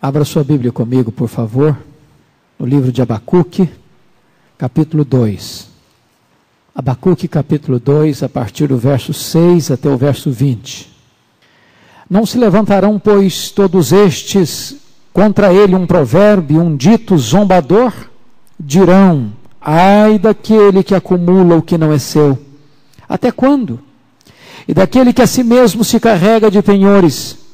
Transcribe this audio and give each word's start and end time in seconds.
Abra 0.00 0.24
sua 0.24 0.44
Bíblia 0.44 0.70
comigo, 0.70 1.10
por 1.10 1.26
favor, 1.26 1.76
no 2.56 2.64
livro 2.64 2.92
de 2.92 3.02
Abacuque, 3.02 3.68
capítulo 4.56 5.04
2. 5.04 5.68
Abacuque, 6.72 7.26
capítulo 7.26 7.80
2, 7.80 8.22
a 8.22 8.28
partir 8.28 8.68
do 8.68 8.78
verso 8.78 9.12
6 9.12 9.72
até 9.72 9.88
o 9.88 9.96
verso 9.96 10.30
20. 10.30 10.88
Não 12.08 12.24
se 12.24 12.38
levantarão, 12.38 12.96
pois, 12.96 13.50
todos 13.50 13.90
estes 13.90 14.76
contra 15.12 15.52
ele 15.52 15.74
um 15.74 15.84
provérbio, 15.84 16.62
um 16.62 16.76
dito 16.76 17.18
zombador? 17.18 17.92
Dirão: 18.58 19.32
Ai 19.60 20.16
daquele 20.16 20.84
que 20.84 20.94
acumula 20.94 21.56
o 21.56 21.62
que 21.62 21.76
não 21.76 21.92
é 21.92 21.98
seu. 21.98 22.38
Até 23.08 23.32
quando? 23.32 23.80
E 24.68 24.72
daquele 24.72 25.12
que 25.12 25.22
a 25.22 25.26
si 25.26 25.42
mesmo 25.42 25.82
se 25.82 25.98
carrega 25.98 26.52
de 26.52 26.62
penhores 26.62 27.47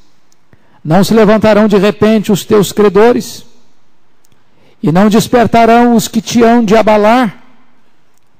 não 0.84 1.02
se 1.02 1.14
levantarão 1.14 1.66
de 1.66 1.78
repente 1.78 2.30
os 2.30 2.44
teus 2.44 2.70
credores, 2.70 3.46
e 4.82 4.92
não 4.92 5.08
despertarão 5.08 5.96
os 5.96 6.08
que 6.08 6.20
te 6.20 6.42
hão 6.42 6.62
de 6.62 6.76
abalar, 6.76 7.42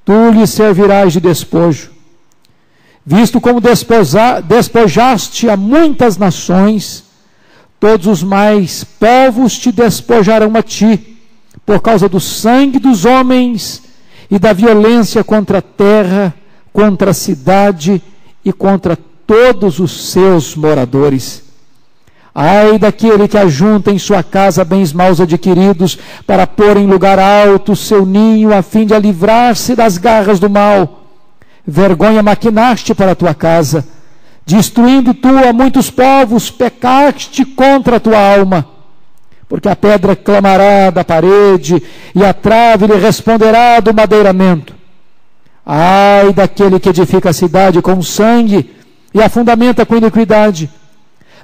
tu 0.05 0.29
lhes 0.29 0.51
servirás 0.51 1.13
de 1.13 1.19
despojo. 1.19 1.89
Visto 3.03 3.41
como 3.41 3.59
despoja, 3.59 4.41
despojaste 4.41 5.49
a 5.49 5.57
muitas 5.57 6.17
nações, 6.17 7.03
todos 7.79 8.05
os 8.05 8.21
mais 8.21 8.83
povos 8.83 9.57
te 9.57 9.71
despojarão 9.71 10.55
a 10.55 10.61
ti, 10.61 11.17
por 11.65 11.81
causa 11.81 12.07
do 12.07 12.19
sangue 12.19 12.77
dos 12.77 13.05
homens 13.05 13.81
e 14.29 14.37
da 14.37 14.53
violência 14.53 15.23
contra 15.23 15.57
a 15.57 15.63
terra, 15.63 16.31
contra 16.71 17.09
a 17.09 17.13
cidade 17.13 18.01
e 18.43 18.53
contra 18.53 18.95
todos 19.25 19.79
os 19.79 20.11
seus 20.11 20.55
moradores. 20.55 21.44
Ai 22.37 22.77
daquele 22.77 23.29
que 23.29 23.37
ajunta 23.37 23.91
em 23.91 23.97
sua 23.97 24.21
casa 24.21 24.65
bens 24.65 24.91
maus 24.91 25.21
adquiridos, 25.21 25.97
para 26.27 26.45
pôr 26.45 26.75
em 26.75 26.85
lugar 26.85 27.17
alto 27.17 27.77
seu 27.77 28.05
ninho, 28.05 28.53
a 28.53 28.61
fim 28.61 28.85
de 28.85 28.99
livrar-se 28.99 29.73
das 29.73 29.97
garras 29.97 30.37
do 30.37 30.49
mal. 30.49 31.03
Vergonha 31.65 32.21
maquinaste 32.21 32.93
para 32.93 33.13
a 33.13 33.15
tua 33.15 33.33
casa, 33.33 33.87
destruindo 34.45 35.13
tu 35.13 35.29
a 35.29 35.53
muitos 35.53 35.89
povos, 35.89 36.51
pecaste 36.51 37.45
contra 37.45 37.95
a 37.95 37.99
tua 38.01 38.19
alma. 38.19 38.67
Porque 39.47 39.69
a 39.69 39.75
pedra 39.75 40.13
clamará 40.13 40.89
da 40.89 41.05
parede, 41.05 41.81
e 42.13 42.25
a 42.25 42.33
trave 42.33 42.85
lhe 42.85 42.97
responderá 42.97 43.79
do 43.79 43.93
madeiramento. 43.93 44.75
Ai 45.65 46.33
daquele 46.33 46.81
que 46.81 46.89
edifica 46.89 47.29
a 47.29 47.33
cidade 47.33 47.81
com 47.81 48.01
sangue, 48.01 48.75
e 49.13 49.21
a 49.21 49.29
fundamenta 49.29 49.85
com 49.85 49.95
iniquidade 49.95 50.69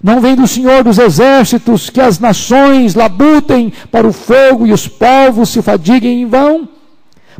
não 0.03 0.19
vem 0.19 0.35
do 0.35 0.47
Senhor 0.47 0.83
dos 0.83 0.97
exércitos 0.97 1.89
que 1.89 2.02
as 2.02 2.17
nações 2.17 2.95
labutem 2.95 3.71
para 3.91 4.08
o 4.08 4.13
fogo 4.13 4.66
e 4.66 4.73
os 4.73 4.88
povos 4.88 5.49
se 5.49 5.61
fadiguem 5.61 6.23
em 6.23 6.25
vão? 6.25 6.67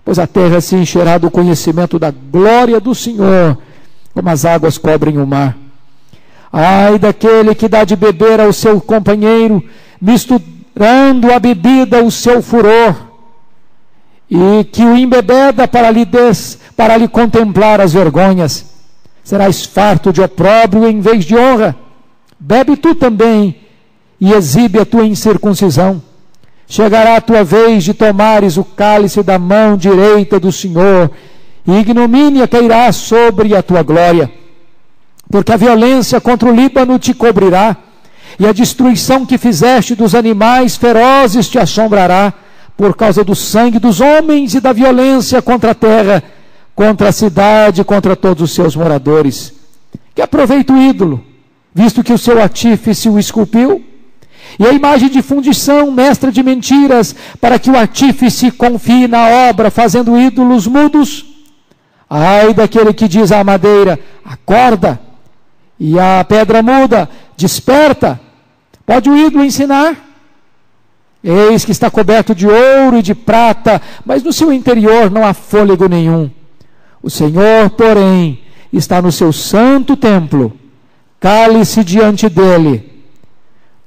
Pois 0.06 0.20
a 0.20 0.28
terra 0.28 0.62
se 0.62 0.76
encherá 0.76 1.18
do 1.18 1.32
conhecimento 1.32 1.98
da 1.98 2.12
glória 2.12 2.80
do 2.80 2.94
Senhor, 2.94 3.58
como 4.14 4.30
as 4.30 4.46
águas 4.46 4.78
cobrem 4.78 5.18
o 5.18 5.26
mar. 5.26 5.58
Ai 6.54 7.00
daquele 7.00 7.56
que 7.56 7.68
dá 7.68 7.84
de 7.84 7.96
beber 7.96 8.40
ao 8.40 8.54
seu 8.54 8.80
companheiro, 8.80 9.64
misturando 10.00 11.34
a 11.34 11.40
bebida 11.40 12.04
o 12.04 12.12
seu 12.12 12.44
furor, 12.44 12.96
e 14.30 14.64
que 14.66 14.84
o 14.84 14.96
embebeda 14.96 15.68
para 15.68 15.90
lhe, 15.90 16.06
des, 16.06 16.60
para 16.76 16.96
lhe 16.96 17.08
contemplar 17.08 17.82
as 17.82 17.94
vergonhas. 17.94 18.66
Serás 19.24 19.66
farto 19.66 20.14
de 20.14 20.22
opróbrio 20.22 20.88
em 20.88 21.00
vez 21.00 21.26
de 21.26 21.36
honra 21.36 21.76
Bebe 22.44 22.76
tu 22.76 22.96
também 22.96 23.56
e 24.20 24.34
exibe 24.34 24.80
a 24.80 24.86
tua 24.86 25.06
incircuncisão. 25.06 26.02
Chegará 26.68 27.18
a 27.18 27.22
tua 27.22 27.44
vez 27.44 27.84
de 27.84 27.94
tomares 27.94 28.58
o 28.58 28.64
cálice 28.64 29.22
da 29.22 29.38
mão 29.38 29.78
direita 29.78 30.40
do 30.40 30.52
Senhor, 30.52 31.12
e 31.68 31.72
ignomínia 31.72 32.48
cairá 32.48 32.92
sobre 32.92 33.56
a 33.56 33.62
tua 33.62 33.84
glória. 33.84 34.32
Porque 35.30 35.54
a 35.54 35.58
violência 35.58 36.20
contra 36.20 36.50
o 36.50 36.56
Líbano 36.56 36.98
te 36.98 37.14
cobrirá, 37.14 37.78
e 38.40 38.48
a 38.48 38.52
destruição 38.52 39.24
que 39.24 39.38
fizeste 39.38 39.94
dos 39.94 40.16
animais 40.16 40.76
ferozes 40.76 41.48
te 41.48 41.60
assombrará, 41.60 42.34
por 42.76 42.96
causa 42.96 43.24
do 43.24 43.36
sangue 43.36 43.78
dos 43.78 44.02
homens 44.02 44.56
e 44.56 44.60
da 44.60 44.74
violência 44.74 45.44
contra 45.44 45.72
a 45.72 45.76
terra, 45.76 46.24
contra 46.74 47.10
a 47.10 47.12
cidade, 47.12 47.84
contra 47.84 48.16
todos 48.16 48.42
os 48.42 48.52
seus 48.56 48.76
moradores. 48.76 49.54
Que 50.16 50.24
aproveita 50.24 50.74
o 50.74 50.82
ídolo 50.82 51.31
visto 51.74 52.04
que 52.04 52.14
o 52.14 52.18
seu 52.18 52.42
artífice 52.42 53.10
o 53.10 53.18
esculpiu, 53.18 53.84
e 54.60 54.66
a 54.66 54.74
imagem 54.74 55.10
de 55.10 55.22
fundição, 55.22 55.92
mestra 55.92 56.32
de 56.32 56.44
mentiras, 56.44 57.16
para 57.40 57.58
que 57.58 57.70
o 57.70 57.78
artífice 57.78 58.52
confie 58.52 59.08
na 59.08 59.50
obra, 59.50 59.72
fazendo 59.72 60.20
ídolos 60.20 60.68
mudos. 60.68 61.26
Ai 62.10 62.54
daquele 62.54 62.94
que 62.94 63.08
diz 63.08 63.32
à 63.32 63.44
madeira: 63.44 63.98
acorda, 64.26 65.00
e 65.80 65.98
à 65.98 66.24
pedra 66.24 66.62
muda: 66.62 67.10
desperta. 67.38 68.20
Pode 68.86 69.10
o 69.10 69.16
ídolo 69.16 69.46
ensinar? 69.46 69.96
Eis 71.24 71.64
que 71.64 71.72
está 71.72 71.90
coberto 71.90 72.36
de 72.36 72.48
ouro 72.48 72.98
e 72.98 73.02
de 73.02 73.16
prata, 73.16 73.82
mas 74.04 74.24
no 74.24 74.34
seu 74.34 74.52
interior 74.52 75.10
não 75.10 75.26
há 75.26 75.34
fôlego 75.34 75.88
nenhum. 75.88 76.30
O 77.02 77.10
Senhor, 77.10 77.70
porém, 77.70 78.40
está 78.74 79.02
no 79.02 79.12
seu 79.12 79.32
santo 79.32 79.96
templo 79.96 80.61
cale-se 81.22 81.84
diante 81.84 82.28
dele 82.28 83.06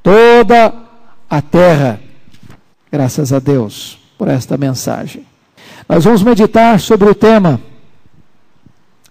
toda 0.02 0.72
a 1.28 1.42
terra. 1.42 2.00
Graças 2.90 3.32
a 3.32 3.40
Deus 3.40 3.98
por 4.16 4.28
esta 4.28 4.56
mensagem. 4.56 5.26
Nós 5.88 6.04
vamos 6.04 6.22
meditar 6.22 6.78
sobre 6.78 7.10
o 7.10 7.14
tema 7.14 7.60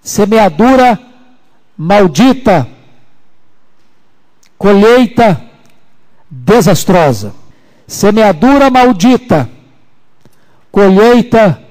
semeadura 0.01 0.97
maldita, 1.77 2.67
colheita 4.57 5.41
desastrosa. 6.29 7.33
Semeadura 7.85 8.69
maldita, 8.69 9.49
colheita 10.71 11.61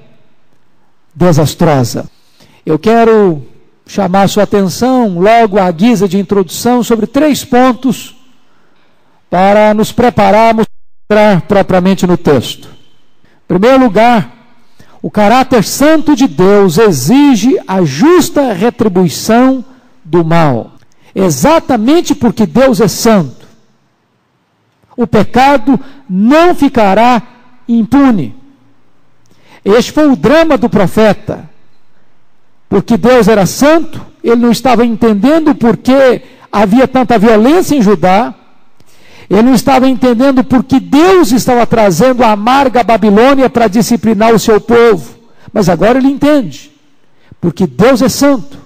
desastrosa. 1.15 2.07
Eu 2.63 2.77
quero 2.77 3.52
chamar 3.85 4.27
sua 4.29 4.43
atenção, 4.43 5.19
logo 5.19 5.59
à 5.59 5.69
guisa 5.71 6.07
de 6.07 6.17
introdução, 6.17 6.83
sobre 6.83 7.05
três 7.05 7.43
pontos 7.43 8.15
para 9.29 9.73
nos 9.73 9.91
prepararmos 9.91 10.65
para 11.07 11.33
entrar 11.33 11.47
propriamente 11.47 12.07
no 12.07 12.17
texto. 12.17 12.67
Em 12.67 13.47
primeiro 13.47 13.83
lugar, 13.83 14.31
o 15.01 15.11
caráter 15.11 15.63
santo 15.63 16.15
de 16.15 16.27
Deus 16.27 16.77
exige 16.77 17.59
a 17.67 17.83
justa 17.83 18.53
retribuição 18.53 19.63
do 20.03 20.23
mal. 20.23 20.71
Exatamente 21.13 22.15
porque 22.15 22.45
Deus 22.45 22.79
é 22.79 22.87
santo. 22.87 23.45
O 24.95 25.05
pecado 25.05 25.79
não 26.09 26.55
ficará 26.55 27.21
impune. 27.67 28.35
Este 29.65 29.91
foi 29.91 30.07
o 30.07 30.15
drama 30.15 30.57
do 30.57 30.69
profeta 30.69 31.49
porque 32.73 32.97
Deus 32.97 33.27
era 33.27 33.45
santo, 33.45 34.03
ele 34.23 34.37
não 34.37 34.49
estava 34.49 34.83
entendendo 34.83 35.53
por 35.53 35.77
que 35.77 36.23
havia 36.51 36.87
tanta 36.87 37.19
violência 37.19 37.75
em 37.75 37.83
Judá, 37.83 38.33
ele 39.29 39.43
não 39.43 39.53
estava 39.53 39.87
entendendo 39.87 40.43
por 40.43 40.63
que 40.63 40.79
Deus 40.79 41.31
estava 41.31 41.67
trazendo 41.67 42.23
a 42.23 42.31
amarga 42.31 42.83
Babilônia 42.83 43.47
para 43.47 43.67
disciplinar 43.67 44.33
o 44.33 44.39
seu 44.39 44.59
povo, 44.59 45.13
mas 45.53 45.69
agora 45.69 45.99
ele 45.99 46.07
entende, 46.07 46.71
porque 47.39 47.67
Deus 47.67 48.01
é 48.01 48.09
santo, 48.09 48.57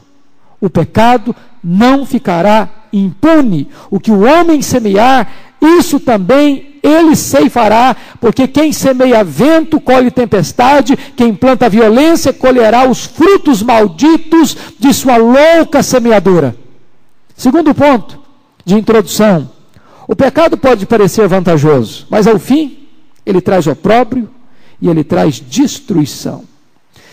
o 0.62 0.69
pecado 0.69 1.35
não 1.62 2.06
ficará 2.06 2.69
impune, 2.94 3.67
o 3.91 4.00
que 4.00 4.09
o 4.09 4.22
homem 4.22 4.62
semear, 4.62 5.29
isso 5.62 6.00
também 6.00 6.77
ele 6.87 7.16
ceifará, 7.16 7.95
porque 8.19 8.47
quem 8.47 8.72
semeia 8.72 9.23
vento 9.23 9.79
colhe 9.79 10.09
tempestade, 10.09 10.95
quem 11.16 11.34
planta 11.34 11.69
violência 11.69 12.31
colherá 12.31 12.87
os 12.89 13.05
frutos 13.05 13.61
malditos 13.61 14.55
de 14.79 14.93
sua 14.93 15.17
louca 15.17 15.84
semeadura. 15.84 16.55
Segundo 17.35 17.73
ponto 17.73 18.19
de 18.66 18.75
introdução: 18.75 19.49
o 20.07 20.16
pecado 20.16 20.57
pode 20.57 20.85
parecer 20.85 21.28
vantajoso, 21.28 22.07
mas 22.09 22.25
ao 22.28 22.39
fim 22.39 22.87
ele 23.25 23.41
traz 23.41 23.67
opróbrio 23.67 24.29
e 24.81 24.87
ele 24.89 25.03
traz 25.03 25.39
destruição. 25.39 26.45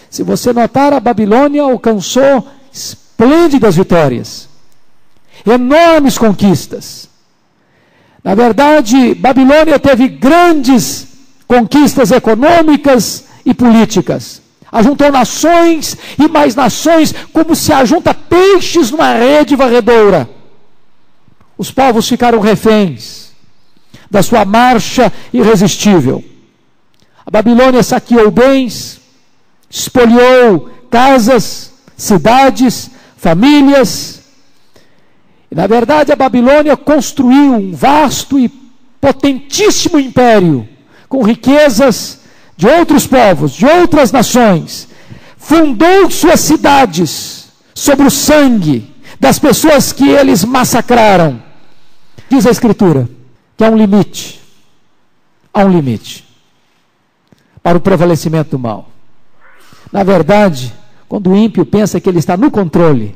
Se 0.09 0.23
você 0.23 0.53
notar, 0.53 0.93
a 0.93 1.01
Babilônia 1.01 1.63
alcançou 1.63 2.47
esplêndidas 2.73 3.77
vitórias, 3.77 4.49
enormes 5.45 6.17
conquistas. 6.17 7.09
Na 8.25 8.35
verdade, 8.35 9.15
Babilônia 9.15 9.79
teve 9.79 10.09
grandes 10.09 11.07
conquistas 11.47 12.11
econômicas 12.11 13.27
e 13.45 13.53
políticas. 13.53 14.41
Ajuntou 14.73 15.13
nações 15.13 15.97
e 16.19 16.27
mais 16.27 16.55
nações, 16.55 17.15
como 17.33 17.55
se 17.55 17.73
ajunta 17.73 18.15
peixes 18.15 18.91
numa 18.91 19.13
rede 19.13 19.55
varredora. 19.55 20.29
Os 21.57 21.71
povos 21.71 22.09
ficaram 22.09 22.41
reféns. 22.41 23.25
da 24.11 24.23
sua 24.23 24.45
marcha 24.45 25.13
irresistível. 25.33 26.23
A 27.27 27.31
Babilônia 27.31 27.83
saqueou 27.83 28.31
bens, 28.31 29.01
espoliou 29.69 30.71
casas, 30.89 31.73
cidades, 31.97 32.91
famílias. 33.17 34.14
Na 35.55 35.69
verdade, 35.69 36.11
a 36.11 36.17
Babilônia 36.17 36.77
construiu 36.77 37.55
um 37.55 37.73
vasto 37.73 38.37
e 38.37 38.49
potentíssimo 39.01 40.01
império, 40.01 40.69
com 41.09 41.23
riquezas 41.23 42.23
de 42.57 42.67
outros 42.67 43.07
povos, 43.07 43.53
de 43.53 43.65
outras 43.65 44.11
nações. 44.11 44.89
Fundou 45.39 46.11
suas 46.11 46.41
cidades 46.41 47.53
sobre 47.73 48.05
o 48.05 48.11
sangue 48.11 48.93
das 49.21 49.39
pessoas 49.39 49.93
que 49.93 50.09
eles 50.09 50.45
massacraram. 50.45 51.41
Diz 52.29 52.47
a 52.47 52.51
Escritura 52.51 53.09
que 53.57 53.63
há 53.63 53.71
um 53.71 53.77
limite. 53.77 54.41
Há 55.53 55.65
um 55.65 55.71
limite 55.71 56.25
para 57.63 57.79
o 57.79 57.81
prevalecimento 57.81 58.51
do 58.51 58.59
mal. 58.59 58.89
Na 59.93 60.03
verdade, 60.03 60.75
quando 61.09 61.31
o 61.31 61.37
ímpio 61.37 61.65
pensa 61.65 62.01
que 62.01 62.09
ele 62.09 62.19
está 62.19 62.37
no 62.37 62.51
controle, 62.51 63.15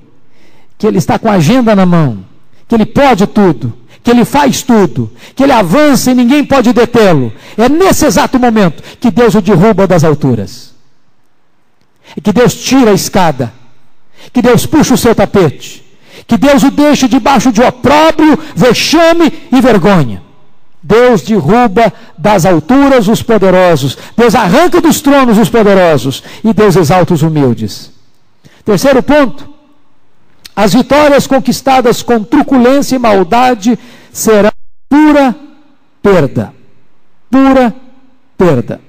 que 0.79 0.87
ele 0.87 0.99
está 0.99 1.19
com 1.19 1.29
a 1.29 1.33
agenda 1.33 1.75
na 1.75 1.85
mão, 1.85 2.28
que 2.69 2.75
ele 2.75 2.87
pode 2.87 3.27
tudo, 3.27 3.73
que 4.05 4.11
ele 4.11 4.25
faz 4.25 4.63
tudo, 4.63 5.11
que 5.35 5.43
ele 5.43 5.53
avança 5.53 6.11
e 6.11 6.15
ninguém 6.15 6.45
pode 6.45 6.73
detê-lo, 6.73 7.33
é 7.57 7.69
nesse 7.69 8.05
exato 8.05 8.39
momento 8.39 8.83
que 9.01 9.11
Deus 9.11 9.35
o 9.35 9.41
derruba 9.41 9.87
das 9.87 10.05
alturas. 10.05 10.75
E 12.17 12.21
que 12.21 12.33
Deus 12.33 12.55
tira 12.55 12.91
a 12.91 12.95
escada, 12.95 13.53
que 14.33 14.43
Deus 14.43 14.67
puxa 14.67 14.95
o 14.95 14.99
seu 14.99 15.15
tapete, 15.15 15.85
que 16.27 16.37
Deus 16.37 16.63
o 16.63 16.71
deixa 16.71 17.09
debaixo 17.09 17.51
de 17.51 17.63
opróbrio, 17.63 18.39
vexame 18.55 19.33
e 19.51 19.61
vergonha. 19.61 20.23
Deus 20.83 21.23
derruba 21.23 21.93
das 22.17 22.47
alturas 22.47 23.09
os 23.09 23.23
poderosos, 23.23 23.99
Deus 24.17 24.35
arranca 24.35 24.81
dos 24.81 25.01
tronos 25.01 25.39
os 25.39 25.49
poderosos 25.49 26.23
e 26.45 26.53
Deus 26.53 26.77
exalta 26.77 27.15
os 27.15 27.23
humildes. 27.23 27.91
Terceiro 28.65 29.03
ponto: 29.03 29.58
as 30.59 30.75
vitórias 30.75 31.25
conquistadas 31.25 32.03
com 32.03 32.25
truculência 32.25 32.97
e 32.97 32.99
maldade 32.99 33.79
serão 34.13 34.51
pura 34.89 35.33
perda. 36.03 36.53
Pura 37.31 37.73
perda. 38.37 38.81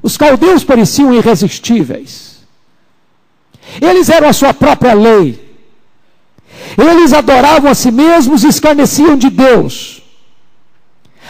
Os 0.00 0.16
caldeus 0.16 0.62
pareciam 0.62 1.12
irresistíveis. 1.12 2.46
Eles 3.80 4.08
eram 4.08 4.28
a 4.28 4.32
sua 4.32 4.54
própria 4.54 4.94
lei. 4.94 5.58
Eles 6.78 7.12
adoravam 7.12 7.68
a 7.68 7.74
si 7.74 7.90
mesmos 7.90 8.44
e 8.44 8.46
escarneciam 8.46 9.16
de 9.16 9.28
Deus. 9.28 9.97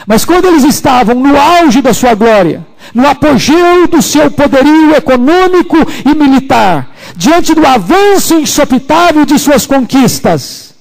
Mas 0.07 0.25
quando 0.25 0.47
eles 0.47 0.65
estavam 0.65 1.15
no 1.15 1.37
auge 1.37 1.83
da 1.83 1.93
sua 1.93 2.15
glória, 2.15 2.67
no 2.95 3.07
apogeu 3.07 3.87
do 3.89 4.01
seu 4.01 4.31
poderio 4.31 4.95
econômico 4.95 5.77
e 6.05 6.15
militar, 6.15 6.95
diante 7.17 7.55
do 7.55 7.67
avanço 7.67 8.35
insopitável 8.35 9.25
de 9.25 9.39
suas 9.39 9.67
conquistas, 9.67 10.75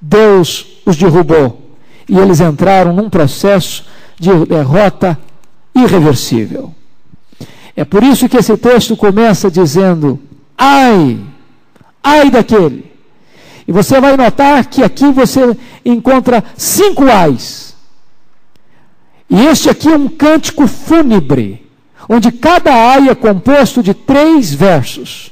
Deus 0.00 0.66
os 0.86 0.96
derrubou 0.96 1.68
e 2.08 2.18
eles 2.18 2.40
entraram 2.40 2.92
num 2.92 3.10
processo 3.10 3.84
de 4.18 4.30
derrota 4.46 5.18
irreversível. 5.74 6.74
É 7.76 7.84
por 7.84 8.02
isso 8.02 8.28
que 8.28 8.36
esse 8.36 8.56
texto 8.56 8.96
começa 8.96 9.50
dizendo: 9.50 10.18
ai, 10.56 11.20
ai 12.02 12.30
daquele. 12.30 12.90
E 13.66 13.72
você 13.72 14.00
vai 14.00 14.16
notar 14.16 14.64
que 14.66 14.82
aqui 14.82 15.12
você 15.12 15.56
encontra 15.84 16.42
cinco 16.56 17.04
ais 17.04 17.67
e 19.30 19.46
este 19.46 19.68
aqui 19.68 19.88
é 19.88 19.96
um 19.96 20.08
cântico 20.08 20.66
fúnebre, 20.66 21.66
onde 22.08 22.32
cada 22.32 22.72
ai 22.72 23.08
é 23.08 23.14
composto 23.14 23.82
de 23.82 23.92
três 23.92 24.52
versos. 24.54 25.30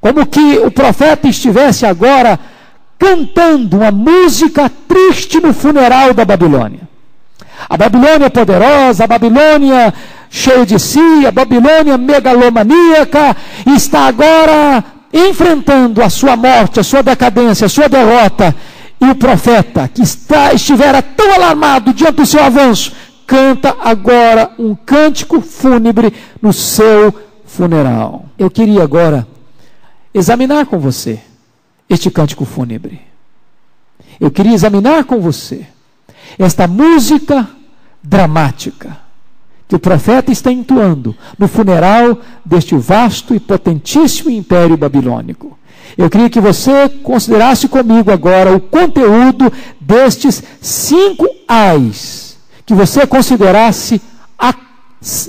Como 0.00 0.26
que 0.26 0.58
o 0.58 0.70
profeta 0.70 1.26
estivesse 1.26 1.86
agora 1.86 2.38
cantando 2.98 3.78
uma 3.78 3.90
música 3.90 4.70
triste 4.86 5.40
no 5.40 5.54
funeral 5.54 6.12
da 6.12 6.24
Babilônia. 6.24 6.80
A 7.68 7.76
Babilônia 7.76 8.28
poderosa, 8.28 9.04
a 9.04 9.06
Babilônia 9.06 9.94
cheia 10.28 10.66
de 10.66 10.78
si, 10.78 11.26
a 11.26 11.30
Babilônia 11.30 11.96
megalomaníaca, 11.96 13.34
está 13.74 14.06
agora 14.06 14.84
enfrentando 15.12 16.02
a 16.02 16.10
sua 16.10 16.36
morte, 16.36 16.80
a 16.80 16.82
sua 16.82 17.02
decadência, 17.02 17.66
a 17.66 17.70
sua 17.70 17.88
derrota 17.88 18.54
e 19.00 19.10
o 19.10 19.14
profeta, 19.14 19.88
que 19.88 20.02
está, 20.02 20.52
estivera 20.52 21.02
tão 21.02 21.34
alarmado 21.34 21.92
diante 21.92 22.16
do 22.16 22.26
seu 22.26 22.42
avanço, 22.42 22.92
canta 23.26 23.76
agora 23.80 24.52
um 24.58 24.74
cântico 24.74 25.40
fúnebre 25.40 26.12
no 26.40 26.52
seu 26.52 27.14
funeral. 27.44 28.26
Eu 28.38 28.50
queria 28.50 28.82
agora 28.82 29.26
examinar 30.12 30.66
com 30.66 30.78
você 30.78 31.20
este 31.88 32.10
cântico 32.10 32.44
fúnebre. 32.44 33.00
Eu 34.20 34.30
queria 34.30 34.54
examinar 34.54 35.04
com 35.04 35.20
você 35.20 35.66
esta 36.38 36.66
música 36.66 37.48
dramática 38.02 39.04
que 39.66 39.74
o 39.74 39.78
profeta 39.78 40.30
está 40.30 40.52
entoando 40.52 41.16
no 41.38 41.48
funeral 41.48 42.18
deste 42.44 42.76
vasto 42.76 43.34
e 43.34 43.40
potentíssimo 43.40 44.30
império 44.30 44.76
babilônico. 44.76 45.58
Eu 45.96 46.10
queria 46.10 46.28
que 46.28 46.40
você 46.40 46.88
considerasse 46.88 47.68
comigo 47.68 48.10
agora 48.10 48.54
o 48.54 48.60
conteúdo 48.60 49.52
destes 49.80 50.42
cinco 50.60 51.26
ais, 51.46 52.36
que 52.66 52.74
você 52.74 53.06
considerasse 53.06 54.00
a, 54.38 54.54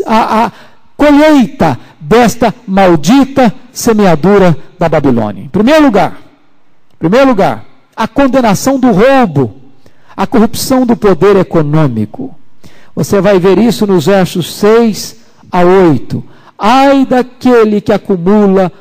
a, 0.07 0.45
a 0.45 0.51
colheita 0.97 1.77
desta 1.99 2.53
maldita 2.67 3.53
semeadura 3.71 4.57
da 4.79 4.89
Babilônia. 4.89 5.43
Em 5.43 5.49
primeiro 5.49 5.85
lugar, 5.85 6.17
em 6.95 6.97
primeiro 6.97 7.27
lugar, 7.27 7.65
a 7.95 8.07
condenação 8.07 8.79
do 8.79 8.91
roubo, 8.91 9.55
a 10.15 10.25
corrupção 10.25 10.85
do 10.85 10.95
poder 10.95 11.35
econômico. 11.35 12.33
Você 12.95 13.21
vai 13.21 13.37
ver 13.37 13.59
isso 13.59 13.85
nos 13.85 14.05
versos 14.05 14.53
6 14.55 15.17
a 15.51 15.61
8. 15.61 16.23
Ai 16.57 17.05
daquele 17.05 17.81
que 17.81 17.91
acumula 17.91 18.71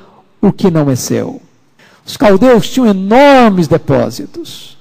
o 0.40 0.52
que 0.52 0.70
não 0.70 0.88
é 0.88 0.96
seu. 0.96 1.44
Os 2.06 2.16
caldeus 2.16 2.68
tinham 2.68 2.86
enormes 2.86 3.66
depósitos. 3.66 4.76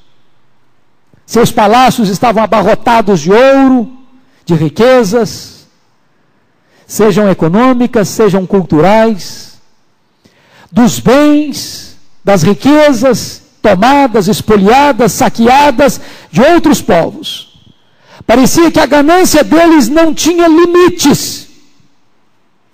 Seus 1.26 1.52
palácios 1.52 2.10
estavam 2.10 2.44
abarrotados 2.44 3.22
de 3.22 3.32
ouro, 3.32 3.92
de 4.46 4.56
riquezas, 4.56 5.68
sejam 6.86 7.30
econômicas, 7.30 8.10
sejam 8.10 8.46
culturais, 8.46 9.60
dos 10.72 11.00
bens, 11.00 11.98
das 12.24 12.44
riquezas 12.44 13.42
tomadas, 13.62 14.28
espoliadas, 14.28 15.14
saqueadas 15.14 16.02
de 16.30 16.42
outros 16.42 16.82
povos. 16.82 17.58
Parecia 18.28 18.70
que 18.70 18.80
a 18.80 18.86
ganância 18.86 19.44
deles 19.44 19.88
não 19.88 20.14
tinha 20.14 20.48
limites. 20.48 21.48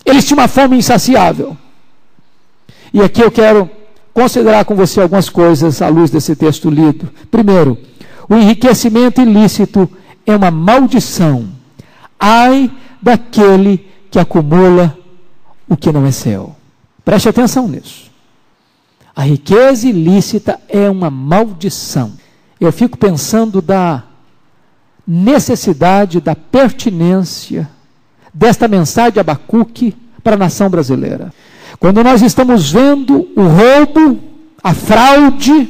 Eles 0.03 0.25
tinham 0.25 0.39
uma 0.39 0.48
fome 0.48 0.77
insaciável. 0.77 1.56
E 2.91 3.01
aqui 3.01 3.22
eu 3.22 3.32
quero 3.32 3.70
considerar 4.13 4.66
com 4.66 4.75
você 4.75 5.01
algumas 5.01 5.30
coisas 5.30 5.82
à 5.82 5.88
luz 5.88 6.12
desse 6.12 6.36
texto 6.36 6.70
lido. 6.70 7.10
Primeiro, 7.30 7.78
o 8.28 8.36
enriquecimento 8.36 9.22
ilícito 9.22 9.89
é 10.25 10.36
uma 10.36 10.51
maldição. 10.51 11.50
Ai 12.20 12.72
daquele 13.01 13.88
que 14.12 14.20
acumula 14.20 14.98
o 15.68 15.78
que 15.78 15.92
não 15.92 16.06
é 16.06 16.12
seu. 16.12 16.56
Preste 17.04 17.30
atenção 17.30 17.68
nisso. 17.68 18.10
A 19.16 19.24
riqueza 19.24 19.88
ilícita 19.88 20.60
é 20.68 20.89
uma 20.89 21.10
maldição. 21.10 22.13
Eu 22.60 22.72
fico 22.72 22.98
pensando 22.98 23.62
da 23.62 24.04
necessidade, 25.08 26.22
da 26.22 26.36
pertinência 26.36 27.70
desta 28.34 28.68
mensagem 28.68 29.13
de 29.13 29.20
Abacuque 29.20 29.96
para 30.24 30.36
a 30.36 30.39
nação 30.39 30.70
brasileira. 30.70 31.34
Quando 31.78 32.04
nós 32.04 32.22
estamos 32.22 32.72
vendo 32.72 33.28
o 33.36 33.42
roubo, 33.42 34.20
a 34.64 34.74
fraude, 34.74 35.70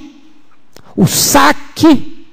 o 0.96 1.06
saque 1.08 2.28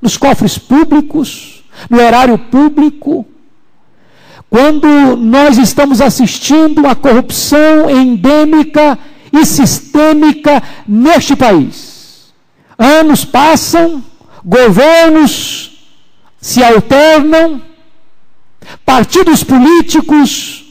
nos 0.00 0.16
cofres 0.16 0.58
públicos, 0.58 1.64
no 1.88 2.00
erário 2.00 2.38
público, 2.38 3.26
quando 4.50 5.16
nós 5.16 5.58
estamos 5.58 6.00
assistindo 6.00 6.86
a 6.86 6.94
corrupção 6.94 7.90
endêmica 7.90 8.98
e 9.32 9.44
sistêmica 9.44 10.62
neste 10.86 11.36
país. 11.36 12.32
Anos 12.78 13.24
passam, 13.24 14.02
governos 14.44 15.86
se 16.40 16.62
alternam, 16.62 17.60
partidos 18.84 19.42
políticos 19.44 20.64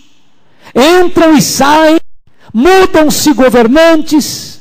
entram 0.73 1.35
e 1.35 1.41
saem, 1.41 1.97
Mudam-se 2.53 3.33
governantes, 3.33 4.59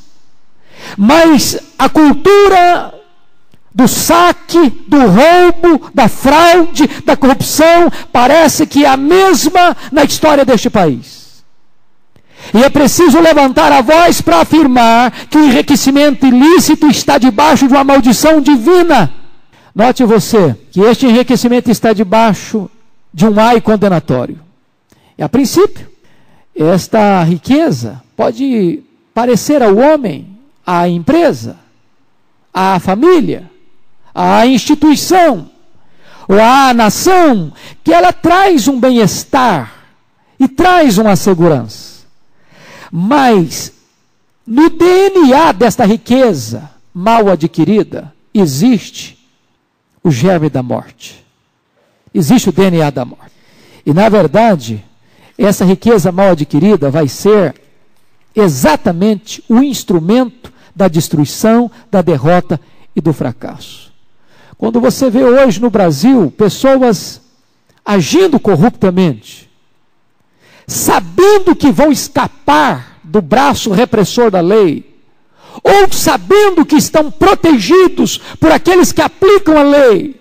mas 0.96 1.58
a 1.78 1.88
cultura 1.88 2.94
do 3.74 3.86
saque, 3.86 4.70
do 4.88 4.98
roubo, 4.98 5.90
da 5.92 6.08
fraude, 6.08 6.86
da 7.04 7.16
corrupção, 7.16 7.90
parece 8.10 8.66
que 8.66 8.84
é 8.84 8.88
a 8.88 8.96
mesma 8.96 9.76
na 9.92 10.02
história 10.04 10.44
deste 10.44 10.70
país. 10.70 11.44
E 12.54 12.62
é 12.62 12.70
preciso 12.70 13.20
levantar 13.20 13.72
a 13.72 13.82
voz 13.82 14.20
para 14.20 14.40
afirmar 14.40 15.10
que 15.28 15.36
o 15.36 15.44
enriquecimento 15.44 16.26
ilícito 16.26 16.86
está 16.86 17.18
debaixo 17.18 17.66
de 17.66 17.74
uma 17.74 17.84
maldição 17.84 18.40
divina. 18.40 19.12
Note 19.74 20.04
você 20.04 20.56
que 20.70 20.80
este 20.80 21.06
enriquecimento 21.06 21.70
está 21.70 21.92
debaixo 21.92 22.70
de 23.12 23.26
um 23.26 23.38
ai 23.38 23.60
condenatório. 23.60 24.38
E 25.18 25.22
a 25.22 25.28
princípio, 25.28 25.86
esta 26.64 27.22
riqueza 27.22 28.02
pode 28.16 28.82
parecer 29.12 29.62
ao 29.62 29.76
homem, 29.76 30.38
à 30.64 30.88
empresa, 30.88 31.56
à 32.52 32.78
família, 32.80 33.50
à 34.14 34.46
instituição 34.46 35.50
ou 36.26 36.40
à 36.40 36.72
nação 36.72 37.52
que 37.84 37.92
ela 37.92 38.12
traz 38.12 38.66
um 38.66 38.80
bem-estar 38.80 39.72
e 40.40 40.48
traz 40.48 40.98
uma 40.98 41.14
segurança. 41.16 42.06
Mas 42.90 43.72
no 44.46 44.70
DNA 44.70 45.52
desta 45.52 45.84
riqueza 45.84 46.70
mal 46.94 47.28
adquirida 47.28 48.12
existe 48.32 49.18
o 50.02 50.10
germe 50.10 50.48
da 50.48 50.62
morte. 50.62 51.24
Existe 52.14 52.48
o 52.48 52.52
DNA 52.52 52.90
da 52.90 53.04
morte. 53.04 53.34
E 53.84 53.92
na 53.92 54.08
verdade, 54.08 54.84
essa 55.44 55.64
riqueza 55.64 56.10
mal 56.10 56.30
adquirida 56.30 56.90
vai 56.90 57.08
ser 57.08 57.54
exatamente 58.34 59.42
o 59.48 59.62
instrumento 59.62 60.52
da 60.74 60.88
destruição, 60.88 61.70
da 61.90 62.02
derrota 62.02 62.60
e 62.94 63.00
do 63.00 63.12
fracasso. 63.12 63.92
Quando 64.56 64.80
você 64.80 65.10
vê 65.10 65.24
hoje 65.24 65.60
no 65.60 65.70
Brasil 65.70 66.30
pessoas 66.30 67.20
agindo 67.84 68.40
corruptamente, 68.40 69.50
sabendo 70.66 71.54
que 71.54 71.70
vão 71.70 71.92
escapar 71.92 72.98
do 73.04 73.20
braço 73.20 73.70
repressor 73.70 74.30
da 74.30 74.40
lei, 74.40 74.96
ou 75.62 75.90
sabendo 75.92 76.66
que 76.66 76.76
estão 76.76 77.10
protegidos 77.10 78.18
por 78.40 78.50
aqueles 78.50 78.92
que 78.92 79.00
aplicam 79.00 79.58
a 79.58 79.62
lei, 79.62 80.20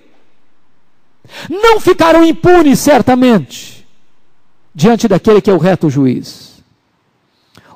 não 1.49 1.79
ficarão 1.79 2.23
impunes 2.23 2.79
certamente 2.79 3.75
diante 4.75 5.07
daquele 5.07 5.41
que 5.41 5.49
é 5.49 5.53
o 5.53 5.57
reto 5.57 5.89
juiz. 5.89 6.61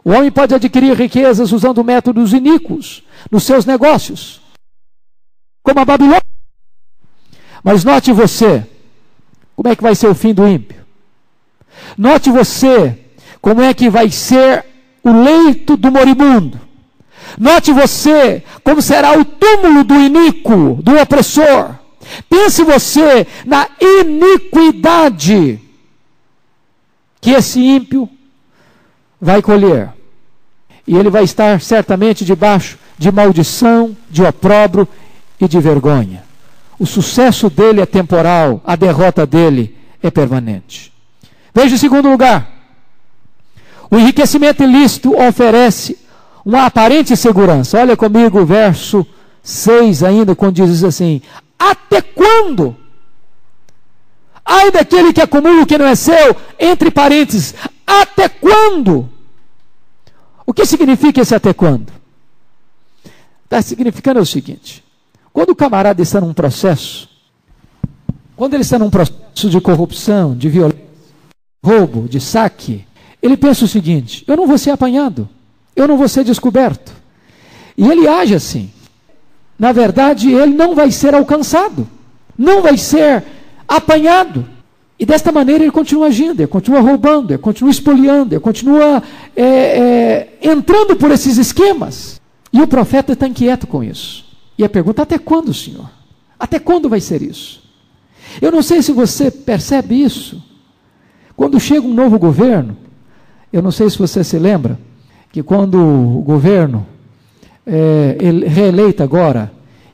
O 0.04 0.12
homem 0.12 0.30
pode 0.30 0.54
adquirir 0.54 0.96
riquezas 0.96 1.54
usando 1.54 1.84
métodos 1.84 2.34
iníquos 2.34 3.04
nos 3.32 3.44
seus 3.44 3.66
negócios, 3.66 4.42
como 5.64 5.80
a 5.80 5.86
Babilônia. 5.86 6.22
Mas 7.64 7.86
note 7.86 8.12
você, 8.12 8.66
como 9.56 9.70
é 9.70 9.76
que 9.76 9.84
vai 9.84 9.96
ser 9.96 10.08
o 10.08 10.16
fim 10.16 10.34
do 10.34 10.48
ímpio? 10.48 10.86
Note 11.98 12.30
você, 12.30 12.98
como 13.42 13.62
é 13.62 13.74
que 13.74 13.90
vai 13.90 14.10
ser 14.12 14.66
o 15.04 15.12
leito 15.12 15.78
do 15.78 15.92
moribundo. 15.92 16.60
Note 17.38 17.72
você, 17.72 18.44
como 18.64 18.82
será 18.82 19.18
o 19.18 19.24
túmulo 19.24 19.84
do 19.84 19.96
iníquo, 19.96 20.80
do 20.82 20.98
opressor. 21.00 21.76
Pense 22.30 22.64
você 22.64 23.28
na 23.46 23.68
iniquidade 23.80 25.60
que 27.22 27.32
esse 27.32 27.60
ímpio 27.60 28.10
vai 29.20 29.42
colher. 29.42 29.90
E 30.88 30.96
ele 30.96 31.10
vai 31.10 31.24
estar 31.24 31.60
certamente 31.62 32.26
debaixo 32.26 32.78
de 32.98 33.12
maldição, 33.12 33.96
de 34.10 34.24
opróbrio 34.24 34.88
e 35.40 35.48
de 35.48 35.60
vergonha. 35.60 36.24
O 36.80 36.86
sucesso 36.86 37.50
dele 37.50 37.82
é 37.82 37.86
temporal, 37.86 38.62
a 38.66 38.76
derrota 38.76 39.26
dele 39.26 39.76
é 40.02 40.10
permanente. 40.10 40.94
Veja 41.54 41.76
em 41.76 41.78
segundo 41.78 42.10
lugar. 42.10 42.50
O 43.92 43.98
enriquecimento 43.98 44.64
ilícito 44.64 45.14
oferece 45.16 45.98
uma 46.46 46.66
aparente 46.66 47.18
segurança. 47.18 47.80
Olha 47.80 47.98
comigo 47.98 48.40
o 48.40 48.46
verso 48.46 49.06
6 49.44 50.04
ainda, 50.04 50.36
quando 50.36 50.56
diz 50.56 50.84
assim: 50.84 51.22
Até 51.58 52.02
quando? 52.02 52.76
Ai 54.52 54.72
daquele 54.72 55.14
que 55.14 55.22
acumula 55.22 55.62
o 55.62 55.66
que 55.68 55.78
não 55.78 55.86
é 55.86 55.94
seu, 55.94 56.36
entre 56.60 56.90
parênteses, 56.90 57.54
até 57.86 58.28
quando? 58.28 59.08
O 60.44 60.52
que 60.52 60.66
significa 60.66 61.22
esse 61.22 61.36
até 61.36 61.54
quando? 61.54 61.94
Está 63.44 63.62
significando 63.62 64.20
o 64.20 64.26
seguinte: 64.26 64.84
quando 65.32 65.52
o 65.52 65.56
camarada 65.56 66.02
está 66.02 66.20
num 66.20 66.34
processo, 66.34 67.08
quando 68.36 68.56
ele 68.56 68.64
está 68.64 68.80
num 68.80 68.90
processo 68.90 69.52
de 69.52 69.62
corrupção, 69.62 70.36
de 70.36 70.50
violência, 70.50 70.84
roubo, 71.64 72.10
de 72.10 72.20
saque, 72.20 72.88
ele 73.22 73.38
pensa 73.38 73.66
o 73.66 73.68
seguinte: 73.68 74.24
eu 74.28 74.36
não 74.36 74.48
vou 74.48 74.58
ser 74.58 74.72
apanhado, 74.72 75.30
eu 75.76 75.88
não 75.88 75.96
vou 75.96 76.10
ser 76.10 76.24
descoberto. 76.24 76.92
E 77.78 77.88
ele 77.88 78.08
age 78.08 78.34
assim. 78.34 78.72
Na 79.60 79.72
verdade, 79.72 80.32
ele 80.32 80.56
não 80.56 80.74
vai 80.74 80.90
ser 80.90 81.14
alcançado, 81.14 81.88
não 82.36 82.64
vai 82.64 82.78
ser 82.78 83.24
apanhado. 83.70 84.46
E 85.00 85.06
desta 85.06 85.32
maneira 85.32 85.64
ele 85.64 85.72
continua 85.72 86.08
agindo, 86.08 86.42
ele 86.42 86.48
continua 86.48 86.82
roubando, 86.82 87.32
ele 87.32 87.38
continua 87.38 87.72
espoliando, 87.72 88.34
ele 88.34 88.42
continua 88.42 89.02
é, 89.36 89.44
é, 89.44 90.38
entrando 90.42 90.96
por 90.96 91.12
esses 91.12 91.38
esquemas. 91.38 92.20
E 92.52 92.62
o 92.62 92.68
profeta 92.68 93.14
está 93.14 93.28
inquieto 93.28 93.68
com 93.68 93.84
isso. 93.84 94.26
E 94.58 94.64
a 94.64 94.68
pergunta: 94.68 95.04
até 95.04 95.18
quando, 95.18 95.54
Senhor? 95.54 95.90
Até 96.38 96.60
quando 96.60 96.90
vai 96.90 97.00
ser 97.00 97.22
isso? 97.22 97.64
Eu 98.42 98.52
não 98.52 98.62
sei 98.62 98.82
se 98.82 98.92
você 98.92 99.32
percebe 99.32 100.02
isso. 100.02 100.44
Quando 101.36 101.60
chega 101.60 101.86
um 101.86 101.94
novo 101.94 102.20
governo, 102.20 102.76
eu 103.54 103.62
não 103.62 103.72
sei 103.72 103.90
se 103.90 103.98
você 103.98 104.24
se 104.24 104.38
lembra, 104.38 104.78
que 105.32 105.42
quando 105.42 105.78
o 105.78 106.22
governo 106.22 106.86
é, 107.66 108.18
reeleito 108.48 109.02
agora, 109.02 109.52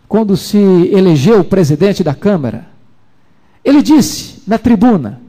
quando 0.08 0.36
se 0.36 0.58
elegeu 0.58 1.42
o 1.42 1.44
presidente 1.44 2.04
da 2.04 2.16
Câmara, 2.16 2.75
ele 3.66 3.82
disse 3.82 4.44
na 4.48 4.60
tribuna: 4.60 5.20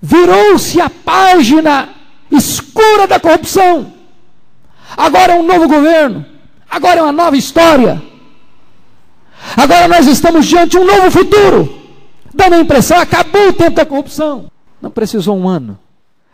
virou-se 0.00 0.80
a 0.80 0.88
página 0.88 1.88
escura 2.30 3.08
da 3.08 3.18
corrupção. 3.18 3.92
Agora 4.96 5.32
é 5.32 5.36
um 5.36 5.42
novo 5.42 5.68
governo, 5.68 6.24
agora 6.70 7.00
é 7.00 7.02
uma 7.02 7.12
nova 7.12 7.36
história. 7.36 8.00
Agora 9.56 9.88
nós 9.88 10.06
estamos 10.06 10.46
diante 10.46 10.72
de 10.72 10.78
um 10.78 10.86
novo 10.86 11.10
futuro. 11.10 11.80
Dando 12.32 12.54
a 12.54 12.60
impressão, 12.60 12.98
acabou 12.98 13.48
o 13.48 13.52
tempo 13.52 13.74
da 13.74 13.84
corrupção. 13.84 14.50
Não 14.80 14.90
precisou 14.90 15.36
um 15.36 15.48
ano 15.48 15.78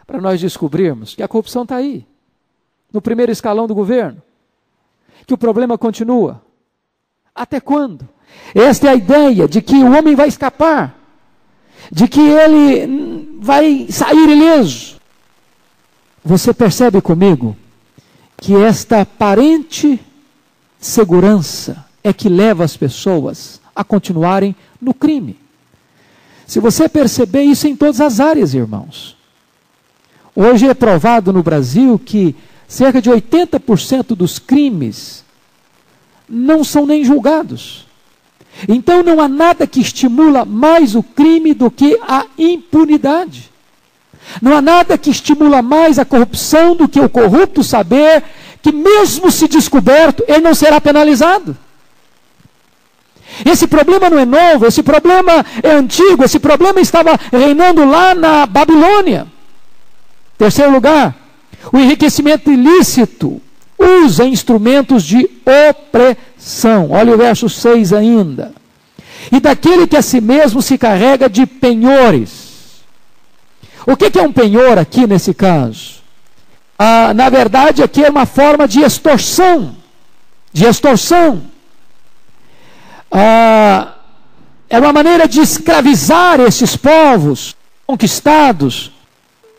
para 0.06 0.20
nós 0.20 0.40
descobrirmos 0.40 1.14
que 1.14 1.22
a 1.22 1.28
corrupção 1.28 1.62
está 1.62 1.76
aí, 1.76 2.06
no 2.92 3.00
primeiro 3.00 3.32
escalão 3.32 3.66
do 3.66 3.74
governo, 3.74 4.22
que 5.26 5.34
o 5.34 5.38
problema 5.38 5.76
continua. 5.76 6.42
Até 7.34 7.60
quando? 7.60 8.08
Esta 8.54 8.86
é 8.86 8.90
a 8.90 8.94
ideia 8.94 9.48
de 9.48 9.60
que 9.60 9.74
o 9.76 9.92
homem 9.96 10.14
vai 10.14 10.28
escapar, 10.28 10.95
de 11.90 12.08
que 12.08 12.20
ele 12.20 13.38
vai 13.40 13.86
sair 13.90 14.28
ileso. 14.28 14.96
Você 16.24 16.52
percebe 16.52 17.00
comigo 17.00 17.56
que 18.36 18.54
esta 18.54 19.00
aparente 19.00 20.00
segurança 20.78 21.84
é 22.02 22.12
que 22.12 22.28
leva 22.28 22.64
as 22.64 22.76
pessoas 22.76 23.60
a 23.74 23.84
continuarem 23.84 24.54
no 24.80 24.92
crime. 24.92 25.38
Se 26.46 26.60
você 26.60 26.88
perceber 26.88 27.42
isso 27.42 27.66
em 27.66 27.76
todas 27.76 28.00
as 28.00 28.20
áreas, 28.20 28.54
irmãos. 28.54 29.16
Hoje 30.34 30.68
é 30.68 30.74
provado 30.74 31.32
no 31.32 31.42
Brasil 31.42 31.98
que 31.98 32.36
cerca 32.68 33.00
de 33.00 33.10
80% 33.10 34.14
dos 34.14 34.38
crimes 34.38 35.24
não 36.28 36.62
são 36.62 36.86
nem 36.86 37.04
julgados. 37.04 37.85
Então 38.68 39.02
não 39.02 39.20
há 39.20 39.28
nada 39.28 39.66
que 39.66 39.80
estimula 39.80 40.44
mais 40.44 40.94
o 40.94 41.02
crime 41.02 41.52
do 41.52 41.70
que 41.70 41.98
a 42.02 42.24
impunidade. 42.38 43.50
Não 44.40 44.56
há 44.56 44.62
nada 44.62 44.98
que 44.98 45.10
estimula 45.10 45.62
mais 45.62 45.98
a 45.98 46.04
corrupção 46.04 46.74
do 46.74 46.88
que 46.88 47.00
o 47.00 47.08
corrupto 47.08 47.62
saber 47.62 48.22
que, 48.62 48.72
mesmo 48.72 49.30
se 49.30 49.46
descoberto, 49.46 50.24
ele 50.26 50.40
não 50.40 50.54
será 50.54 50.80
penalizado. 50.80 51.56
Esse 53.44 53.66
problema 53.66 54.08
não 54.08 54.18
é 54.18 54.24
novo, 54.24 54.66
esse 54.66 54.82
problema 54.82 55.44
é 55.62 55.72
antigo, 55.72 56.24
esse 56.24 56.38
problema 56.38 56.80
estava 56.80 57.18
reinando 57.30 57.84
lá 57.84 58.14
na 58.14 58.46
Babilônia. 58.46 59.26
Terceiro 60.38 60.72
lugar, 60.72 61.14
o 61.72 61.78
enriquecimento 61.78 62.50
ilícito 62.50 63.40
usa 63.78 64.24
instrumentos 64.24 65.04
de 65.04 65.28
opressão. 65.44 66.25
Olha 66.90 67.14
o 67.14 67.18
verso 67.18 67.48
6 67.48 67.92
ainda. 67.92 68.52
E 69.32 69.40
daquele 69.40 69.86
que 69.86 69.96
a 69.96 70.02
si 70.02 70.20
mesmo 70.20 70.62
se 70.62 70.78
carrega 70.78 71.28
de 71.28 71.44
penhores. 71.46 72.84
O 73.86 73.96
que 73.96 74.16
é 74.18 74.22
um 74.22 74.32
penhor 74.32 74.78
aqui 74.78 75.06
nesse 75.06 75.34
caso? 75.34 75.96
Ah, 76.78 77.12
na 77.14 77.28
verdade, 77.28 77.82
aqui 77.82 78.04
é 78.04 78.10
uma 78.10 78.26
forma 78.26 78.68
de 78.68 78.80
extorsão. 78.80 79.76
De 80.52 80.64
extorsão. 80.64 81.42
ah, 83.10 83.94
era 84.68 84.84
uma 84.84 84.92
maneira 84.92 85.28
de 85.28 85.40
escravizar 85.40 86.40
esses 86.40 86.76
povos 86.76 87.56
conquistados, 87.86 88.92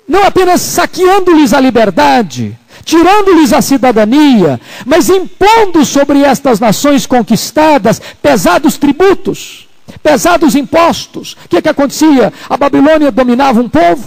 não 0.07 0.23
apenas 0.23 0.61
saqueando-lhes 0.61 1.53
a 1.53 1.59
liberdade, 1.61 2.57
tirando-lhes 2.83 3.53
a 3.53 3.61
cidadania, 3.61 4.59
mas 4.85 5.09
impondo 5.09 5.85
sobre 5.85 6.23
estas 6.23 6.59
nações 6.59 7.05
conquistadas 7.05 8.01
pesados 8.21 8.77
tributos, 8.77 9.67
pesados 10.01 10.55
impostos. 10.55 11.33
O 11.45 11.49
que, 11.49 11.61
que 11.61 11.69
acontecia? 11.69 12.33
A 12.49 12.57
Babilônia 12.57 13.11
dominava 13.11 13.59
um 13.61 13.69
povo, 13.69 14.03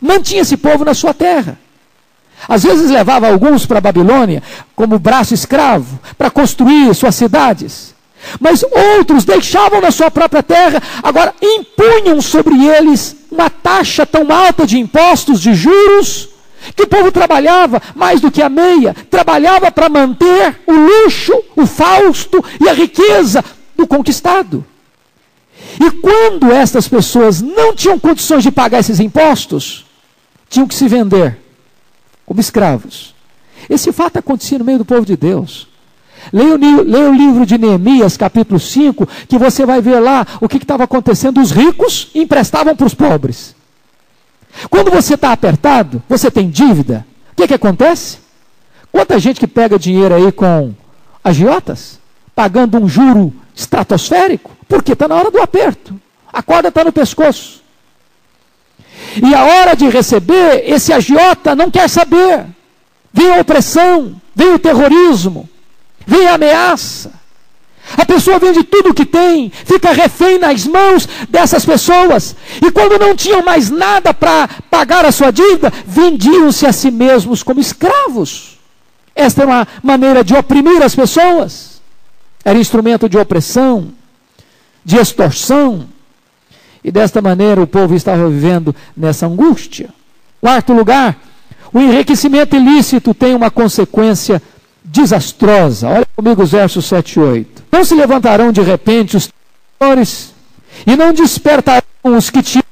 mantinha 0.00 0.42
esse 0.42 0.56
povo 0.56 0.84
na 0.84 0.94
sua 0.94 1.14
terra. 1.14 1.58
Às 2.48 2.64
vezes 2.64 2.90
levava 2.90 3.28
alguns 3.28 3.66
para 3.66 3.78
a 3.78 3.80
Babilônia 3.82 4.42
como 4.74 4.98
braço 4.98 5.32
escravo 5.32 6.00
para 6.18 6.30
construir 6.30 6.92
suas 6.94 7.14
cidades. 7.14 7.94
Mas 8.40 8.64
outros 8.96 9.24
deixavam 9.24 9.80
na 9.80 9.90
sua 9.90 10.10
própria 10.10 10.42
terra, 10.42 10.82
agora 11.02 11.34
impunham 11.40 12.20
sobre 12.20 12.66
eles 12.66 13.16
uma 13.30 13.50
taxa 13.50 14.06
tão 14.06 14.30
alta 14.32 14.66
de 14.66 14.78
impostos, 14.78 15.40
de 15.40 15.54
juros, 15.54 16.28
que 16.76 16.84
o 16.84 16.88
povo 16.88 17.10
trabalhava 17.10 17.80
mais 17.94 18.20
do 18.20 18.30
que 18.30 18.42
a 18.42 18.48
meia, 18.48 18.94
trabalhava 19.10 19.70
para 19.70 19.88
manter 19.88 20.60
o 20.66 20.72
luxo, 20.72 21.32
o 21.56 21.66
fausto 21.66 22.44
e 22.60 22.68
a 22.68 22.72
riqueza 22.72 23.44
do 23.76 23.86
conquistado. 23.86 24.64
E 25.80 25.90
quando 25.90 26.52
estas 26.52 26.88
pessoas 26.88 27.40
não 27.40 27.74
tinham 27.74 27.98
condições 27.98 28.42
de 28.42 28.50
pagar 28.50 28.80
esses 28.80 29.00
impostos, 29.00 29.86
tinham 30.48 30.66
que 30.66 30.74
se 30.74 30.86
vender 30.86 31.38
como 32.26 32.40
escravos. 32.40 33.14
Esse 33.68 33.92
fato 33.92 34.18
acontecia 34.18 34.58
no 34.58 34.64
meio 34.64 34.78
do 34.78 34.84
povo 34.84 35.06
de 35.06 35.16
Deus. 35.16 35.68
Leia 36.32 36.54
o, 36.54 36.56
leia 36.56 37.10
o 37.10 37.14
livro 37.14 37.46
de 37.46 37.58
Neemias, 37.58 38.16
capítulo 38.16 38.60
5, 38.60 39.08
que 39.28 39.38
você 39.38 39.64
vai 39.66 39.80
ver 39.80 39.98
lá 39.98 40.26
o 40.40 40.48
que 40.48 40.58
estava 40.58 40.84
acontecendo. 40.84 41.40
Os 41.40 41.50
ricos 41.50 42.10
emprestavam 42.14 42.76
para 42.76 42.86
os 42.86 42.94
pobres. 42.94 43.54
Quando 44.68 44.90
você 44.90 45.14
está 45.14 45.32
apertado, 45.32 46.02
você 46.08 46.30
tem 46.30 46.48
dívida, 46.48 47.06
o 47.32 47.36
que, 47.36 47.48
que 47.48 47.54
acontece? 47.54 48.18
Quanta 48.90 49.18
gente 49.18 49.40
que 49.40 49.46
pega 49.46 49.78
dinheiro 49.78 50.14
aí 50.14 50.30
com 50.30 50.74
agiotas, 51.24 51.98
pagando 52.34 52.78
um 52.78 52.88
juro 52.88 53.32
estratosférico, 53.54 54.50
porque 54.68 54.92
está 54.92 55.08
na 55.08 55.14
hora 55.14 55.30
do 55.30 55.40
aperto. 55.40 55.98
A 56.32 56.42
corda 56.42 56.68
está 56.68 56.84
no 56.84 56.92
pescoço. 56.92 57.62
E 59.22 59.34
a 59.34 59.44
hora 59.44 59.74
de 59.74 59.88
receber, 59.88 60.62
esse 60.66 60.92
agiota 60.92 61.54
não 61.54 61.70
quer 61.70 61.88
saber. 61.88 62.46
Vem 63.12 63.34
a 63.34 63.40
opressão, 63.40 64.20
vem 64.34 64.54
o 64.54 64.58
terrorismo, 64.58 65.48
vem 66.06 66.26
a 66.26 66.34
ameaça. 66.34 67.12
A 67.96 68.04
pessoa 68.04 68.38
vende 68.38 68.62
tudo 68.64 68.90
o 68.90 68.94
que 68.94 69.04
tem, 69.04 69.50
fica 69.50 69.92
refém 69.92 70.38
nas 70.38 70.66
mãos 70.66 71.08
dessas 71.28 71.64
pessoas. 71.64 72.34
E 72.64 72.70
quando 72.70 72.98
não 72.98 73.14
tinham 73.14 73.42
mais 73.42 73.70
nada 73.70 74.14
para 74.14 74.48
pagar 74.70 75.04
a 75.04 75.12
sua 75.12 75.30
dívida, 75.30 75.72
vendiam-se 75.86 76.66
a 76.66 76.72
si 76.72 76.90
mesmos 76.90 77.42
como 77.42 77.60
escravos. 77.60 78.58
Esta 79.14 79.42
é 79.42 79.46
uma 79.46 79.68
maneira 79.82 80.24
de 80.24 80.34
oprimir 80.34 80.82
as 80.82 80.94
pessoas. 80.94 81.80
Era 82.44 82.58
instrumento 82.58 83.08
de 83.08 83.18
opressão, 83.18 83.92
de 84.84 84.96
extorsão. 84.96 85.86
E 86.82 86.90
desta 86.90 87.20
maneira 87.20 87.62
o 87.62 87.66
povo 87.66 87.94
estava 87.94 88.28
vivendo 88.28 88.74
nessa 88.96 89.26
angústia. 89.26 89.90
Quarto 90.40 90.72
lugar, 90.72 91.16
o 91.72 91.78
enriquecimento 91.78 92.56
ilícito 92.56 93.14
tem 93.14 93.34
uma 93.34 93.50
consequência 93.50 94.42
desastrosa. 94.84 95.88
Olha 95.88 96.06
comigo 96.22 96.42
os 96.44 96.52
versos 96.52 96.84
7 96.84 97.14
e 97.14 97.20
8. 97.20 97.64
Não 97.72 97.84
se 97.84 97.94
levantarão 97.96 98.52
de 98.52 98.62
repente 98.62 99.16
os 99.16 99.28
traidores 99.76 100.32
e 100.86 100.94
não 100.94 101.12
despertarão 101.12 101.82
os 102.04 102.30
que 102.30 102.42
te 102.42 102.62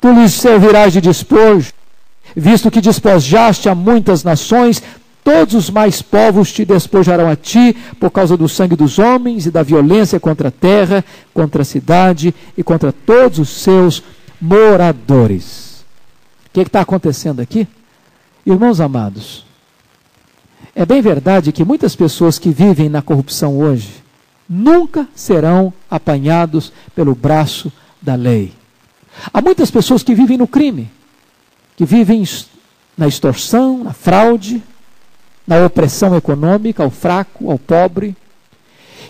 tu 0.00 0.12
lhes 0.12 0.34
servirás 0.34 0.92
de 0.92 1.00
despojo, 1.00 1.72
visto 2.36 2.70
que 2.70 2.80
despojaste 2.80 3.68
a 3.68 3.74
muitas 3.74 4.22
nações, 4.22 4.80
todos 5.24 5.54
os 5.54 5.70
mais 5.70 6.00
povos 6.00 6.52
te 6.52 6.64
despojarão 6.64 7.28
a 7.28 7.34
ti 7.34 7.76
por 7.98 8.10
causa 8.10 8.36
do 8.36 8.48
sangue 8.48 8.76
dos 8.76 9.00
homens 9.00 9.46
e 9.46 9.50
da 9.50 9.64
violência 9.64 10.20
contra 10.20 10.48
a 10.48 10.52
terra, 10.52 11.04
contra 11.34 11.62
a 11.62 11.64
cidade 11.64 12.32
e 12.56 12.62
contra 12.62 12.92
todos 12.92 13.40
os 13.40 13.48
seus 13.48 14.02
moradores. 14.40 15.84
O 16.46 16.50
que 16.52 16.60
está 16.60 16.80
acontecendo 16.80 17.40
aqui? 17.40 17.66
Irmãos 18.46 18.80
amados, 18.80 19.44
é 20.74 20.86
bem 20.86 21.02
verdade 21.02 21.52
que 21.52 21.64
muitas 21.64 21.96
pessoas 21.96 22.38
que 22.38 22.50
vivem 22.50 22.88
na 22.88 23.02
corrupção 23.02 23.58
hoje 23.58 24.02
nunca 24.48 25.08
serão 25.14 25.72
apanhados 25.90 26.72
pelo 26.94 27.14
braço 27.14 27.72
da 28.00 28.14
lei. 28.14 28.52
Há 29.32 29.42
muitas 29.42 29.70
pessoas 29.70 30.02
que 30.02 30.14
vivem 30.14 30.38
no 30.38 30.46
crime, 30.46 30.90
que 31.76 31.84
vivem 31.84 32.24
na 32.96 33.06
extorsão, 33.06 33.84
na 33.84 33.92
fraude, 33.92 34.62
na 35.46 35.64
opressão 35.64 36.16
econômica 36.16 36.82
ao 36.82 36.90
fraco, 36.90 37.50
ao 37.50 37.58
pobre, 37.58 38.16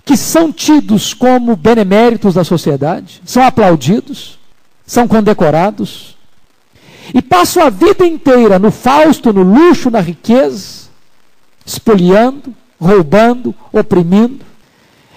que 0.04 0.16
são 0.16 0.50
tidos 0.50 1.12
como 1.12 1.54
beneméritos 1.54 2.34
da 2.34 2.44
sociedade, 2.44 3.20
são 3.24 3.42
aplaudidos, 3.42 4.38
são 4.86 5.06
condecorados, 5.06 6.16
e 7.14 7.20
passam 7.20 7.62
a 7.62 7.70
vida 7.70 8.06
inteira 8.06 8.58
no 8.58 8.70
fausto, 8.70 9.32
no 9.32 9.42
luxo, 9.42 9.90
na 9.90 10.00
riqueza, 10.00 10.87
espoliando, 11.68 12.54
roubando, 12.80 13.54
oprimindo, 13.72 14.44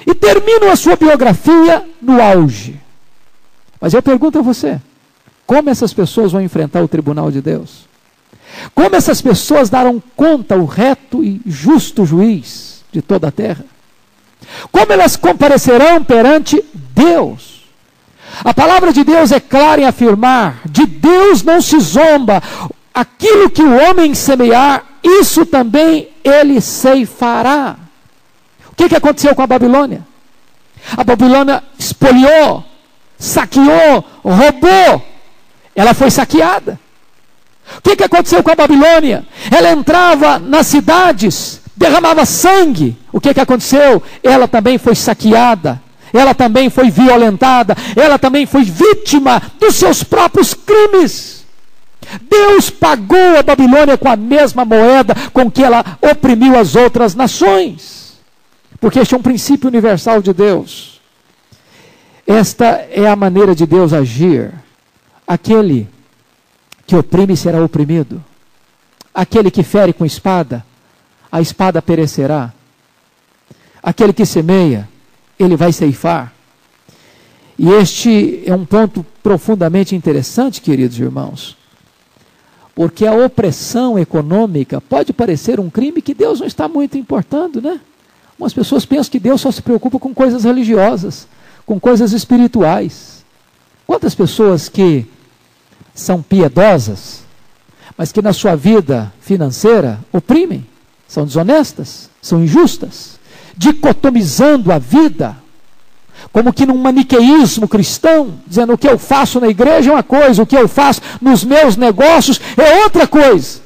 e 0.06 0.14
terminam 0.14 0.72
a 0.72 0.76
sua 0.76 0.96
biografia 0.96 1.86
no 2.02 2.22
auge. 2.22 2.80
Mas 3.80 3.94
eu 3.94 4.02
pergunto 4.02 4.40
a 4.40 4.42
você: 4.42 4.80
como 5.46 5.70
essas 5.70 5.94
pessoas 5.94 6.32
vão 6.32 6.42
enfrentar 6.42 6.82
o 6.82 6.88
tribunal 6.88 7.32
de 7.32 7.42
Deus? 7.42 7.90
Como 8.76 8.96
essas 8.96 9.22
pessoas 9.22 9.70
darão 9.70 10.04
conta 10.16 10.56
ao 10.56 10.66
reto 10.66 11.24
e 11.24 11.42
justo 11.46 12.06
juiz 12.06 12.84
de 12.92 13.02
toda 13.02 13.30
a 13.30 13.32
terra? 13.32 13.64
Como 14.72 14.92
elas 14.92 15.16
comparecerão 15.16 16.04
perante 16.04 16.62
Deus? 16.74 17.62
A 18.44 18.54
palavra 18.54 18.92
de 18.92 19.04
Deus 19.04 19.32
é 19.32 19.40
clara 19.40 19.82
em 19.82 19.86
afirmar: 19.86 20.62
de 20.66 20.86
Deus 20.86 21.44
não 21.44 21.62
se 21.62 21.80
zomba. 21.80 22.42
Aquilo 22.94 23.50
que 23.50 23.64
o 23.64 23.78
homem 23.90 24.14
semear, 24.14 24.84
isso 25.04 25.46
também 25.46 26.10
ele 26.24 26.60
ceifará. 26.60 27.78
O 28.72 28.76
que, 28.76 28.90
que 28.90 28.96
aconteceu 28.96 29.34
com 29.34 29.42
a 29.42 29.48
Babilônia? 29.48 30.06
A 30.98 31.04
Babilônia 31.04 31.64
espoliou, 31.78 32.64
saqueou, 33.18 34.04
roubou. 34.24 35.06
Ela 35.76 35.94
foi 35.94 36.12
saqueada. 36.12 36.80
O 37.78 37.82
que, 37.82 37.96
que 37.96 38.04
aconteceu 38.04 38.44
com 38.44 38.52
a 38.52 38.56
Babilônia? 38.56 39.26
Ela 39.50 39.72
entrava 39.72 40.38
nas 40.40 40.68
cidades, 40.68 41.62
derramava 41.76 42.26
sangue. 42.26 42.98
O 43.12 43.22
que, 43.22 43.34
que 43.34 43.40
aconteceu? 43.40 44.04
Ela 44.24 44.48
também 44.48 44.78
foi 44.78 44.96
saqueada. 44.96 45.82
Ela 46.14 46.34
também 46.34 46.70
foi 46.70 46.90
violentada. 46.90 47.76
Ela 47.96 48.20
também 48.20 48.46
foi 48.46 48.64
vítima 48.64 49.42
dos 49.60 49.76
seus 49.76 50.04
próprios 50.04 50.54
crimes. 50.54 51.41
Deus 52.22 52.70
pagou 52.70 53.38
a 53.38 53.44
Babilônia 53.44 53.98
com 53.98 54.10
a 54.10 54.16
mesma 54.16 54.66
moeda 54.66 55.16
com 55.32 55.50
que 55.50 55.64
ela 55.64 55.98
oprimiu 56.02 56.58
as 56.58 56.76
outras 56.76 57.16
nações. 57.16 58.20
Porque 58.80 59.00
este 59.00 59.14
é 59.14 59.18
um 59.18 59.22
princípio 59.22 59.68
universal 59.68 60.22
de 60.22 60.34
Deus. 60.34 61.00
Esta 62.26 62.88
é 62.92 63.08
a 63.08 63.16
maneira 63.16 63.54
de 63.54 63.66
Deus 63.66 63.94
agir. 63.94 64.52
Aquele 65.28 65.88
que 66.88 66.96
oprime 66.96 67.38
será 67.38 67.64
oprimido. 67.64 68.24
Aquele 69.14 69.52
que 69.52 69.64
fere 69.64 69.94
com 69.94 70.06
espada, 70.06 70.66
a 71.32 71.42
espada 71.42 71.82
perecerá. 71.82 72.54
Aquele 73.84 74.14
que 74.14 74.26
semeia, 74.26 74.90
ele 75.38 75.56
vai 75.56 75.72
ceifar. 75.72 76.34
E 77.58 77.70
este 77.70 78.44
é 78.46 78.56
um 78.56 78.66
ponto 78.66 79.06
profundamente 79.22 79.96
interessante, 79.96 80.62
queridos 80.62 80.98
irmãos, 80.98 81.58
porque 82.74 83.06
a 83.06 83.14
opressão 83.14 84.00
econômica 84.00 84.80
pode 84.80 85.12
parecer 85.14 85.60
um 85.60 85.70
crime 85.70 86.02
que 86.02 86.14
Deus 86.14 86.40
não 86.40 86.48
está 86.48 86.68
muito 86.68 86.98
importando, 86.98 87.62
né? 87.62 87.80
Algumas 88.32 88.54
pessoas 88.54 88.86
pensam 88.86 89.12
que 89.12 89.20
Deus 89.20 89.42
só 89.42 89.52
se 89.52 89.62
preocupa 89.62 90.00
com 90.00 90.14
coisas 90.14 90.46
religiosas, 90.46 91.28
com 91.66 91.80
coisas 91.80 92.12
espirituais. 92.12 93.24
Quantas 93.86 94.16
pessoas 94.16 94.70
que 94.70 95.06
são 95.94 96.22
piedosas, 96.22 97.24
mas 97.98 98.12
que 98.12 98.22
na 98.22 98.34
sua 98.34 98.56
vida 98.56 99.14
financeira 99.20 100.00
oprimem, 100.12 100.66
são 101.08 101.26
desonestas, 101.26 102.10
são 102.22 102.42
injustas, 102.44 103.20
dicotomizando 103.56 104.72
a 104.72 104.80
vida, 104.80 105.36
como 106.32 106.54
que 106.54 106.66
num 106.66 106.78
maniqueísmo 106.78 107.68
cristão, 107.68 108.34
dizendo 108.48 108.74
o 108.74 108.78
que 108.78 108.88
eu 108.88 108.98
faço 108.98 109.40
na 109.40 109.48
igreja 109.48 109.90
é 109.90 109.94
uma 109.94 110.04
coisa, 110.04 110.42
o 110.42 110.46
que 110.46 110.56
eu 110.56 110.68
faço 110.68 111.02
nos 111.22 111.44
meus 111.44 111.76
negócios 111.76 112.40
é 112.58 112.84
outra 112.84 113.08
coisa. 113.08 113.62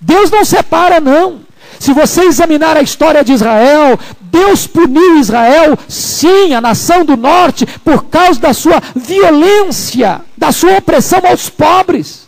Deus 0.00 0.30
não 0.30 0.44
separa, 0.44 1.00
não. 1.00 1.40
Se 1.78 1.92
você 1.92 2.22
examinar 2.22 2.76
a 2.76 2.82
história 2.82 3.22
de 3.22 3.32
Israel, 3.32 3.98
Deus 4.20 4.66
puniu 4.66 5.18
Israel, 5.18 5.78
sim, 5.88 6.54
a 6.54 6.60
nação 6.60 7.04
do 7.04 7.16
norte, 7.16 7.66
por 7.84 8.04
causa 8.04 8.40
da 8.40 8.52
sua 8.52 8.82
violência, 8.94 10.20
da 10.36 10.50
sua 10.50 10.78
opressão 10.78 11.20
aos 11.24 11.48
pobres. 11.48 12.26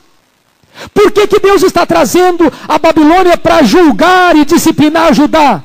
Por 0.94 1.10
que, 1.10 1.26
que 1.26 1.40
Deus 1.40 1.62
está 1.62 1.84
trazendo 1.84 2.50
a 2.66 2.78
Babilônia 2.78 3.36
para 3.36 3.62
julgar 3.62 4.36
e 4.36 4.44
disciplinar 4.44 5.12
Judá? 5.12 5.62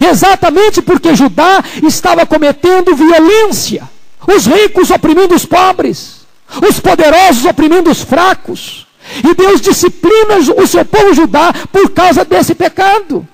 Exatamente 0.00 0.82
porque 0.82 1.14
Judá 1.14 1.62
estava 1.82 2.26
cometendo 2.26 2.94
violência, 2.94 3.88
os 4.26 4.46
ricos 4.46 4.90
oprimindo 4.90 5.34
os 5.34 5.44
pobres, 5.44 6.26
os 6.66 6.80
poderosos 6.80 7.44
oprimindo 7.44 7.90
os 7.90 8.02
fracos. 8.02 8.86
E 9.22 9.34
Deus 9.34 9.60
disciplina 9.60 10.38
o 10.56 10.66
seu 10.66 10.84
povo 10.84 11.12
Judá 11.12 11.52
por 11.70 11.90
causa 11.90 12.24
desse 12.24 12.54
pecado. 12.54 13.26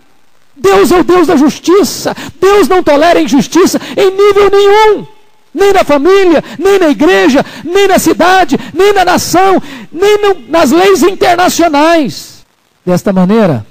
Deus 0.57 0.91
é 0.91 0.99
o 0.99 1.05
Deus 1.05 1.27
da 1.27 1.37
justiça. 1.37 2.15
Deus 2.41 2.69
não 2.69 2.83
tolera 2.83 3.21
injustiça 3.21 3.81
em 3.97 4.11
nível 4.11 4.51
nenhum. 4.51 5.07
Nem 5.53 5.73
na 5.73 5.83
família, 5.83 6.45
nem 6.59 6.79
na 6.79 6.91
igreja, 6.91 7.45
nem 7.65 7.89
na 7.89 7.99
cidade, 7.99 8.57
nem 8.73 8.93
na 8.93 9.05
nação, 9.05 9.61
nem 9.91 10.19
no, 10.19 10.49
nas 10.49 10.71
leis 10.71 11.03
internacionais. 11.03 12.45
Desta 12.85 13.13
maneira, 13.13 13.67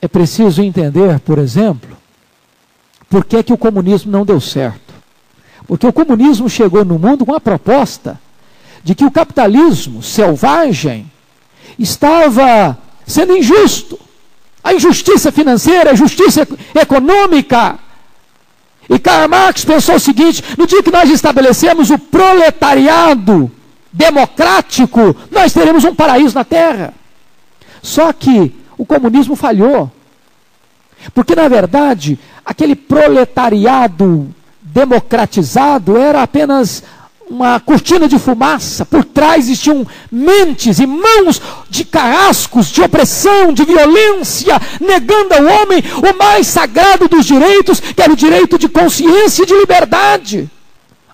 é 0.00 0.08
preciso 0.08 0.62
entender, 0.62 1.20
por 1.20 1.38
exemplo, 1.38 1.96
por 3.08 3.24
que, 3.24 3.42
que 3.42 3.52
o 3.52 3.58
comunismo 3.58 4.10
não 4.10 4.24
deu 4.24 4.40
certo. 4.40 4.94
Porque 5.66 5.86
o 5.86 5.92
comunismo 5.92 6.48
chegou 6.48 6.84
no 6.84 6.98
mundo 6.98 7.26
com 7.26 7.34
a 7.34 7.40
proposta 7.40 8.20
de 8.82 8.94
que 8.94 9.04
o 9.04 9.10
capitalismo 9.10 10.02
selvagem 10.02 11.10
estava 11.78 12.78
sendo 13.06 13.36
injusto. 13.36 13.98
A 14.62 14.74
injustiça 14.74 15.30
financeira, 15.30 15.90
a 15.90 15.92
injustiça 15.92 16.46
econômica. 16.74 17.78
E 18.88 18.98
Karl 18.98 19.28
Marx 19.28 19.64
pensou 19.64 19.96
o 19.96 20.00
seguinte: 20.00 20.42
no 20.56 20.66
dia 20.66 20.82
que 20.82 20.90
nós 20.90 21.10
estabelecemos 21.10 21.90
o 21.90 21.98
proletariado 21.98 23.50
democrático, 23.92 25.16
nós 25.30 25.52
teremos 25.52 25.84
um 25.84 25.94
paraíso 25.94 26.34
na 26.34 26.44
terra. 26.44 26.94
Só 27.82 28.12
que 28.12 28.54
o 28.76 28.84
comunismo 28.84 29.34
falhou. 29.34 29.90
Porque, 31.14 31.34
na 31.34 31.48
verdade, 31.48 32.18
aquele 32.46 32.76
proletariado 32.76 34.32
democratizado 34.62 35.98
era 35.98 36.22
apenas 36.22 36.84
uma 37.28 37.58
cortina 37.58 38.06
de 38.06 38.20
fumaça, 38.20 38.86
por 38.86 39.04
trás 39.04 39.46
existiam 39.46 39.84
mentes 40.12 40.78
e 40.78 40.86
mãos 40.86 41.42
de 41.68 41.84
carrascos, 41.84 42.68
de 42.68 42.80
opressão, 42.80 43.52
de 43.52 43.64
violência, 43.64 44.60
negando 44.80 45.34
ao 45.34 45.42
homem 45.42 45.82
o 45.96 46.16
mais 46.16 46.46
sagrado 46.46 47.08
dos 47.08 47.26
direitos, 47.26 47.80
que 47.80 48.00
era 48.00 48.12
o 48.12 48.16
direito 48.16 48.56
de 48.56 48.68
consciência 48.68 49.42
e 49.42 49.46
de 49.46 49.54
liberdade. 49.54 50.48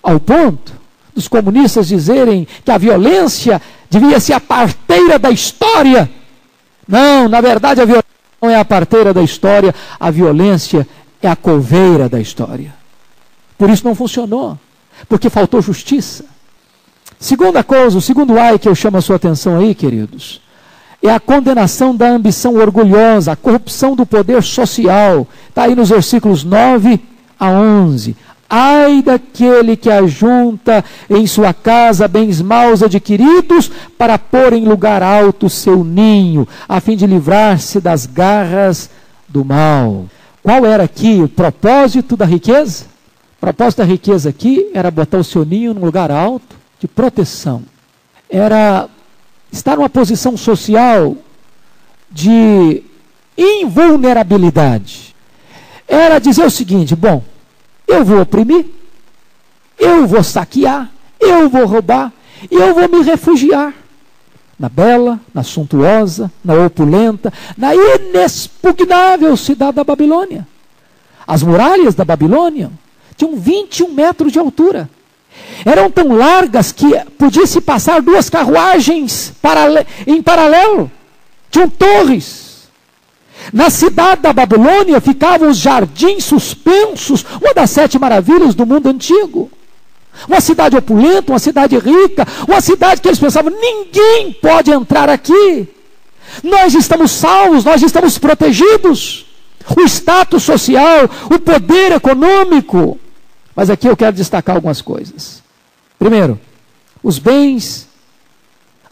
Ao 0.03 0.19
ponto 0.19 0.71
dos 1.15 1.27
comunistas 1.27 1.87
dizerem 1.87 2.47
que 2.63 2.69
a 2.69 2.77
violência 2.77 3.59
devia 3.89 4.19
ser 4.19 4.33
a 4.33 4.39
parteira 4.39 5.17
da 5.17 5.31
história. 5.31 6.07
Não, 6.87 7.27
na 7.27 7.41
verdade 7.41 7.81
a 7.81 7.85
violência 7.85 8.13
não 8.39 8.51
é 8.51 8.55
a 8.55 8.65
parteira 8.65 9.13
da 9.15 9.23
história, 9.23 9.73
a 9.99 10.11
violência 10.11 10.87
é 11.23 11.29
a 11.29 11.35
coveira 11.35 12.09
da 12.09 12.19
história. 12.19 12.73
Por 13.57 13.69
isso 13.69 13.85
não 13.85 13.95
funcionou 13.95 14.57
porque 15.07 15.29
faltou 15.29 15.61
justiça. 15.61 16.25
Segunda 17.19 17.63
coisa, 17.63 17.97
o 17.97 18.01
segundo 18.01 18.37
ai 18.37 18.59
que 18.59 18.67
eu 18.67 18.75
chamo 18.75 18.97
a 18.97 19.01
sua 19.01 19.15
atenção 19.15 19.57
aí, 19.57 19.73
queridos, 19.73 20.41
é 21.01 21.09
a 21.09 21.19
condenação 21.19 21.95
da 21.95 22.09
ambição 22.09 22.55
orgulhosa, 22.55 23.31
a 23.31 23.35
corrupção 23.35 23.95
do 23.95 24.05
poder 24.05 24.43
social. 24.43 25.27
Está 25.49 25.63
aí 25.63 25.75
nos 25.75 25.89
versículos 25.89 26.43
9 26.43 26.99
a 27.39 27.49
11. 27.49 28.15
Ai 28.49 29.01
daquele 29.01 29.75
que 29.75 29.89
ajunta 29.89 30.83
em 31.09 31.25
sua 31.25 31.53
casa 31.53 32.07
bens 32.07 32.41
maus 32.41 32.83
adquiridos 32.83 33.71
para 33.97 34.19
pôr 34.19 34.53
em 34.53 34.65
lugar 34.65 35.01
alto 35.01 35.49
seu 35.49 35.83
ninho, 35.83 36.47
a 36.69 36.79
fim 36.79 36.95
de 36.95 37.07
livrar-se 37.07 37.79
das 37.79 38.05
garras 38.05 38.89
do 39.27 39.43
mal. 39.43 40.05
Qual 40.43 40.65
era 40.65 40.83
aqui 40.83 41.21
o 41.21 41.29
propósito 41.29 42.17
da 42.17 42.25
riqueza? 42.25 42.85
O 43.37 43.39
propósito 43.39 43.77
da 43.77 43.85
riqueza 43.85 44.29
aqui 44.29 44.69
era 44.73 44.91
botar 44.91 45.17
o 45.17 45.23
seu 45.23 45.45
ninho 45.45 45.73
num 45.73 45.85
lugar 45.85 46.11
alto, 46.11 46.57
de 46.79 46.87
proteção. 46.87 47.63
Era 48.29 48.89
estar 49.49 49.77
numa 49.77 49.89
posição 49.89 50.35
social 50.35 51.15
de 52.11 52.83
invulnerabilidade. 53.37 55.15
Era 55.87 56.19
dizer 56.19 56.45
o 56.45 56.51
seguinte: 56.51 56.93
bom, 56.93 57.23
eu 57.87 58.03
vou 58.03 58.19
oprimir, 58.19 58.65
eu 59.79 60.05
vou 60.05 60.23
saquear, 60.23 60.91
eu 61.21 61.49
vou 61.49 61.65
roubar, 61.65 62.11
e 62.51 62.55
eu 62.55 62.73
vou 62.73 62.89
me 62.89 63.01
refugiar 63.01 63.73
na 64.59 64.69
bela, 64.69 65.19
na 65.33 65.43
suntuosa, 65.43 66.31
na 66.43 66.53
opulenta, 66.53 67.33
na 67.57 67.73
inexpugnável 67.75 69.35
cidade 69.35 69.73
da 69.73 69.83
Babilônia. 69.83 70.47
As 71.25 71.41
muralhas 71.43 71.95
da 71.95 72.05
Babilônia 72.05 72.71
tinham 73.15 73.35
21 73.35 73.93
metros 73.93 74.31
de 74.31 74.39
altura. 74.39 74.89
Eram 75.65 75.89
tão 75.89 76.15
largas 76.15 76.71
que 76.71 76.93
podia-se 77.17 77.61
passar 77.61 78.01
duas 78.01 78.29
carruagens 78.29 79.33
em 80.05 80.21
paralelo. 80.21 80.91
Tinham 81.49 81.69
torres. 81.69 82.69
Na 83.51 83.69
cidade 83.69 84.21
da 84.21 84.31
Babilônia 84.31 85.01
ficavam 85.01 85.49
os 85.49 85.57
jardins 85.57 86.23
suspensos, 86.23 87.25
uma 87.41 87.53
das 87.53 87.71
sete 87.71 87.97
maravilhas 87.99 88.55
do 88.55 88.65
mundo 88.65 88.87
antigo. 88.87 89.49
Uma 90.27 90.39
cidade 90.39 90.77
opulenta, 90.77 91.31
uma 91.31 91.39
cidade 91.39 91.77
rica, 91.77 92.25
uma 92.47 92.61
cidade 92.61 93.01
que 93.01 93.07
eles 93.07 93.19
pensavam: 93.19 93.51
ninguém 93.51 94.31
pode 94.33 94.71
entrar 94.71 95.09
aqui. 95.09 95.67
Nós 96.41 96.73
estamos 96.73 97.11
salvos, 97.11 97.65
nós 97.65 97.81
estamos 97.81 98.17
protegidos. 98.17 99.25
O 99.77 99.81
status 99.81 100.43
social, 100.43 101.09
o 101.25 101.39
poder 101.39 101.93
econômico, 101.93 102.99
mas 103.55 103.69
aqui 103.69 103.87
eu 103.87 103.95
quero 103.95 104.15
destacar 104.15 104.55
algumas 104.55 104.81
coisas. 104.81 105.41
Primeiro, 105.97 106.39
os 107.01 107.17
bens 107.17 107.87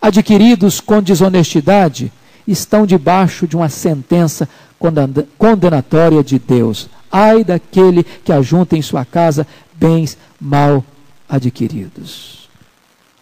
adquiridos 0.01 0.79
com 0.79 1.01
desonestidade 1.01 2.11
estão 2.47 2.85
debaixo 2.85 3.45
de 3.45 3.55
uma 3.55 3.69
sentença 3.69 4.47
condenatória 5.37 6.23
de 6.23 6.39
Deus. 6.39 6.89
Ai 7.11 7.43
daquele 7.43 8.03
que 8.03 8.31
ajunta 8.31 8.77
em 8.77 8.81
sua 8.81 9.03
casa 9.05 9.45
bens 9.73 10.17
mal 10.39 10.83
adquiridos. 11.31 12.49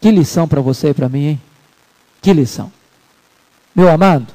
Que 0.02 0.10
lição 0.10 0.48
para 0.48 0.62
você 0.62 0.90
e 0.90 0.94
para 0.94 1.08
mim, 1.08 1.26
hein? 1.26 1.42
Que 2.22 2.34
lição. 2.34 2.72
Meu 3.76 3.88
amado, 3.88 4.34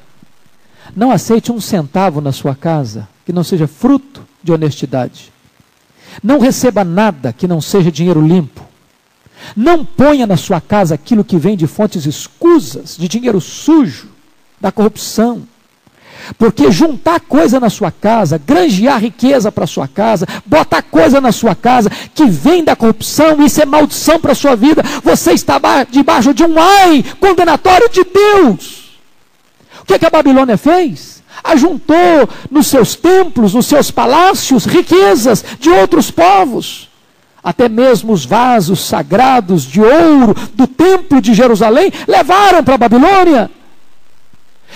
não 0.95 1.11
aceite 1.11 1.51
um 1.51 1.59
centavo 1.59 2.21
na 2.21 2.31
sua 2.31 2.55
casa 2.55 3.07
que 3.25 3.33
não 3.33 3.43
seja 3.43 3.67
fruto 3.67 4.25
de 4.41 4.53
honestidade. 4.53 5.33
Não 6.23 6.39
receba 6.39 6.85
nada 6.85 7.33
que 7.33 7.47
não 7.47 7.59
seja 7.59 7.91
dinheiro 7.91 8.25
limpo. 8.25 8.63
Não 9.55 9.83
ponha 9.83 10.25
na 10.25 10.37
sua 10.37 10.61
casa 10.61 10.95
aquilo 10.95 11.25
que 11.25 11.37
vem 11.37 11.57
de 11.57 11.67
fontes 11.67 12.05
escusas, 12.05 12.95
de 12.95 13.07
dinheiro 13.07 13.41
sujo, 13.41 14.09
da 14.61 14.71
corrupção. 14.71 15.45
Porque 16.37 16.71
juntar 16.71 17.19
coisa 17.19 17.59
na 17.59 17.69
sua 17.69 17.91
casa, 17.91 18.37
granjear 18.37 18.99
riqueza 18.99 19.51
para 19.51 19.67
sua 19.67 19.87
casa, 19.87 20.27
botar 20.45 20.81
coisa 20.81 21.21
na 21.21 21.31
sua 21.31 21.55
casa 21.55 21.89
que 22.13 22.25
vem 22.25 22.63
da 22.63 22.75
corrupção, 22.75 23.43
isso 23.43 23.61
é 23.61 23.65
maldição 23.65 24.19
para 24.19 24.31
a 24.31 24.35
sua 24.35 24.55
vida. 24.55 24.83
Você 25.03 25.33
está 25.33 25.59
debaixo 25.89 26.33
de 26.33 26.43
um 26.43 26.59
ai 26.59 27.03
condenatório 27.19 27.89
de 27.89 28.03
Deus. 28.03 28.99
O 29.81 29.85
que, 29.85 29.99
que 29.99 30.05
a 30.05 30.09
Babilônia 30.09 30.57
fez? 30.57 31.15
ajuntou 31.43 32.27
nos 32.49 32.67
seus 32.67 32.95
templos, 32.95 33.53
nos 33.53 33.67
seus 33.67 33.91
palácios, 33.91 34.65
riquezas 34.65 35.43
de 35.59 35.69
outros 35.69 36.09
povos. 36.09 36.89
Até 37.43 37.69
mesmo 37.69 38.11
os 38.11 38.25
vasos 38.25 38.79
sagrados 38.79 39.63
de 39.63 39.79
ouro 39.79 40.35
do 40.55 40.65
templo 40.65 41.21
de 41.21 41.33
Jerusalém 41.33 41.91
levaram 42.07 42.63
para 42.63 42.73
a 42.73 42.79
Babilônia. 42.79 43.51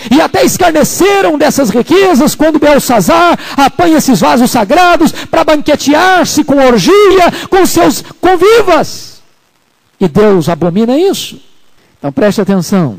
E 0.08 0.20
até 0.20 0.44
escarneceram 0.44 1.36
dessas 1.36 1.70
riquezas 1.70 2.34
quando 2.34 2.58
Belsazar 2.58 3.38
apanha 3.56 3.98
esses 3.98 4.20
vasos 4.20 4.50
sagrados 4.50 5.12
para 5.12 5.44
banquetear-se 5.44 6.44
com 6.44 6.56
orgia 6.56 7.30
com 7.48 7.66
seus 7.66 8.02
convivas. 8.20 9.20
E 10.00 10.08
Deus 10.08 10.48
abomina 10.48 10.96
isso. 10.96 11.40
Então 11.98 12.12
preste 12.12 12.40
atenção. 12.40 12.98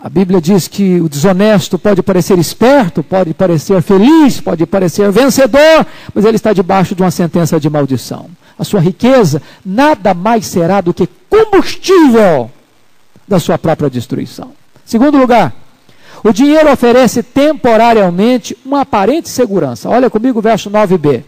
A 0.00 0.08
Bíblia 0.08 0.40
diz 0.40 0.68
que 0.68 1.00
o 1.00 1.08
desonesto 1.08 1.76
pode 1.76 2.04
parecer 2.04 2.38
esperto, 2.38 3.02
pode 3.02 3.34
parecer 3.34 3.82
feliz, 3.82 4.40
pode 4.40 4.64
parecer 4.64 5.10
vencedor, 5.10 5.84
mas 6.14 6.24
ele 6.24 6.36
está 6.36 6.52
debaixo 6.52 6.94
de 6.94 7.02
uma 7.02 7.10
sentença 7.10 7.58
de 7.58 7.68
maldição. 7.68 8.30
A 8.56 8.62
sua 8.62 8.80
riqueza 8.80 9.42
nada 9.66 10.14
mais 10.14 10.46
será 10.46 10.80
do 10.80 10.94
que 10.94 11.08
combustível 11.28 12.48
da 13.26 13.40
sua 13.40 13.58
própria 13.58 13.90
destruição. 13.90 14.52
Segundo 14.84 15.18
lugar, 15.18 15.52
O 16.22 16.32
dinheiro 16.32 16.70
oferece 16.72 17.22
temporariamente 17.22 18.56
uma 18.64 18.82
aparente 18.82 19.28
segurança. 19.28 19.88
Olha 19.88 20.10
comigo 20.10 20.38
o 20.38 20.42
verso 20.42 20.70
9b. 20.70 21.22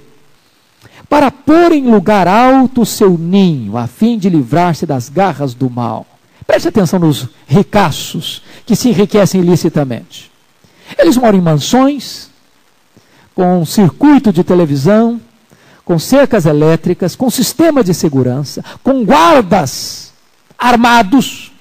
Para 1.08 1.30
pôr 1.30 1.72
em 1.72 1.90
lugar 1.90 2.28
alto 2.28 2.82
o 2.82 2.86
seu 2.86 3.18
ninho, 3.18 3.76
a 3.76 3.86
fim 3.86 4.16
de 4.16 4.28
livrar-se 4.28 4.86
das 4.86 5.08
garras 5.08 5.54
do 5.54 5.68
mal. 5.68 6.06
Preste 6.46 6.68
atenção 6.68 6.98
nos 6.98 7.28
ricaços 7.46 8.42
que 8.64 8.76
se 8.76 8.88
enriquecem 8.88 9.40
ilicitamente. 9.40 10.30
Eles 10.98 11.16
moram 11.16 11.38
em 11.38 11.42
mansões, 11.42 12.28
com 13.34 13.64
circuito 13.64 14.32
de 14.32 14.42
televisão, 14.42 15.20
com 15.84 15.98
cercas 15.98 16.46
elétricas, 16.46 17.16
com 17.16 17.28
sistema 17.30 17.82
de 17.82 17.92
segurança, 17.92 18.64
com 18.82 19.04
guardas 19.04 20.12
armados, 20.58 21.52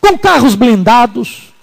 com 0.00 0.18
carros 0.18 0.54
blindados, 0.54 1.53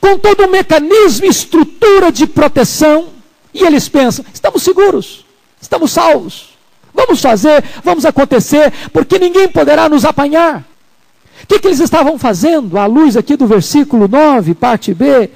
com 0.00 0.18
todo 0.18 0.44
o 0.44 0.50
mecanismo 0.50 1.26
e 1.26 1.28
estrutura 1.28 2.10
de 2.10 2.26
proteção, 2.26 3.08
e 3.52 3.64
eles 3.64 3.88
pensam: 3.88 4.24
estamos 4.32 4.62
seguros, 4.62 5.24
estamos 5.60 5.90
salvos, 5.90 6.56
vamos 6.94 7.20
fazer, 7.20 7.64
vamos 7.82 8.04
acontecer, 8.04 8.72
porque 8.92 9.18
ninguém 9.18 9.48
poderá 9.48 9.88
nos 9.88 10.04
apanhar. 10.04 10.64
O 11.42 11.46
que, 11.46 11.58
que 11.58 11.68
eles 11.68 11.80
estavam 11.80 12.18
fazendo? 12.18 12.78
À 12.78 12.86
luz 12.86 13.16
aqui 13.16 13.36
do 13.36 13.46
versículo 13.46 14.08
9, 14.08 14.54
parte 14.54 14.94
B, 14.94 15.30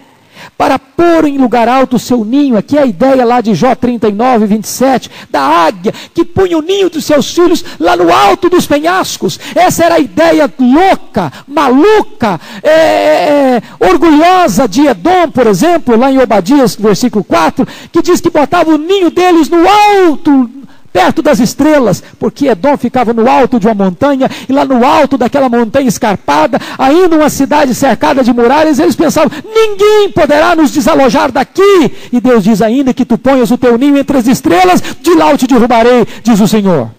para 0.57 0.79
pôr 0.79 1.27
em 1.27 1.39
lugar 1.39 1.69
alto 1.69 1.97
o 1.97 1.99
seu 1.99 2.25
ninho. 2.25 2.57
Aqui 2.57 2.77
é 2.77 2.83
a 2.83 2.87
ideia 2.87 3.25
lá 3.25 3.41
de 3.41 3.55
Jó 3.55 3.75
39, 3.75 4.47
27, 4.47 5.11
da 5.31 5.41
águia 5.41 5.93
que 6.15 6.25
punha 6.25 6.59
o 6.59 6.63
ninho 6.63 6.91
dos 6.91 7.05
seus 7.05 7.33
filhos 7.35 7.65
lá 7.79 7.97
no 7.97 8.13
alto 8.13 8.49
dos 8.49 8.67
penhascos. 8.67 9.39
Essa 9.55 9.85
era 9.85 9.95
a 9.97 10.01
ideia 10.01 10.53
louca, 10.59 11.33
maluca, 11.47 12.41
é, 12.63 12.71
é, 12.71 13.63
orgulhosa 13.81 14.69
de 14.69 14.87
Edom, 14.87 15.31
por 15.31 15.47
exemplo, 15.47 15.97
lá 15.97 16.11
em 16.11 16.19
Obadias, 16.19 16.77
versículo 16.77 17.25
4, 17.25 17.67
que 17.93 18.03
diz 18.03 18.21
que 18.21 18.31
botava 18.31 18.71
o 18.71 18.79
ninho 18.79 19.11
deles 19.11 19.49
no 19.49 19.59
alto 19.69 20.60
perto 20.93 21.23
das 21.23 21.41
estrelas, 21.41 22.03
porque 22.19 22.49
Edom 22.49 22.77
ficava 22.77 23.13
no 23.13 23.29
alto 23.29 23.59
de 23.59 23.67
uma 23.67 23.75
montanha, 23.75 24.29
e 24.49 24.53
lá 24.53 24.65
no 24.65 24.85
alto 24.85 25.17
daquela 25.17 25.49
montanha 25.49 25.89
escarpada, 25.89 26.59
ainda 26.79 27.17
uma 27.17 27.31
cidade 27.31 27.75
cercada 27.75 28.23
de 28.23 28.33
muralhas, 28.33 28.79
eles 28.79 28.97
pensavam: 28.97 29.31
ninguém 29.45 30.11
poderá 30.11 30.55
nos 30.55 30.71
desalojar 30.71 31.31
daqui. 31.31 31.93
E 32.13 32.21
Deus 32.21 32.45
diz 32.45 32.61
ainda 32.63 32.95
que 32.95 33.05
tu 33.05 33.17
ponhas 33.17 33.51
o 33.51 33.59
teu 33.59 33.77
ninho 33.79 33.99
entre 33.99 34.19
as 34.19 34.27
estrelas, 34.27 34.83
de 35.01 35.15
lá 35.15 35.31
eu 35.31 35.39
te 35.39 35.47
derrubarei, 35.47 36.07
diz 36.23 36.41
o 36.41 36.49
Senhor. 36.49 36.91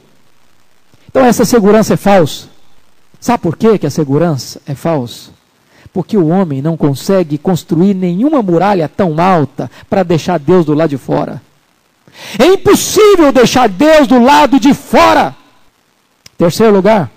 Então 1.10 1.26
essa 1.26 1.44
segurança 1.44 1.94
é 1.94 1.98
falsa. 1.98 2.48
Sabe 3.20 3.44
por 3.44 3.56
quê 3.56 3.78
que 3.78 3.86
a 3.86 3.92
segurança 3.92 4.62
é 4.66 4.74
falsa? 4.74 5.30
Porque 5.94 6.18
o 6.18 6.30
homem 6.30 6.62
não 6.62 6.78
consegue 6.78 7.38
construir 7.38 7.94
nenhuma 7.94 8.42
muralha 8.42 8.90
tão 8.90 9.20
alta 9.22 9.70
para 9.90 10.04
deixar 10.04 10.40
Deus 10.40 10.66
do 10.66 10.74
lado 10.74 10.90
de 10.90 10.98
fora. 10.98 11.42
É 12.38 12.46
impossível 12.46 13.32
deixar 13.32 13.68
Deus 13.70 14.08
do 14.08 14.22
lado 14.22 14.60
de 14.60 14.74
fora. 14.74 15.36
Terceiro 16.38 16.74
lugar, 16.74 17.12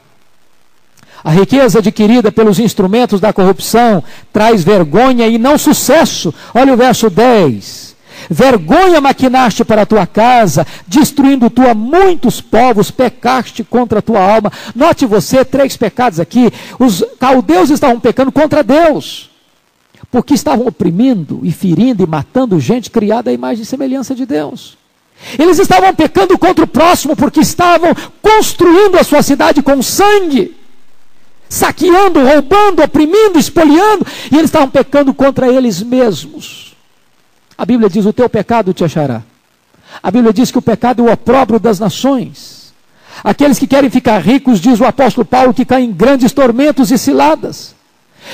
a 1.25 1.31
riqueza 1.31 1.79
adquirida 1.79 2.31
pelos 2.31 2.59
instrumentos 2.59 3.19
da 3.19 3.33
corrupção 3.33 4.05
traz 4.31 4.63
vergonha 4.63 5.27
e 5.27 5.39
não 5.39 5.57
sucesso. 5.57 6.35
Olha 6.55 6.75
o 6.75 6.77
verso 6.77 7.09
10. 7.09 7.95
Vergonha 8.29 9.01
maquinaste 9.01 9.65
para 9.65 9.83
a 9.83 9.87
tua 9.87 10.07
casa, 10.07 10.67
destruindo 10.87 11.49
tua 11.49 11.75
muitos 11.75 12.43
povos, 12.43 12.91
pecaste 12.91 13.65
contra 13.65 14.01
a 14.01 14.03
tua 14.03 14.21
alma. 14.21 14.53
Note 14.75 15.07
você, 15.07 15.45
três 15.45 15.79
pecados 15.79 16.21
aqui. 16.21 16.53
Os 16.79 17.03
caldeus 17.19 17.71
estavam 17.71 17.99
pecando 17.99 18.31
contra 18.31 18.63
Deus, 18.63 19.31
porque 20.11 20.35
estavam 20.35 20.67
oprimindo 20.67 21.41
e 21.43 21.53
ferindo 21.53 22.03
e 22.03 22.07
matando 22.07 22.61
gente 22.61 22.91
criada 22.91 23.31
à 23.31 23.33
imagem 23.33 23.63
e 23.63 23.67
semelhança 23.67 24.15
de 24.15 24.27
Deus. 24.27 24.77
Eles 25.39 25.59
estavam 25.59 25.95
pecando 25.95 26.39
contra 26.39 26.65
o 26.65 26.69
próximo 26.69 27.17
porque 27.17 27.41
estavam 27.41 27.95
construindo 28.21 28.97
a 28.99 29.05
sua 29.05 29.23
cidade 29.23 29.63
com 29.63 29.83
sangue, 29.83 30.57
saqueando, 31.49 32.21
roubando, 32.25 32.83
oprimindo, 32.83 33.39
espoliando, 33.39 34.07
e 34.31 34.37
eles 34.37 34.47
estavam 34.47 34.69
pecando 34.69 35.15
contra 35.15 35.49
eles 35.49 35.83
mesmos. 35.83 36.77
A 37.57 37.65
Bíblia 37.65 37.89
diz: 37.89 38.05
O 38.05 38.13
teu 38.13 38.29
pecado 38.29 38.75
te 38.75 38.85
achará. 38.85 39.23
A 40.03 40.11
Bíblia 40.11 40.33
diz 40.33 40.51
que 40.51 40.59
o 40.59 40.63
pecado 40.63 41.07
é 41.07 41.11
o 41.11 41.13
opróbrio 41.13 41.61
das 41.61 41.79
nações. 41.79 42.73
Aqueles 43.23 43.59
que 43.59 43.67
querem 43.67 43.91
ficar 43.91 44.19
ricos, 44.19 44.61
diz 44.61 44.81
o 44.81 44.85
apóstolo 44.85 45.25
Paulo, 45.25 45.55
que 45.55 45.65
caem 45.65 45.89
em 45.89 45.93
grandes 45.93 46.33
tormentos 46.33 46.91
e 46.91 46.99
ciladas. 46.99 47.74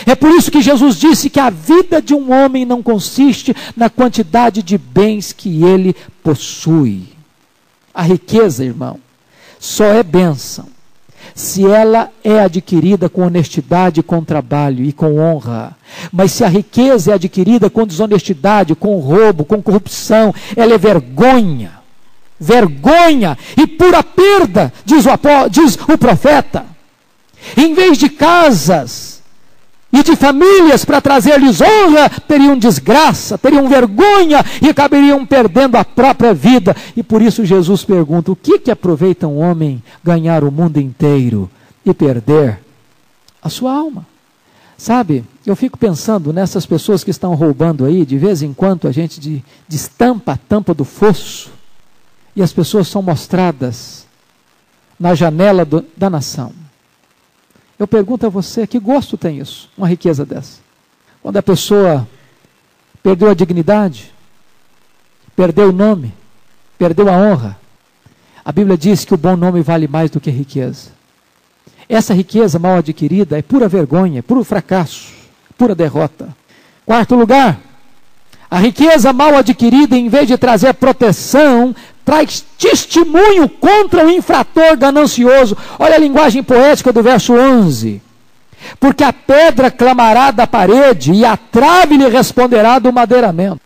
É 0.06 0.14
por 0.14 0.30
isso 0.30 0.50
que 0.50 0.62
Jesus 0.62 0.96
disse 0.96 1.30
que 1.30 1.40
a 1.40 1.50
vida 1.50 2.00
de 2.00 2.14
um 2.14 2.32
homem 2.32 2.64
não 2.64 2.82
consiste 2.82 3.54
na 3.76 3.90
quantidade 3.90 4.62
de 4.62 4.76
bens 4.76 5.32
que 5.32 5.64
ele 5.64 5.94
possui. 6.22 7.08
A 7.94 8.02
riqueza, 8.02 8.64
irmão, 8.64 8.98
só 9.58 9.84
é 9.84 10.02
bênção 10.02 10.66
se 11.34 11.66
ela 11.66 12.10
é 12.22 12.40
adquirida 12.40 13.08
com 13.08 13.22
honestidade, 13.22 14.02
com 14.02 14.22
trabalho 14.22 14.84
e 14.84 14.92
com 14.92 15.18
honra. 15.18 15.76
Mas 16.12 16.32
se 16.32 16.44
a 16.44 16.48
riqueza 16.48 17.12
é 17.12 17.14
adquirida 17.14 17.70
com 17.70 17.86
desonestidade, 17.86 18.74
com 18.74 18.98
roubo, 18.98 19.44
com 19.44 19.62
corrupção, 19.62 20.34
ela 20.56 20.74
é 20.74 20.78
vergonha. 20.78 21.80
Vergonha 22.38 23.36
e 23.56 23.66
pura 23.66 24.02
perda, 24.02 24.72
diz 24.84 25.04
o, 25.06 25.48
diz 25.50 25.78
o 25.88 25.98
profeta. 25.98 26.66
Em 27.56 27.74
vez 27.74 27.98
de 27.98 28.08
casas, 28.08 29.09
e 29.92 30.02
de 30.02 30.14
famílias 30.14 30.84
para 30.84 31.00
trazer-lhes 31.00 31.60
honra, 31.60 32.08
teriam 32.08 32.56
desgraça, 32.56 33.36
teriam 33.36 33.68
vergonha 33.68 34.44
e 34.62 34.68
acabariam 34.68 35.26
perdendo 35.26 35.76
a 35.76 35.84
própria 35.84 36.32
vida. 36.32 36.76
E 36.96 37.02
por 37.02 37.20
isso 37.20 37.44
Jesus 37.44 37.84
pergunta: 37.84 38.30
o 38.30 38.36
que, 38.36 38.58
que 38.58 38.70
aproveita 38.70 39.26
um 39.26 39.38
homem 39.38 39.82
ganhar 40.02 40.44
o 40.44 40.52
mundo 40.52 40.78
inteiro 40.78 41.50
e 41.84 41.92
perder 41.92 42.60
a 43.42 43.48
sua 43.48 43.72
alma? 43.72 44.06
Sabe, 44.78 45.24
eu 45.44 45.54
fico 45.54 45.76
pensando 45.76 46.32
nessas 46.32 46.64
pessoas 46.64 47.04
que 47.04 47.10
estão 47.10 47.34
roubando 47.34 47.84
aí, 47.84 48.06
de 48.06 48.16
vez 48.16 48.40
em 48.40 48.54
quando 48.54 48.88
a 48.88 48.92
gente 48.92 49.44
destampa 49.68 50.32
a 50.32 50.36
tampa 50.36 50.72
do 50.72 50.84
fosso 50.84 51.50
e 52.34 52.42
as 52.42 52.52
pessoas 52.52 52.88
são 52.88 53.02
mostradas 53.02 54.06
na 54.98 55.14
janela 55.14 55.64
do, 55.64 55.84
da 55.96 56.08
nação. 56.08 56.52
Eu 57.80 57.88
pergunto 57.88 58.26
a 58.26 58.28
você, 58.28 58.66
que 58.66 58.78
gosto 58.78 59.16
tem 59.16 59.38
isso, 59.38 59.70
uma 59.74 59.88
riqueza 59.88 60.26
dessa? 60.26 60.58
Quando 61.22 61.38
a 61.38 61.42
pessoa 61.42 62.06
perdeu 63.02 63.30
a 63.30 63.34
dignidade, 63.34 64.12
perdeu 65.34 65.70
o 65.70 65.72
nome, 65.72 66.12
perdeu 66.78 67.08
a 67.08 67.16
honra. 67.16 67.58
A 68.44 68.52
Bíblia 68.52 68.76
diz 68.76 69.06
que 69.06 69.14
o 69.14 69.16
bom 69.16 69.34
nome 69.34 69.62
vale 69.62 69.88
mais 69.88 70.10
do 70.10 70.20
que 70.20 70.30
riqueza. 70.30 70.90
Essa 71.88 72.12
riqueza 72.12 72.58
mal 72.58 72.76
adquirida 72.76 73.38
é 73.38 73.42
pura 73.42 73.66
vergonha, 73.66 74.18
é 74.18 74.22
puro 74.22 74.44
fracasso, 74.44 75.14
pura 75.56 75.74
derrota. 75.74 76.36
Quarto 76.84 77.14
lugar, 77.14 77.58
a 78.50 78.58
riqueza 78.58 79.12
mal 79.12 79.36
adquirida, 79.36 79.96
em 79.96 80.08
vez 80.08 80.26
de 80.26 80.36
trazer 80.36 80.74
proteção, 80.74 81.74
traz 82.04 82.44
testemunho 82.58 83.48
contra 83.48 84.04
o 84.04 84.10
infrator 84.10 84.76
ganancioso. 84.76 85.56
Olha 85.78 85.94
a 85.94 85.98
linguagem 85.98 86.42
poética 86.42 86.92
do 86.92 87.00
verso 87.00 87.32
11. 87.32 88.02
Porque 88.80 89.04
a 89.04 89.12
pedra 89.12 89.70
clamará 89.70 90.32
da 90.32 90.48
parede 90.48 91.12
e 91.12 91.24
a 91.24 91.36
trave 91.36 91.96
lhe 91.96 92.08
responderá 92.08 92.80
do 92.80 92.92
madeiramento. 92.92 93.60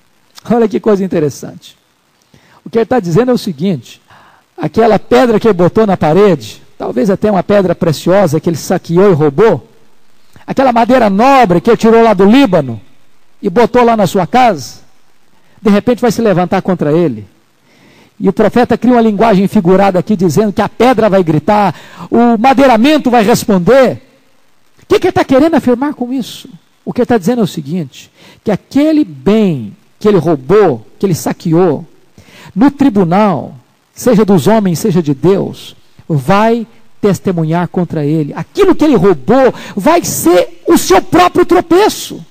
Olha 0.51 0.69
que 0.69 0.79
coisa 0.79 1.03
interessante. 1.03 1.77
O 2.63 2.69
que 2.69 2.77
ele 2.77 2.85
está 2.85 3.01
dizendo 3.01 3.31
é 3.31 3.35
o 3.35 3.39
seguinte: 3.39 4.03
aquela 4.57 4.99
pedra 4.99 5.41
que 5.41 5.49
ele 5.49 5.55
botou 5.55 5.87
na 5.87 5.97
parede, 5.97 6.63
talvez 6.77 7.09
até 7.09 7.31
uma 7.31 7.43
pedra 7.43 7.75
preciosa 7.75 8.39
que 8.39 8.51
ele 8.51 8.57
saqueou 8.57 9.11
e 9.11 9.15
roubou, 9.15 9.67
aquela 10.47 10.73
madeira 10.73 11.09
nobre 11.09 11.63
que 11.63 11.71
ele 11.71 11.77
tirou 11.79 12.03
lá 12.03 12.13
do 12.13 12.27
Líbano 12.27 12.81
e 13.45 13.49
botou 13.49 13.85
lá 13.85 13.97
na 13.97 14.09
sua 14.09 14.27
casa, 14.27 14.81
de 15.63 15.71
repente 15.71 16.01
vai 16.01 16.11
se 16.11 16.21
levantar 16.21 16.61
contra 16.63 16.93
ele 16.93 17.27
e 18.19 18.29
o 18.29 18.33
profeta 18.33 18.79
cria 18.79 18.95
uma 18.95 19.03
linguagem 19.03 19.47
figurada 19.49 19.99
aqui, 19.99 20.17
dizendo 20.17 20.53
que 20.53 20.63
a 20.63 20.69
pedra 20.69 21.09
vai 21.09 21.23
gritar, 21.23 21.75
o 22.11 22.39
madeiramento 22.39 23.11
vai 23.11 23.25
responder. 23.25 24.01
O 24.83 24.87
que, 24.87 25.01
que 25.01 25.07
ele 25.07 25.11
está 25.11 25.25
querendo 25.25 25.55
afirmar 25.55 25.95
com 25.95 26.13
isso? 26.13 26.49
O 26.85 26.93
que 26.93 27.01
ele 27.01 27.05
está 27.05 27.19
dizendo 27.19 27.41
é 27.41 27.45
o 27.45 27.49
seguinte: 27.49 28.11
que 28.43 28.51
aquele 28.51 29.05
bem 29.05 29.77
que 29.99 30.07
ele 30.07 30.19
roubou, 30.19 30.87
que 30.99 31.07
ele 31.07 31.15
saqueou, 31.15 31.85
no 32.55 32.71
tribunal, 32.71 33.55
seja 33.93 34.25
dos 34.25 34.47
homens, 34.47 34.79
seja 34.79 35.03
de 35.03 35.15
Deus, 35.15 35.75
vai 36.09 36.67
testemunhar 37.01 37.67
contra 37.69 38.05
ele. 38.05 38.33
Aquilo 38.35 38.75
que 38.75 38.85
ele 38.85 38.97
roubou 38.97 39.53
vai 39.75 40.05
ser 40.05 40.63
o 40.69 40.79
seu 40.79 41.03
próprio 41.03 41.45
tropeço, 41.45 42.25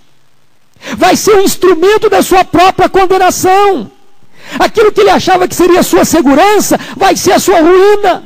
vai 0.97 1.15
ser 1.15 1.35
o 1.35 1.41
instrumento 1.41 2.09
da 2.09 2.21
sua 2.21 2.43
própria 2.43 2.89
condenação. 2.89 3.91
Aquilo 4.59 4.91
que 4.91 5.01
ele 5.01 5.09
achava 5.09 5.47
que 5.47 5.55
seria 5.55 5.79
a 5.79 5.83
sua 5.83 6.05
segurança 6.05 6.79
vai 6.95 7.15
ser 7.15 7.33
a 7.33 7.39
sua 7.39 7.59
ruína. 7.61 8.23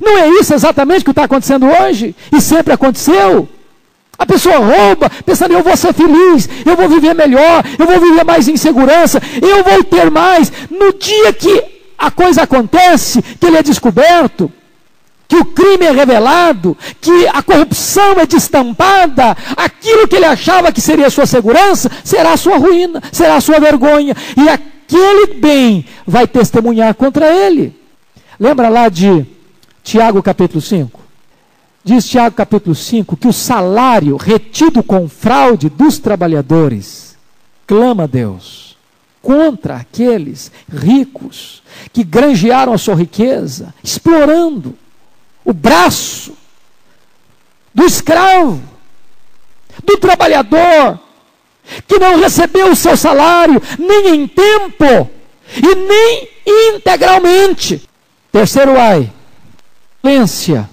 Não 0.00 0.16
é 0.18 0.28
isso 0.28 0.54
exatamente 0.54 1.04
que 1.04 1.10
está 1.10 1.24
acontecendo 1.24 1.66
hoje? 1.66 2.14
E 2.32 2.40
sempre 2.40 2.72
aconteceu? 2.72 3.48
A 4.18 4.26
pessoa 4.26 4.58
rouba, 4.58 5.10
pensando, 5.24 5.54
eu 5.54 5.62
vou 5.62 5.76
ser 5.76 5.94
feliz, 5.94 6.48
eu 6.66 6.76
vou 6.76 6.88
viver 6.88 7.14
melhor, 7.14 7.64
eu 7.78 7.86
vou 7.86 8.00
viver 8.00 8.24
mais 8.24 8.48
em 8.48 8.56
segurança, 8.56 9.22
eu 9.40 9.62
vou 9.62 9.84
ter 9.84 10.10
mais. 10.10 10.52
No 10.70 10.92
dia 10.92 11.32
que 11.32 11.64
a 11.96 12.10
coisa 12.10 12.42
acontece, 12.42 13.22
que 13.22 13.46
ele 13.46 13.56
é 13.56 13.62
descoberto, 13.62 14.52
que 15.28 15.36
o 15.36 15.44
crime 15.44 15.84
é 15.84 15.90
revelado, 15.90 16.76
que 17.02 17.28
a 17.28 17.42
corrupção 17.42 18.18
é 18.18 18.26
destampada, 18.26 19.36
aquilo 19.54 20.08
que 20.08 20.16
ele 20.16 20.24
achava 20.24 20.72
que 20.72 20.80
seria 20.80 21.10
sua 21.10 21.26
segurança, 21.26 21.90
será 22.02 22.34
sua 22.38 22.56
ruína, 22.56 23.02
será 23.12 23.36
a 23.36 23.40
sua 23.40 23.60
vergonha. 23.60 24.16
E 24.34 24.48
aquele 24.48 25.34
bem 25.34 25.84
vai 26.06 26.26
testemunhar 26.26 26.94
contra 26.94 27.26
ele. 27.26 27.78
Lembra 28.40 28.70
lá 28.70 28.88
de 28.88 29.26
Tiago 29.84 30.22
capítulo 30.22 30.62
5? 30.62 30.98
Diz 31.84 32.08
Tiago 32.08 32.34
capítulo 32.34 32.74
5 32.74 33.16
que 33.16 33.28
o 33.28 33.32
salário 33.32 34.16
retido 34.16 34.82
com 34.82 35.08
fraude 35.08 35.68
dos 35.68 35.98
trabalhadores 35.98 37.16
clama 37.66 38.04
a 38.04 38.06
Deus 38.06 38.76
contra 39.20 39.76
aqueles 39.76 40.50
ricos 40.72 41.62
que 41.92 42.02
granjearam 42.02 42.72
a 42.72 42.78
sua 42.78 42.94
riqueza, 42.94 43.74
explorando 43.84 44.74
o 45.48 45.52
braço 45.54 46.36
do 47.72 47.82
escravo, 47.86 48.60
do 49.82 49.96
trabalhador, 49.96 51.00
que 51.86 51.98
não 51.98 52.20
recebeu 52.20 52.70
o 52.70 52.76
seu 52.76 52.98
salário 52.98 53.58
nem 53.78 54.14
em 54.14 54.28
tempo 54.28 55.10
e 55.56 55.74
nem 55.74 56.28
integralmente. 56.74 57.88
Terceiro 58.30 58.78
ai, 58.78 59.10
violência, 60.02 60.68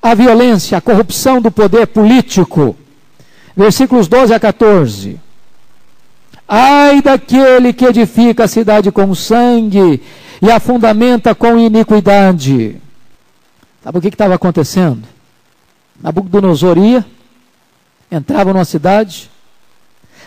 a 0.00 0.14
violência, 0.14 0.78
a 0.78 0.80
corrupção 0.80 1.42
do 1.42 1.50
poder 1.50 1.88
político. 1.88 2.76
Versículos 3.56 4.06
12 4.06 4.32
a 4.32 4.38
14. 4.38 5.18
Ai 6.46 7.02
daquele 7.02 7.72
que 7.72 7.84
edifica 7.84 8.44
a 8.44 8.48
cidade 8.48 8.92
com 8.92 9.12
sangue 9.12 10.00
e 10.40 10.48
a 10.48 10.60
fundamenta 10.60 11.34
com 11.34 11.58
iniquidade. 11.58 12.80
Sabe 13.82 13.98
o 13.98 14.00
que 14.00 14.08
estava 14.08 14.34
acontecendo? 14.34 15.06
Nabucodonosor 16.00 16.78
ia, 16.78 17.04
entrava 18.10 18.52
numa 18.52 18.64
cidade, 18.64 19.30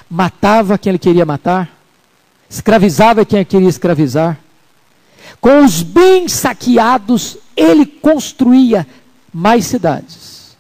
matava 0.10 0.78
quem 0.78 0.92
ele 0.92 1.00
queria 1.00 1.26
matar, 1.26 1.70
escravizava 2.50 3.26
quem 3.26 3.40
ele 3.40 3.46
queria 3.46 3.70
escravizar. 3.70 4.40
Com 5.40 5.64
os 5.64 5.84
bens 5.84 6.34
saqueados, 6.34 7.38
ele 7.56 7.86
construía 7.86 8.88
mais 9.34 9.66
cidades 9.66 10.56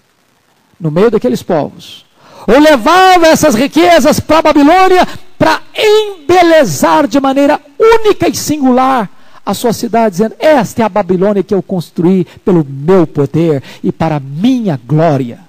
no 0.79 0.91
meio 0.91 1.09
daqueles 1.09 1.41
povos. 1.41 2.05
Ou 2.47 2.59
levava 2.59 3.27
essas 3.27 3.55
riquezas 3.55 4.19
para 4.19 4.39
a 4.39 4.41
Babilônia 4.41 5.07
para 5.37 5.61
embelezar 5.75 7.07
de 7.07 7.19
maneira 7.19 7.59
única 7.79 8.27
e 8.27 8.35
singular 8.35 9.09
a 9.45 9.53
sua 9.53 9.73
cidade, 9.73 10.13
dizendo: 10.13 10.35
Esta 10.39 10.81
é 10.81 10.85
a 10.85 10.89
Babilônia 10.89 11.43
que 11.43 11.53
eu 11.53 11.61
construí 11.61 12.25
pelo 12.45 12.65
meu 12.65 13.05
poder 13.05 13.61
e 13.83 13.91
para 13.91 14.17
a 14.17 14.19
minha 14.19 14.79
glória. 14.85 15.39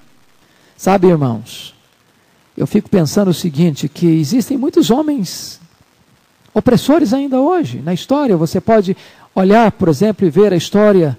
Sabe, 0.77 1.07
irmãos, 1.07 1.73
eu 2.57 2.67
fico 2.67 2.89
pensando 2.89 3.29
o 3.29 3.33
seguinte: 3.33 3.87
que 3.87 4.05
existem 4.05 4.57
muitos 4.57 4.89
homens 4.89 5.59
opressores 6.53 7.13
ainda 7.13 7.39
hoje 7.39 7.81
na 7.81 7.93
história. 7.93 8.37
Você 8.37 8.59
pode 8.59 8.95
olhar, 9.33 9.71
por 9.71 9.89
exemplo, 9.89 10.25
e 10.25 10.29
ver 10.29 10.53
a 10.53 10.57
história 10.57 11.17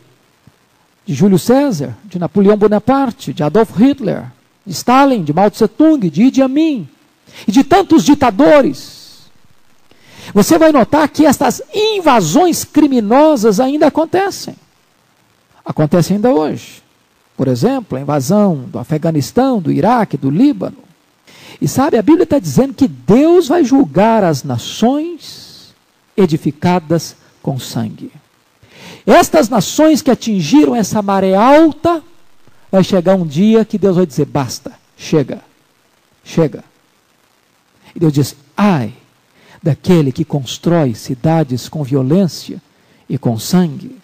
de 1.05 1.15
Júlio 1.15 1.39
César, 1.39 1.97
de 2.05 2.19
Napoleão 2.19 2.57
Bonaparte, 2.57 3.33
de 3.33 3.43
Adolf 3.43 3.71
Hitler, 3.79 4.25
de 4.65 4.73
Stalin, 4.73 5.23
de 5.23 5.33
Mao 5.33 5.51
Tse 5.51 5.69
Tung, 5.69 6.11
de 6.11 6.25
Idi 6.25 6.43
Amin 6.43 6.89
e 7.47 7.53
de 7.53 7.63
tantos 7.63 8.05
ditadores 8.05 8.96
você 10.33 10.59
vai 10.59 10.73
notar 10.73 11.09
que 11.09 11.25
estas 11.25 11.63
invasões 11.75 12.65
criminosas 12.65 13.61
ainda 13.61 13.87
acontecem. 13.87 14.55
Acontecem 15.65 16.17
ainda 16.17 16.33
hoje. 16.33 16.83
Por 17.37 17.49
exemplo, 17.49 17.99
a 17.99 18.01
invasão 18.01 18.65
do 18.67 18.79
Afeganistão, 18.79 19.61
do 19.61 19.71
Iraque, 19.71 20.17
do 20.17 20.31
Líbano. 20.31 20.79
E 21.61 21.69
sabe, 21.69 21.97
a 21.99 22.03
Bíblia 22.03 22.25
está 22.25 22.39
dizendo 22.39 22.75
que 22.75 22.89
Deus 22.89 23.49
vai 23.49 23.65
julgar 23.65 24.25
as 24.25 24.43
nações 24.43 25.75
edificadas 26.17 27.17
com 27.43 27.59
sangue. 27.59 28.11
Estas 29.07 29.49
nações 29.49 30.03
que 30.03 30.11
atingiram 30.11 30.75
essa 30.75 31.01
maré 31.03 31.35
alta, 31.35 32.03
vai 32.71 32.83
chegar 32.83 33.15
um 33.15 33.27
dia 33.27 33.65
que 33.65 33.79
Deus 33.79 33.97
vai 33.97 34.07
dizer: 34.07 34.25
basta, 34.25 34.73
chega, 34.97 35.41
chega. 36.25 36.65
E 37.95 38.01
Deus 38.01 38.13
diz: 38.13 38.37
ai 38.57 38.93
daquele 39.63 40.13
que 40.13 40.25
constrói 40.25 40.95
cidades 40.95 41.69
com 41.69 41.83
violência 41.83 42.61
e 43.09 43.17
com 43.19 43.39
sangue. 43.39 43.99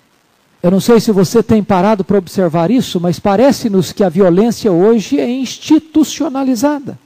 Eu 0.62 0.70
não 0.70 0.80
sei 0.80 1.00
se 1.00 1.10
você 1.10 1.42
tem 1.42 1.62
parado 1.62 2.04
para 2.04 2.18
observar 2.18 2.70
isso, 2.70 3.00
mas 3.00 3.18
parece-nos 3.18 3.92
que 3.92 4.04
a 4.04 4.08
violência 4.08 4.70
hoje 4.70 5.18
é 5.18 5.28
institucionalizada. 5.28 6.98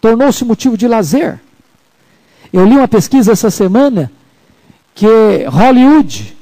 Tornou-se 0.00 0.44
motivo 0.44 0.76
de 0.76 0.88
lazer. 0.88 1.40
Eu 2.50 2.64
li 2.64 2.76
uma 2.76 2.88
pesquisa 2.88 3.32
essa 3.32 3.50
semana 3.50 4.10
que 4.94 5.06
Hollywood, 5.46 6.34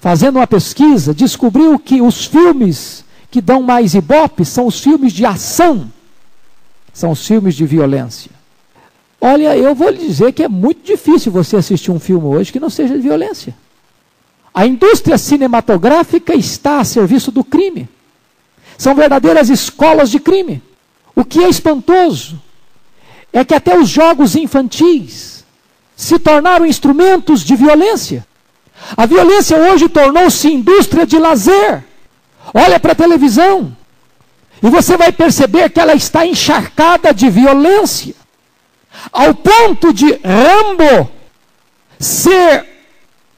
fazendo 0.00 0.36
uma 0.36 0.46
pesquisa, 0.46 1.14
descobriu 1.14 1.78
que 1.78 2.02
os 2.02 2.26
filmes 2.26 3.04
que 3.30 3.40
dão 3.40 3.62
mais 3.62 3.94
ibope 3.94 4.44
são 4.44 4.66
os 4.66 4.80
filmes 4.80 5.12
de 5.12 5.24
ação, 5.24 5.90
são 6.92 7.12
os 7.12 7.26
filmes 7.26 7.54
de 7.54 7.64
violência. 7.64 8.30
Olha, 9.26 9.56
eu 9.56 9.74
vou 9.74 9.88
lhe 9.88 10.06
dizer 10.06 10.32
que 10.32 10.42
é 10.42 10.48
muito 10.50 10.84
difícil 10.84 11.32
você 11.32 11.56
assistir 11.56 11.90
um 11.90 11.98
filme 11.98 12.26
hoje 12.26 12.52
que 12.52 12.60
não 12.60 12.68
seja 12.68 12.94
de 12.94 13.00
violência. 13.00 13.56
A 14.52 14.66
indústria 14.66 15.16
cinematográfica 15.16 16.34
está 16.34 16.78
a 16.78 16.84
serviço 16.84 17.32
do 17.32 17.42
crime. 17.42 17.88
São 18.76 18.94
verdadeiras 18.94 19.48
escolas 19.48 20.10
de 20.10 20.20
crime. 20.20 20.62
O 21.16 21.24
que 21.24 21.42
é 21.42 21.48
espantoso 21.48 22.38
é 23.32 23.42
que 23.46 23.54
até 23.54 23.78
os 23.78 23.88
jogos 23.88 24.36
infantis 24.36 25.42
se 25.96 26.18
tornaram 26.18 26.66
instrumentos 26.66 27.40
de 27.40 27.56
violência. 27.56 28.26
A 28.94 29.06
violência 29.06 29.56
hoje 29.56 29.88
tornou-se 29.88 30.52
indústria 30.52 31.06
de 31.06 31.18
lazer. 31.18 31.82
Olha 32.52 32.78
para 32.78 32.92
a 32.92 32.94
televisão 32.94 33.74
e 34.62 34.68
você 34.68 34.98
vai 34.98 35.12
perceber 35.12 35.70
que 35.70 35.80
ela 35.80 35.94
está 35.94 36.26
encharcada 36.26 37.14
de 37.14 37.30
violência 37.30 38.14
ao 39.12 39.34
ponto 39.34 39.92
de 39.92 40.18
Rambo 40.24 41.10
ser 41.98 42.66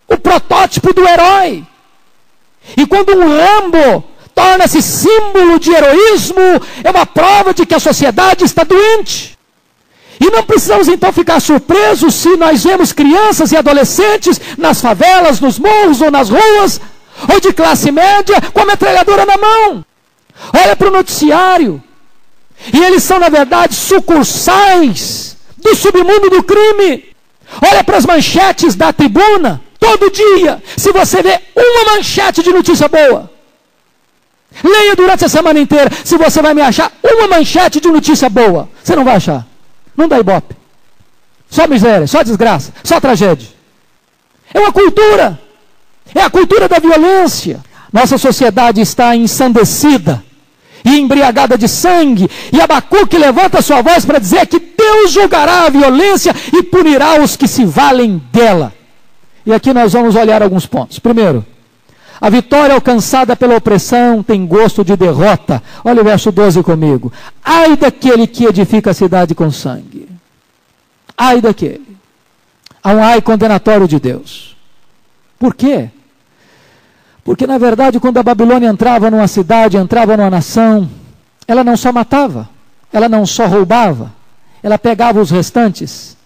o 0.09 0.17
protótipo 0.17 0.93
do 0.93 1.07
herói. 1.07 1.65
E 2.77 2.87
quando 2.87 3.17
um 3.17 3.29
Rambo 3.29 4.05
torna-se 4.35 4.83
símbolo 4.83 5.59
de 5.59 5.73
heroísmo, 5.73 6.61
é 6.85 6.91
uma 6.91 7.07
prova 7.07 7.55
de 7.55 7.65
que 7.65 7.75
a 7.75 7.81
sociedade 7.81 8.45
está 8.45 8.65
doente. 8.65 9.37
E 10.19 10.31
não 10.31 10.43
precisamos 10.43 10.89
então 10.89 11.13
ficar 11.13 11.41
surpresos 11.41 12.15
se 12.15 12.37
nós 12.37 12.65
vemos 12.65 12.93
crianças 12.93 13.53
e 13.53 13.57
adolescentes 13.57 14.41
nas 14.57 14.81
favelas, 14.81 15.41
nos 15.41 15.59
morros 15.59 16.01
ou 16.01 16.11
nas 16.11 16.31
ruas, 16.31 16.81
ou 17.33 17.41
de 17.41 17.53
classe 17.53 17.91
média, 17.91 18.41
com 18.53 18.61
a 18.61 18.65
metralhadora 18.65 19.27
na 19.27 19.37
mão. 19.37 19.85
Olha 20.55 20.75
para 20.75 20.89
o 20.89 20.93
noticiário. 20.93 21.83
E 22.73 22.83
eles 22.83 23.03
são, 23.03 23.19
na 23.19 23.29
verdade, 23.29 23.75
sucursais 23.75 25.36
do 25.67 25.75
submundo 25.75 26.31
do 26.31 26.43
crime. 26.43 27.05
Olha 27.61 27.83
para 27.83 27.97
as 27.97 28.07
manchetes 28.07 28.75
da 28.75 28.93
tribuna, 28.93 29.61
todo 29.79 30.11
dia. 30.11 30.63
Se 30.77 30.93
você 30.93 31.23
vê 31.23 31.41
uma 31.55 31.95
manchete 31.95 32.43
de 32.43 32.51
notícia 32.53 32.89
boa, 32.89 33.31
leia 34.63 34.95
durante 34.95 35.25
a 35.25 35.29
semana 35.29 35.59
inteira. 35.59 35.91
Se 36.05 36.17
você 36.17 36.41
vai 36.41 36.55
me 36.55 36.63
achar 36.63 36.93
uma 37.03 37.27
manchete 37.29 37.81
de 37.81 37.89
notícia 37.89 38.29
boa, 38.29 38.69
você 38.83 38.95
não 38.95 39.05
vai 39.05 39.17
achar. 39.17 39.47
Não 39.97 40.09
dá 40.09 40.19
ibope. 40.19 40.55
Só 41.49 41.67
miséria, 41.67 42.07
só 42.07 42.23
desgraça, 42.23 42.73
só 42.83 43.01
tragédia. 43.01 43.49
É 44.53 44.61
uma 44.61 44.73
cultura. 44.73 45.39
É 46.15 46.23
a 46.23 46.31
cultura 46.31 46.69
da 46.69 46.79
violência. 46.79 47.61
Nossa 47.93 48.19
sociedade 48.19 48.81
está 48.81 49.15
ensandecida 49.17 50.23
e 50.85 50.99
embriagada 50.99 51.57
de 51.57 51.69
sangue. 51.69 52.31
E 52.53 52.61
Abacuque 52.61 53.19
levanta 53.19 53.63
sua 53.63 53.83
voz 53.83 54.05
para 54.05 54.19
dizer 54.19 54.47
que 54.47 54.59
Deus 54.59 55.13
julgará 55.13 55.67
a 55.67 55.71
violência 55.71 56.35
e 56.53 56.63
punirá 56.63 57.21
os 57.21 57.37
que 57.37 57.49
se 57.49 57.65
valem 57.65 58.23
dela. 58.33 58.73
E 59.45 59.53
aqui 59.53 59.73
nós 59.73 59.93
vamos 59.93 60.15
olhar 60.17 60.43
alguns 60.43 60.67
pontos. 60.67 60.99
Primeiro, 60.99 61.45
a 62.21 62.31
vitória 62.31 62.75
alcançada 62.75 63.37
pela 63.37 63.57
opressão 63.57 64.23
tem 64.23 64.47
gosto 64.47 64.85
de 64.85 64.97
derrota. 64.97 65.63
Olha 65.85 66.01
o 66.01 66.05
verso 66.05 66.33
12 66.33 66.63
comigo. 66.63 67.13
Ai 67.45 67.77
daquele 67.77 68.27
que 68.27 68.45
edifica 68.45 68.91
a 68.91 68.95
cidade 68.95 69.35
com 69.35 69.51
sangue. 69.51 70.09
Ai 71.17 71.41
daquele. 71.41 71.87
Há 72.83 72.93
um 72.93 73.03
ai 73.03 73.21
condenatório 73.21 73.87
de 73.87 73.99
Deus. 74.01 74.57
Por 75.39 75.55
quê? 75.55 75.91
Porque, 77.27 77.45
na 77.45 77.59
verdade, 77.59 77.99
quando 77.99 78.19
a 78.19 78.23
Babilônia 78.23 78.69
entrava 78.69 79.11
numa 79.11 79.27
cidade, 79.27 79.77
entrava 79.77 80.17
numa 80.17 80.31
nação, 80.31 80.89
ela 81.49 81.65
não 81.65 81.77
só 81.77 81.93
matava, 81.93 82.49
ela 82.93 83.09
não 83.09 83.27
só 83.27 83.47
roubava, 83.47 84.15
ela 84.63 84.79
pegava 84.79 85.21
os 85.21 85.33
restantes 85.33 86.17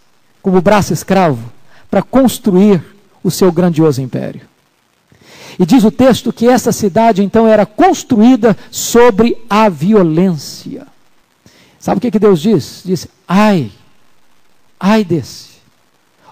como 0.43 0.61
braço 0.61 0.93
escravo 0.93 1.51
para 1.91 2.03
construir 2.03 2.85
o 3.25 3.31
seu 3.31 3.51
grandioso 3.51 4.03
império. 4.03 4.43
E 5.59 5.65
diz 5.65 5.85
o 5.85 5.91
texto 5.91 6.35
que 6.35 6.47
essa 6.47 6.71
cidade 6.71 7.23
então 7.23 7.49
era 7.49 7.65
construída 7.65 8.55
sobre 8.71 9.39
a 9.49 9.71
violência. 9.71 10.87
Sabe 11.79 11.97
o 11.97 12.01
que, 12.01 12.11
que 12.11 12.19
Deus 12.19 12.41
diz? 12.41 12.83
Diz: 12.85 13.09
ai, 13.27 13.73
ai 14.79 15.03
desse. 15.03 15.49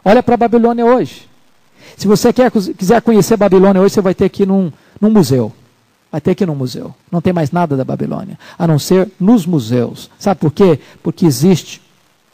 Olha 0.04 0.22
para 0.22 0.34
a 0.34 0.38
Babilônia 0.38 0.84
hoje. 0.84 1.27
Se 1.98 2.06
você 2.06 2.32
quer, 2.32 2.50
quiser 2.50 3.02
conhecer 3.02 3.36
Babilônia 3.36 3.82
hoje, 3.82 3.94
você 3.94 4.00
vai 4.00 4.14
ter 4.14 4.28
que 4.28 4.44
ir 4.44 4.46
num, 4.46 4.70
num 5.00 5.10
museu. 5.10 5.52
Vai 6.12 6.20
ter 6.20 6.32
que 6.36 6.44
ir 6.44 6.46
num 6.46 6.54
museu. 6.54 6.94
Não 7.10 7.20
tem 7.20 7.32
mais 7.32 7.50
nada 7.50 7.76
da 7.76 7.84
Babilônia, 7.84 8.38
a 8.56 8.68
não 8.68 8.78
ser 8.78 9.10
nos 9.18 9.44
museus. 9.44 10.08
Sabe 10.16 10.40
por 10.40 10.52
quê? 10.52 10.78
Porque 11.02 11.26
existe 11.26 11.82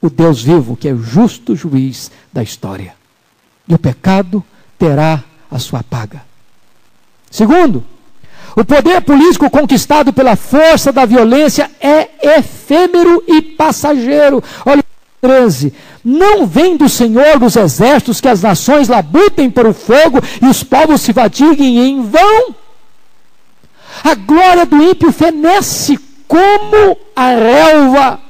o 0.02 0.10
Deus 0.10 0.42
vivo, 0.42 0.76
que 0.76 0.86
é 0.86 0.92
o 0.92 1.02
justo 1.02 1.56
juiz 1.56 2.10
da 2.30 2.42
história. 2.42 2.94
E 3.66 3.74
o 3.74 3.78
pecado 3.78 4.44
terá 4.78 5.24
a 5.50 5.58
sua 5.58 5.82
paga. 5.82 6.22
Segundo, 7.30 7.82
o 8.54 8.66
poder 8.66 9.00
político 9.00 9.48
conquistado 9.48 10.12
pela 10.12 10.36
força 10.36 10.92
da 10.92 11.06
violência 11.06 11.70
é 11.80 12.36
efêmero 12.36 13.24
e 13.26 13.40
passageiro. 13.40 14.44
Olha 14.66 14.84
13. 15.25 15.72
Não 16.05 16.47
vem 16.47 16.77
do 16.77 16.87
Senhor 16.87 17.39
dos 17.39 17.57
exércitos 17.57 18.20
que 18.20 18.29
as 18.29 18.43
nações 18.43 18.89
labutem 18.89 19.51
por 19.51 19.66
o 19.66 19.72
fogo 19.72 20.20
e 20.43 20.47
os 20.47 20.62
povos 20.62 21.01
se 21.01 21.14
fatiguem 21.14 21.79
em 21.79 22.03
vão. 22.03 22.55
A 24.05 24.14
glória 24.14 24.66
do 24.66 24.77
ímpio 24.83 25.11
fenece 25.11 25.99
como 26.29 26.99
a 27.16 27.29
relva. 27.29 28.20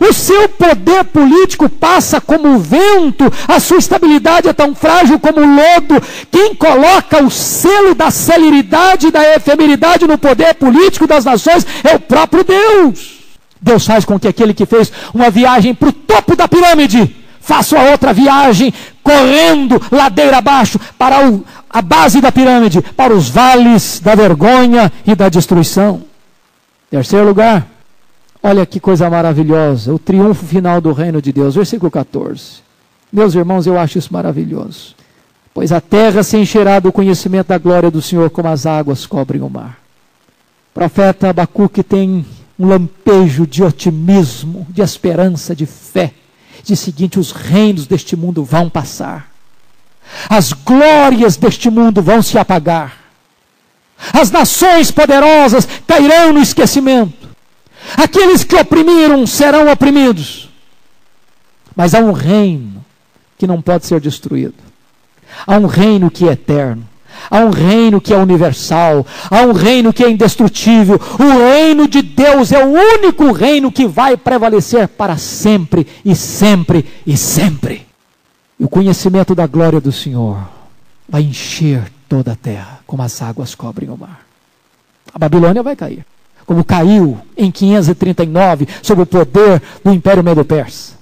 O 0.00 0.12
seu 0.12 0.48
poder 0.48 1.04
político 1.04 1.68
passa 1.68 2.20
como 2.20 2.54
o 2.54 2.58
vento, 2.58 3.24
a 3.46 3.60
sua 3.60 3.78
estabilidade 3.78 4.48
é 4.48 4.52
tão 4.52 4.74
frágil 4.74 5.20
como 5.20 5.40
o 5.40 5.54
lodo. 5.56 6.02
Quem 6.32 6.52
coloca 6.54 7.22
o 7.22 7.30
selo 7.30 7.94
da 7.94 8.10
celeridade 8.10 9.08
e 9.08 9.10
da 9.12 9.36
efemeridade 9.36 10.06
no 10.06 10.18
poder 10.18 10.54
político 10.54 11.06
das 11.06 11.24
nações 11.24 11.64
é 11.84 11.94
o 11.94 12.00
próprio 12.00 12.42
Deus. 12.42 13.21
Deus 13.62 13.86
faz 13.86 14.04
com 14.04 14.18
que 14.18 14.28
aquele 14.28 14.52
que 14.52 14.66
fez 14.66 14.92
uma 15.14 15.30
viagem 15.30 15.74
para 15.74 15.88
o 15.88 15.92
topo 15.92 16.36
da 16.36 16.48
pirâmide 16.48 17.16
faça 17.40 17.78
a 17.78 17.90
outra 17.90 18.12
viagem 18.12 18.74
correndo 19.02 19.80
ladeira 19.90 20.38
abaixo 20.38 20.78
para 20.98 21.28
o, 21.28 21.44
a 21.70 21.80
base 21.80 22.20
da 22.20 22.30
pirâmide, 22.30 22.82
para 22.82 23.14
os 23.14 23.30
vales 23.30 24.00
da 24.00 24.14
vergonha 24.14 24.92
e 25.06 25.14
da 25.14 25.28
destruição. 25.28 26.02
Terceiro 26.90 27.26
lugar, 27.26 27.66
Olha 28.42 28.66
que 28.66 28.80
coisa 28.80 29.08
maravilhosa, 29.08 29.94
o 29.94 30.00
triunfo 30.00 30.44
final 30.44 30.80
do 30.80 30.92
reino 30.92 31.22
de 31.22 31.32
Deus, 31.32 31.54
versículo 31.54 31.88
14. 31.88 32.60
Meus 33.12 33.36
irmãos, 33.36 33.68
eu 33.68 33.78
acho 33.78 33.98
isso 33.98 34.12
maravilhoso. 34.12 34.96
Pois 35.54 35.70
a 35.70 35.80
terra 35.80 36.24
se 36.24 36.36
encherá 36.36 36.80
do 36.80 36.90
conhecimento 36.90 37.48
da 37.48 37.58
glória 37.58 37.88
do 37.88 38.02
Senhor, 38.02 38.28
como 38.30 38.48
as 38.48 38.66
águas 38.66 39.06
cobrem 39.06 39.42
o 39.42 39.48
mar. 39.48 39.78
O 40.72 40.74
profeta 40.74 41.28
Abacuque 41.28 41.84
tem 41.84 42.26
um 42.58 42.66
lampejo 42.66 43.46
de 43.46 43.62
otimismo, 43.62 44.66
de 44.70 44.82
esperança, 44.82 45.54
de 45.54 45.66
fé. 45.66 46.12
O 46.68 46.76
seguinte: 46.76 47.18
os 47.18 47.32
reinos 47.32 47.86
deste 47.86 48.14
mundo 48.14 48.44
vão 48.44 48.68
passar, 48.68 49.30
as 50.28 50.52
glórias 50.52 51.36
deste 51.36 51.68
mundo 51.70 52.00
vão 52.00 52.22
se 52.22 52.38
apagar, 52.38 52.96
as 54.12 54.30
nações 54.30 54.90
poderosas 54.90 55.66
cairão 55.86 56.32
no 56.32 56.40
esquecimento 56.40 57.22
Aqueles 57.96 58.44
que 58.44 58.56
oprimiram 58.56 59.26
serão 59.26 59.70
oprimidos. 59.70 60.48
Mas 61.74 61.94
há 61.94 62.00
um 62.00 62.12
reino 62.12 62.84
que 63.36 63.46
não 63.46 63.60
pode 63.60 63.86
ser 63.86 64.00
destruído. 64.00 64.54
Há 65.46 65.56
um 65.56 65.66
reino 65.66 66.10
que 66.10 66.28
é 66.28 66.32
eterno. 66.32 66.88
Há 67.30 67.38
um 67.38 67.50
reino 67.50 68.00
que 68.00 68.12
é 68.12 68.16
universal. 68.16 69.06
Há 69.30 69.42
um 69.42 69.52
reino 69.52 69.92
que 69.92 70.04
é 70.04 70.10
indestrutível. 70.10 71.00
O 71.18 71.48
reino 71.48 71.88
de 71.88 72.02
Deus 72.02 72.52
é 72.52 72.64
o 72.64 72.68
único 72.68 73.32
reino 73.32 73.70
que 73.70 73.86
vai 73.86 74.16
prevalecer 74.16 74.88
para 74.88 75.16
sempre 75.16 75.86
e 76.04 76.14
sempre 76.14 76.84
e 77.06 77.16
sempre. 77.16 77.86
E 78.58 78.64
o 78.64 78.68
conhecimento 78.68 79.34
da 79.34 79.46
glória 79.46 79.80
do 79.80 79.92
Senhor 79.92 80.38
vai 81.08 81.22
encher 81.22 81.92
toda 82.08 82.32
a 82.32 82.36
terra, 82.36 82.80
como 82.86 83.02
as 83.02 83.20
águas 83.22 83.54
cobrem 83.54 83.90
o 83.90 83.96
mar. 83.96 84.20
A 85.12 85.18
Babilônia 85.18 85.62
vai 85.62 85.76
cair 85.76 86.04
como 86.46 86.64
caiu 86.64 87.18
em 87.36 87.50
539 87.50 88.68
sob 88.82 89.02
o 89.02 89.06
poder 89.06 89.62
do 89.84 89.92
Império 89.92 90.22
Medo-Persa. 90.22 91.00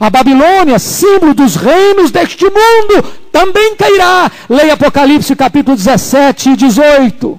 A 0.00 0.10
Babilônia, 0.10 0.78
símbolo 0.78 1.34
dos 1.34 1.54
reinos 1.54 2.10
deste 2.10 2.44
mundo, 2.44 3.04
também 3.36 3.76
cairá. 3.76 4.30
Leia 4.48 4.72
Apocalipse 4.72 5.36
capítulo 5.36 5.76
17 5.76 6.50
e 6.50 6.56
18. 6.56 7.38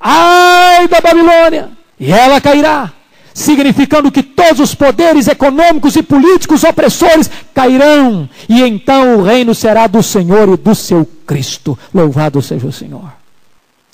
Ai 0.00 0.88
da 0.88 1.02
Babilônia! 1.02 1.68
E 2.00 2.10
ela 2.10 2.40
cairá, 2.40 2.90
significando 3.34 4.10
que 4.10 4.22
todos 4.22 4.60
os 4.60 4.74
poderes 4.74 5.28
econômicos 5.28 5.96
e 5.96 6.02
políticos 6.02 6.64
opressores 6.64 7.30
cairão, 7.54 8.28
e 8.48 8.62
então 8.62 9.18
o 9.18 9.22
reino 9.22 9.54
será 9.54 9.86
do 9.86 10.02
Senhor 10.02 10.48
e 10.48 10.56
do 10.56 10.74
seu 10.74 11.06
Cristo. 11.26 11.78
Louvado 11.92 12.40
seja 12.40 12.66
o 12.66 12.72
Senhor. 12.72 13.12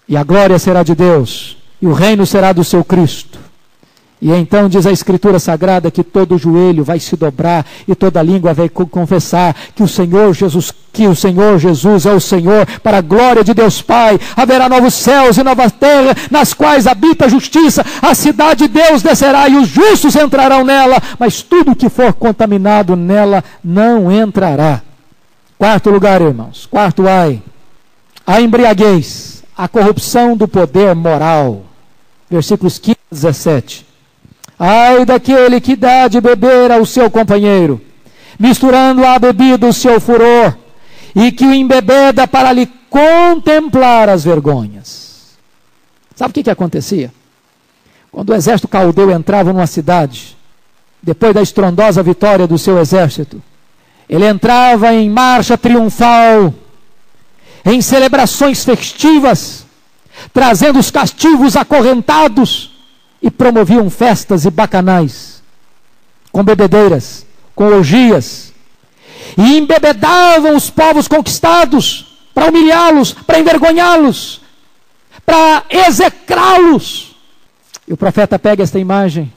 E 0.08 0.16
a 0.16 0.22
glória 0.22 0.58
será 0.58 0.84
de 0.84 0.94
Deus 0.94 1.56
e 1.82 1.86
o 1.86 1.92
reino 1.92 2.24
será 2.26 2.52
do 2.52 2.62
seu 2.62 2.84
Cristo. 2.84 3.49
E 4.22 4.30
então 4.32 4.68
diz 4.68 4.86
a 4.86 4.92
Escritura 4.92 5.38
Sagrada 5.38 5.90
que 5.90 6.04
todo 6.04 6.36
joelho 6.36 6.84
vai 6.84 7.00
se 7.00 7.16
dobrar 7.16 7.64
e 7.88 7.94
toda 7.94 8.22
língua 8.22 8.52
vai 8.52 8.68
confessar 8.68 9.56
que 9.74 9.82
o 9.82 9.88
Senhor 9.88 10.34
Jesus, 10.34 10.70
que 10.92 11.06
o 11.06 11.16
Senhor 11.16 11.58
Jesus 11.58 12.04
é 12.04 12.12
o 12.12 12.20
Senhor, 12.20 12.66
para 12.82 12.98
a 12.98 13.00
glória 13.00 13.42
de 13.42 13.54
Deus 13.54 13.80
Pai. 13.80 14.20
Haverá 14.36 14.68
novos 14.68 14.92
céus 14.92 15.38
e 15.38 15.42
nova 15.42 15.70
terra, 15.70 16.14
nas 16.30 16.52
quais 16.52 16.86
habita 16.86 17.24
a 17.24 17.28
justiça. 17.28 17.82
A 18.02 18.14
cidade 18.14 18.66
de 18.66 18.68
Deus 18.68 19.00
descerá 19.00 19.48
e 19.48 19.56
os 19.56 19.68
justos 19.68 20.14
entrarão 20.14 20.64
nela, 20.64 21.00
mas 21.18 21.40
tudo 21.40 21.74
que 21.74 21.88
for 21.88 22.12
contaminado 22.12 22.94
nela 22.96 23.42
não 23.64 24.12
entrará. 24.12 24.82
Quarto 25.56 25.88
lugar, 25.88 26.20
irmãos. 26.20 26.66
Quarto 26.66 27.08
ai. 27.08 27.42
A 28.26 28.40
embriaguez, 28.40 29.42
a 29.56 29.66
corrupção 29.66 30.36
do 30.36 30.46
poder 30.46 30.94
moral 30.94 31.64
versículos 32.30 32.78
15 32.78 32.96
a 33.10 33.14
17. 33.14 33.89
Ai 34.62 35.06
daquele 35.06 35.58
que 35.58 35.74
dá 35.74 36.06
de 36.06 36.20
beber 36.20 36.70
ao 36.70 36.84
seu 36.84 37.10
companheiro, 37.10 37.80
misturando 38.38 39.06
à 39.06 39.18
bebida 39.18 39.66
o 39.66 39.72
seu 39.72 39.98
furor, 39.98 40.54
e 41.16 41.32
que 41.32 41.46
o 41.46 41.54
embebeda 41.54 42.28
para 42.28 42.52
lhe 42.52 42.66
contemplar 42.90 44.10
as 44.10 44.22
vergonhas. 44.22 45.38
Sabe 46.14 46.32
o 46.32 46.34
que, 46.34 46.42
que 46.42 46.50
acontecia? 46.50 47.10
Quando 48.12 48.28
o 48.28 48.34
exército 48.34 48.68
caldeu 48.68 49.10
entrava 49.10 49.50
numa 49.50 49.66
cidade, 49.66 50.36
depois 51.02 51.32
da 51.32 51.40
estrondosa 51.40 52.02
vitória 52.02 52.46
do 52.46 52.58
seu 52.58 52.78
exército, 52.78 53.42
ele 54.06 54.26
entrava 54.26 54.92
em 54.92 55.08
marcha 55.08 55.56
triunfal, 55.56 56.52
em 57.64 57.80
celebrações 57.80 58.62
festivas, 58.62 59.64
trazendo 60.34 60.78
os 60.78 60.90
castigos 60.90 61.56
acorrentados, 61.56 62.69
e 63.22 63.30
promoviam 63.30 63.90
festas 63.90 64.44
e 64.44 64.50
bacanais, 64.50 65.42
com 66.32 66.42
bebedeiras, 66.42 67.26
com 67.54 67.66
orgias, 67.66 68.52
e 69.36 69.58
embebedavam 69.58 70.56
os 70.56 70.70
povos 70.70 71.06
conquistados 71.06 72.18
para 72.34 72.46
humilhá-los, 72.46 73.12
para 73.12 73.38
envergonhá-los, 73.38 74.40
para 75.26 75.64
execrá-los. 75.68 77.14
E 77.86 77.92
o 77.92 77.96
profeta 77.96 78.38
pega 78.38 78.62
esta 78.62 78.78
imagem 78.78 79.32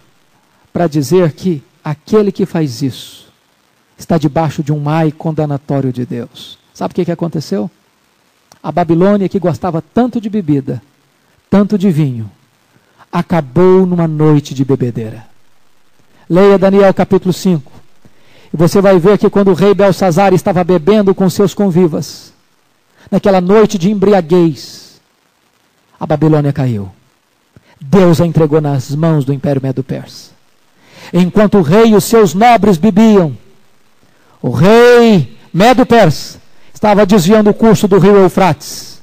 para 0.71 0.87
dizer 0.87 1.33
que 1.33 1.61
aquele 1.83 2.31
que 2.31 2.45
faz 2.45 2.81
isso 2.81 3.31
está 3.97 4.17
debaixo 4.17 4.63
de 4.63 4.71
um 4.71 4.79
mai 4.79 5.11
condenatório 5.11 5.91
de 5.91 6.05
Deus. 6.05 6.57
Sabe 6.73 6.91
o 6.91 6.95
que, 6.95 7.05
que 7.05 7.11
aconteceu? 7.11 7.69
A 8.61 8.71
Babilônia, 8.71 9.29
que 9.29 9.39
gostava 9.39 9.81
tanto 9.81 10.21
de 10.21 10.29
bebida, 10.29 10.81
tanto 11.49 11.77
de 11.77 11.91
vinho, 11.91 12.31
acabou 13.13 13.85
numa 13.85 14.07
noite 14.07 14.55
de 14.55 14.65
bebedeira. 14.65 15.23
Leia 16.27 16.57
Daniel 16.57 16.91
capítulo 16.95 17.31
5. 17.31 17.71
E 18.51 18.57
você 18.57 18.81
vai 18.81 18.97
ver 18.97 19.19
que 19.19 19.29
quando 19.29 19.51
o 19.51 19.53
rei 19.53 19.75
Belsazar 19.75 20.33
estava 20.33 20.63
bebendo 20.63 21.13
com 21.13 21.29
seus 21.29 21.53
convivas, 21.53 22.33
naquela 23.11 23.39
noite 23.39 23.77
de 23.77 23.91
embriaguez, 23.91 24.99
a 25.99 26.07
Babilônia 26.07 26.51
caiu. 26.51 26.89
Deus 27.79 28.19
a 28.19 28.25
entregou 28.25 28.59
nas 28.59 28.95
mãos 28.95 29.25
do 29.25 29.33
Império 29.33 29.61
Medo-Persa. 29.61 30.31
Enquanto 31.13 31.59
o 31.59 31.61
rei 31.61 31.91
e 31.91 31.95
os 31.95 32.05
seus 32.05 32.33
nobres 32.33 32.77
bebiam, 32.77 33.37
o 34.41 34.49
rei 34.49 35.37
Medo-Persa 35.53 36.39
estava 36.73 37.05
desviando 37.05 37.51
o 37.51 37.53
curso 37.53 37.87
do 37.87 37.99
rio 37.99 38.17
Eufrates 38.17 38.93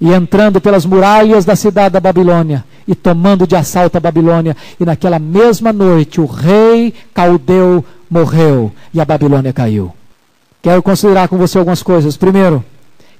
e 0.00 0.12
entrando 0.12 0.60
pelas 0.60 0.86
muralhas 0.86 1.44
da 1.44 1.56
cidade 1.56 1.92
da 1.92 2.00
Babilônia 2.00 2.64
e 2.90 2.94
tomando 2.96 3.46
de 3.46 3.54
assalto 3.54 3.96
a 3.96 4.00
Babilônia. 4.00 4.56
E 4.80 4.84
naquela 4.84 5.20
mesma 5.20 5.72
noite 5.72 6.20
o 6.20 6.26
rei 6.26 6.92
caldeu 7.14 7.84
morreu 8.10 8.72
e 8.92 9.00
a 9.00 9.04
Babilônia 9.04 9.52
caiu. 9.52 9.92
Quero 10.60 10.82
considerar 10.82 11.28
com 11.28 11.38
você 11.38 11.56
algumas 11.56 11.84
coisas. 11.84 12.16
Primeiro, 12.16 12.64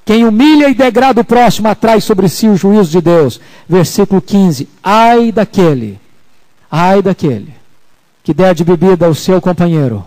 quem 0.04 0.26
humilha 0.26 0.68
e 0.68 0.74
degrada 0.74 1.20
o 1.20 1.24
próximo 1.24 1.68
atrai 1.68 2.00
sobre 2.00 2.28
si 2.28 2.48
o 2.48 2.56
juízo 2.56 2.90
de 2.90 3.00
Deus. 3.00 3.40
Versículo 3.68 4.20
15: 4.20 4.68
Ai 4.82 5.30
daquele, 5.30 6.00
ai 6.68 7.00
daquele 7.00 7.54
que 8.24 8.34
der 8.34 8.52
de 8.52 8.64
bebida 8.64 9.06
ao 9.06 9.14
seu 9.14 9.40
companheiro 9.40 10.04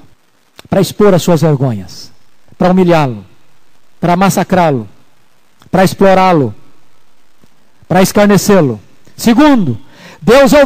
para 0.69 0.81
expor 0.81 1.13
as 1.13 1.23
suas 1.23 1.41
vergonhas, 1.41 2.11
para 2.57 2.71
humilhá-lo, 2.71 3.23
para 4.01 4.17
massacrá-lo, 4.17 4.89
para 5.71 5.85
explorá-lo, 5.85 6.53
para 7.87 8.01
escarnecê-lo. 8.01 8.79
Segundo, 9.15 9.77
Deus 10.21 10.53
é 10.53 10.63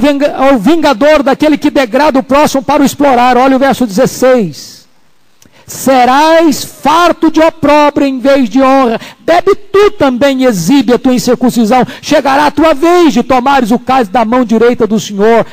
o 0.53 0.57
vingador 0.57 1.23
daquele 1.23 1.57
que 1.57 1.69
degrada 1.69 2.19
o 2.19 2.23
próximo 2.23 2.63
para 2.63 2.83
o 2.83 2.85
explorar. 2.85 3.37
Olha 3.37 3.55
o 3.55 3.59
verso 3.59 3.85
16 3.85 4.77
serás 5.67 6.63
farto 6.63 7.29
de 7.29 7.41
opróbrio 7.41 8.07
em 8.07 8.19
vez 8.19 8.49
de 8.49 8.61
honra. 8.61 8.99
Bebe 9.19 9.53
tu 9.53 9.91
também 9.91 10.45
exibe 10.45 10.93
a 10.93 10.97
tua 10.97 11.13
incircuncisão. 11.13 11.85
Chegará 12.01 12.47
a 12.47 12.51
tua 12.51 12.73
vez 12.73 13.13
de 13.13 13.21
tomares 13.21 13.69
o 13.71 13.77
cálice 13.77 14.09
da 14.09 14.23
mão 14.23 14.45
direita 14.45 14.87
do 14.87 14.97
Senhor. 14.97 15.45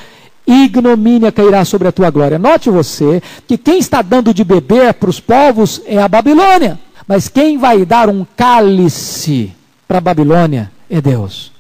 Ignomínia 0.47 1.33
cairá 1.33 1.65
sobre 1.65 1.89
a 1.89 1.93
tua 1.93 2.11
glória. 2.11 2.39
Note 2.39 2.71
você 2.71 3.21
que 3.49 3.59
quem 3.59 3.79
está 3.79 4.03
dando 4.03 4.33
de 4.33 4.45
beber 4.45 4.95
para 4.95 5.11
os 5.11 5.19
povos 5.19 5.83
é 5.85 6.01
a 6.01 6.07
Babilônia. 6.07 6.79
Mas 7.09 7.29
quem 7.29 7.59
vai 7.59 7.85
dar 7.85 8.09
um 8.09 8.25
cálice 8.37 9.53
para 9.89 9.99
a 9.99 10.01
Babilônia 10.01 10.71
é 10.89 11.01
Deus. 11.01 11.53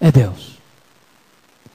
É 0.00 0.10
Deus. 0.10 0.53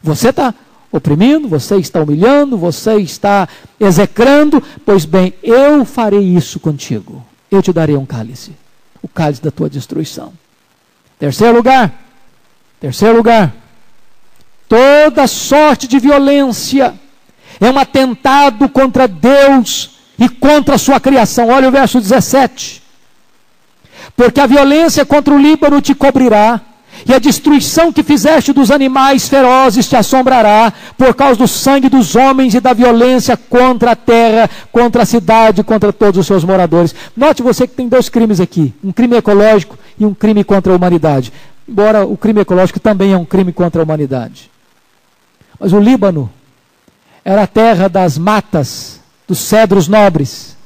Você 0.02 0.30
está 0.30 0.54
oprimindo, 0.92 1.48
você 1.48 1.76
está 1.78 2.02
humilhando, 2.02 2.58
você 2.58 2.96
está 2.96 3.48
execrando, 3.80 4.62
pois 4.86 5.06
bem, 5.06 5.34
eu 5.44 5.86
farei 5.86 6.24
isso 6.36 6.60
contigo. 6.60 7.26
Eu 7.52 7.62
te 7.62 7.72
darei 7.74 7.96
um 7.96 8.06
cálice, 8.06 8.54
o 9.02 9.08
cálice 9.08 9.42
da 9.42 9.52
tua 9.52 9.70
destruição. 9.70 10.34
Terceiro 11.18 11.56
lugar, 11.56 11.94
terceiro 12.80 13.18
lugar, 13.18 13.54
toda 14.68 15.28
sorte 15.28 15.88
de 15.88 16.00
violência 16.00 16.94
é 17.60 17.70
um 17.70 17.78
atentado 17.78 18.70
contra 18.70 19.08
Deus 19.08 19.98
e 20.18 20.30
contra 20.30 20.76
a 20.76 20.78
sua 20.78 21.00
criação. 21.00 21.50
Olha 21.50 21.68
o 21.68 21.72
verso 21.72 22.00
17. 22.00 22.82
Porque 24.16 24.40
a 24.40 24.48
violência 24.48 25.06
contra 25.06 25.34
o 25.34 25.38
Líbano 25.38 25.82
te 25.82 25.94
cobrirá, 25.94 26.62
e 27.06 27.14
a 27.14 27.20
destruição 27.20 27.92
que 27.92 28.04
fizeste 28.04 28.52
dos 28.52 28.72
animais 28.72 29.28
ferozes 29.28 29.88
te 29.88 29.96
assombrará, 29.96 30.74
por 30.98 31.14
causa 31.14 31.40
do 31.40 31.48
sangue 31.48 31.90
dos 31.90 32.16
homens 32.16 32.54
e 32.54 32.60
da 32.60 32.74
violência 32.74 33.38
contra 33.38 33.92
a 33.92 33.96
terra, 33.96 34.50
contra 34.72 35.04
a 35.04 35.06
cidade, 35.06 35.64
contra 35.64 35.94
todos 35.94 36.20
os 36.20 36.28
seus 36.28 36.44
moradores. 36.44 36.94
Note 37.16 37.42
você 37.42 37.68
que 37.68 37.76
tem 37.76 37.88
dois 37.88 38.10
crimes 38.10 38.40
aqui: 38.40 38.74
um 38.84 38.92
crime 38.92 39.16
ecológico 39.16 39.78
e 39.98 40.06
um 40.06 40.14
crime 40.14 40.44
contra 40.44 40.74
a 40.74 40.76
humanidade. 40.76 41.32
Embora 41.68 42.06
o 42.06 42.18
crime 42.18 42.42
ecológico 42.42 42.80
também 42.80 43.14
é 43.14 43.18
um 43.18 43.26
crime 43.26 43.54
contra 43.54 43.82
a 43.82 43.84
humanidade. 43.84 44.50
Mas 45.60 45.72
o 45.74 45.80
Líbano 45.80 46.30
era 47.24 47.44
a 47.44 47.48
terra 47.48 47.88
das 47.88 48.18
matas, 48.18 49.00
dos 49.28 49.40
cedros 49.40 49.88
nobres. 49.88 50.58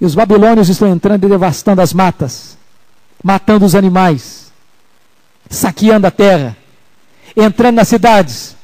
E 0.00 0.04
os 0.04 0.14
babilônios 0.14 0.68
estão 0.68 0.88
entrando 0.88 1.24
e 1.24 1.28
devastando 1.28 1.80
as 1.80 1.92
matas, 1.92 2.56
matando 3.24 3.64
os 3.64 3.74
animais 3.74 4.45
saqueando 5.48 6.06
a 6.06 6.10
terra, 6.10 6.56
entrando 7.36 7.76
nas 7.76 7.88
cidades, 7.88 8.56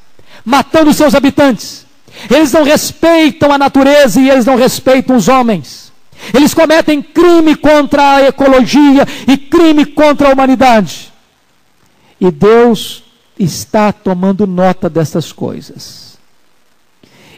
matando 0.45 0.93
seus 0.93 1.15
habitantes. 1.15 1.87
Eles 2.31 2.53
não 2.53 2.63
respeitam 2.63 3.53
a 3.53 3.59
natureza 3.59 4.21
e 4.21 4.29
eles 4.29 4.45
não 4.45 4.57
respeitam 4.57 5.17
os 5.17 5.29
homens. 5.29 5.93
Eles 6.35 6.55
cometem 6.55 7.03
crime 7.03 7.57
contra 7.57 8.17
a 8.17 8.23
ecologia 8.29 9.07
e 9.27 9.37
crime 9.37 9.87
contra 9.87 10.29
a 10.29 10.33
humanidade. 10.33 11.13
E 12.21 12.31
Deus 12.31 13.03
está 13.39 13.93
tomando 13.93 14.47
nota 14.47 14.89
dessas 14.89 15.33
coisas. 15.33 16.19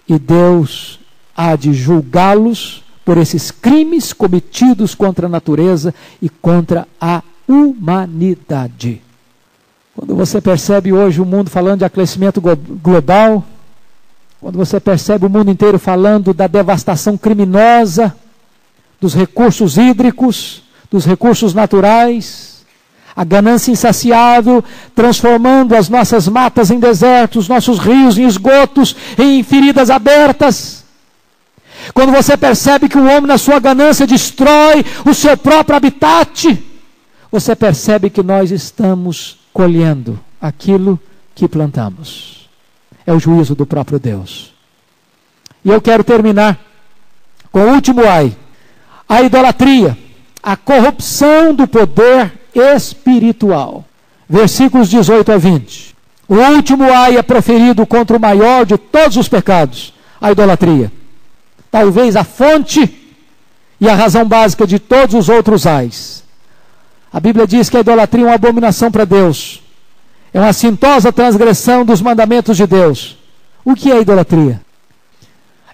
E 0.07 0.19
Deus 0.19 1.01
há 1.35 1.57
de 1.57 1.73
julgá-los 1.73 2.85
por 3.05 3.17
esses 3.17 3.51
crimes 3.51 4.13
cometidos 4.13 4.95
contra 4.95 5.27
a 5.27 5.31
natureza 5.31 5.95
e 6.21 6.29
contra 6.29 6.87
a 7.01 7.23
humanidade. 7.49 9.04
Quando 9.97 10.17
você 10.17 10.41
percebe 10.41 10.93
hoje 10.93 11.21
o 11.21 11.25
mundo 11.25 11.49
falando 11.49 11.79
de 11.79 11.85
aquecimento 11.85 12.41
global, 12.41 13.45
quando 14.41 14.57
você 14.57 14.81
percebe 14.81 15.25
o 15.25 15.31
mundo 15.31 15.51
inteiro 15.51 15.79
falando 15.79 16.35
da 16.35 16.47
devastação 16.49 17.17
criminosa 17.17 18.15
dos 19.01 19.15
recursos 19.15 19.79
hídricos, 19.79 20.63
dos 20.91 21.05
recursos 21.07 21.55
naturais, 21.55 22.65
a 23.15 23.23
ganância 23.23 23.71
insaciável, 23.71 24.65
transformando 24.95 25.77
as 25.77 25.89
nossas 25.89 26.27
matas 26.27 26.73
em 26.73 26.81
desertos, 26.81 27.49
nossos 27.49 27.79
rios 27.79 28.19
em 28.19 28.27
esgotos, 28.27 28.97
em 29.17 29.45
feridas 29.45 29.91
abertas. 29.91 30.85
Quando 31.93 32.11
você 32.11 32.37
percebe 32.37 32.89
que 32.89 32.99
o 32.99 33.05
homem, 33.05 33.27
na 33.27 33.39
sua 33.39 33.61
ganância, 33.61 34.07
destrói 34.07 34.85
o 35.07 35.15
seu 35.15 35.37
próprio 35.37 35.77
habitat, 35.77 36.59
você 37.31 37.55
percebe 37.55 38.11
que 38.11 38.23
nós 38.23 38.51
estamos 38.51 39.44
colhendo 39.55 40.19
aquilo 40.41 41.01
que 41.35 41.49
plantamos. 41.49 42.51
É 43.07 43.13
o 43.13 43.21
juízo 43.21 43.55
do 43.55 43.65
próprio 43.65 43.99
Deus. 44.01 44.53
E 45.65 45.71
eu 45.71 45.81
quero 45.81 46.03
terminar 46.03 46.59
com 47.51 47.61
o 47.61 47.73
último 47.73 48.03
ai: 48.07 48.37
a 49.09 49.23
idolatria, 49.23 49.97
a 50.43 50.57
corrupção 50.57 51.55
do 51.55 51.67
poder 51.69 52.33
espiritual. 52.55 53.85
Versículos 54.29 54.91
18 54.91 55.33
a 55.33 55.39
20. 55.39 55.95
O 56.29 56.35
último 56.35 56.85
ai 56.85 57.17
é 57.17 57.23
proferido 57.23 57.87
contra 57.87 58.17
o 58.17 58.21
maior 58.21 58.67
de 58.67 58.77
todos 58.77 59.17
os 59.17 59.29
pecados, 59.29 59.95
a 60.21 60.33
idolatria. 60.33 60.91
Talvez 61.71 62.17
a 62.17 62.25
fonte 62.25 63.03
e 63.81 63.89
a 63.89 63.95
razão 63.95 64.25
básica 64.25 64.67
de 64.67 64.79
todos 64.79 65.15
os 65.15 65.29
outros 65.29 65.67
ais. 65.67 66.24
A 67.15 67.21
Bíblia 67.21 67.47
diz 67.47 67.71
que 67.71 67.77
a 67.77 67.81
idolatria 67.81 68.25
é 68.25 68.27
uma 68.27 68.35
abominação 68.35 68.91
para 68.91 69.05
Deus. 69.05 69.63
É 70.33 70.41
uma 70.41 70.53
sintosa 70.53 71.13
transgressão 71.13 71.85
dos 71.85 72.03
mandamentos 72.03 72.57
de 72.57 72.67
Deus. 72.67 73.17
O 73.65 73.77
que 73.77 73.93
é 73.93 74.01
idolatria? 74.01 74.61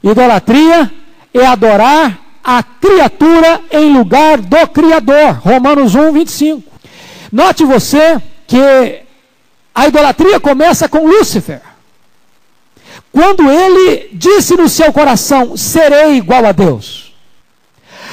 Idolatria 0.05 0.93
é 1.32 1.47
adorar 1.47 2.18
a 2.45 2.62
criatura 2.62 3.59
em 3.70 3.91
lugar 3.91 4.36
do 4.36 4.68
Criador. 4.68 5.41
Romanos 5.43 5.95
1, 5.95 6.12
25. 6.12 6.62
Note 7.32 7.64
você 7.64 8.20
que 8.47 9.01
a 9.74 9.88
idolatria 9.88 10.38
começa 10.38 10.91
com 10.91 11.07
Lúcifer. 11.07 11.62
Quando 13.11 13.51
ele 13.51 14.11
disse 14.12 14.55
no 14.57 14.68
seu 14.68 14.93
coração: 14.93 15.57
serei 15.57 16.18
igual 16.18 16.45
a 16.45 16.53
Deus. 16.53 17.10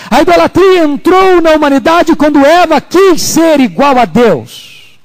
A 0.09 0.21
idolatria 0.21 0.83
entrou 0.83 1.41
na 1.41 1.51
humanidade 1.51 2.15
quando 2.15 2.45
Eva 2.45 2.79
quis 2.79 3.21
ser 3.21 3.59
igual 3.59 3.97
a 3.97 4.05
Deus. 4.05 4.97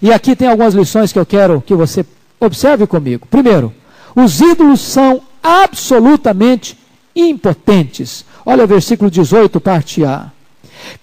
E 0.00 0.12
aqui 0.12 0.34
tem 0.34 0.48
algumas 0.48 0.74
lições 0.74 1.12
que 1.12 1.18
eu 1.18 1.26
quero 1.26 1.60
que 1.60 1.74
você 1.74 2.04
observe 2.38 2.86
comigo. 2.86 3.26
Primeiro, 3.26 3.74
os 4.14 4.40
ídolos 4.40 4.80
são 4.80 5.22
absolutamente 5.42 6.78
impotentes. 7.14 8.24
Olha 8.44 8.64
o 8.64 8.66
versículo 8.66 9.10
18, 9.10 9.60
parte 9.60 10.04
A. 10.04 10.30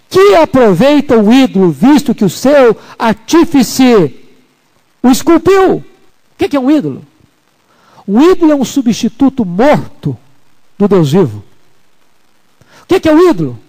Que 0.09 0.35
aproveita 0.35 1.17
o 1.17 1.31
ídolo, 1.31 1.69
visto 1.69 2.15
que 2.15 2.25
o 2.25 2.29
seu 2.29 2.77
artífice 2.97 4.15
o 5.03 5.09
esculpiu? 5.09 5.75
O 5.75 5.83
que 6.37 6.55
é 6.55 6.59
um 6.59 6.71
ídolo? 6.71 7.03
Um 8.07 8.21
ídolo 8.31 8.51
é 8.51 8.55
um 8.55 8.65
substituto 8.65 9.45
morto 9.45 10.17
do 10.77 10.87
Deus 10.87 11.11
vivo. 11.11 11.43
O 12.87 12.93
que, 12.95 13.01
que 13.01 13.09
é 13.09 13.13
o 13.13 13.29
ídolo? 13.29 13.59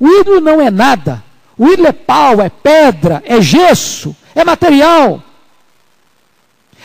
O 0.00 0.08
ídolo 0.08 0.40
não 0.40 0.58
é 0.58 0.70
nada. 0.70 1.22
O 1.58 1.68
ídolo 1.68 1.88
é 1.88 1.92
pau, 1.92 2.40
é 2.40 2.48
pedra, 2.48 3.22
é 3.26 3.38
gesso, 3.40 4.16
é 4.34 4.42
material. 4.42 5.22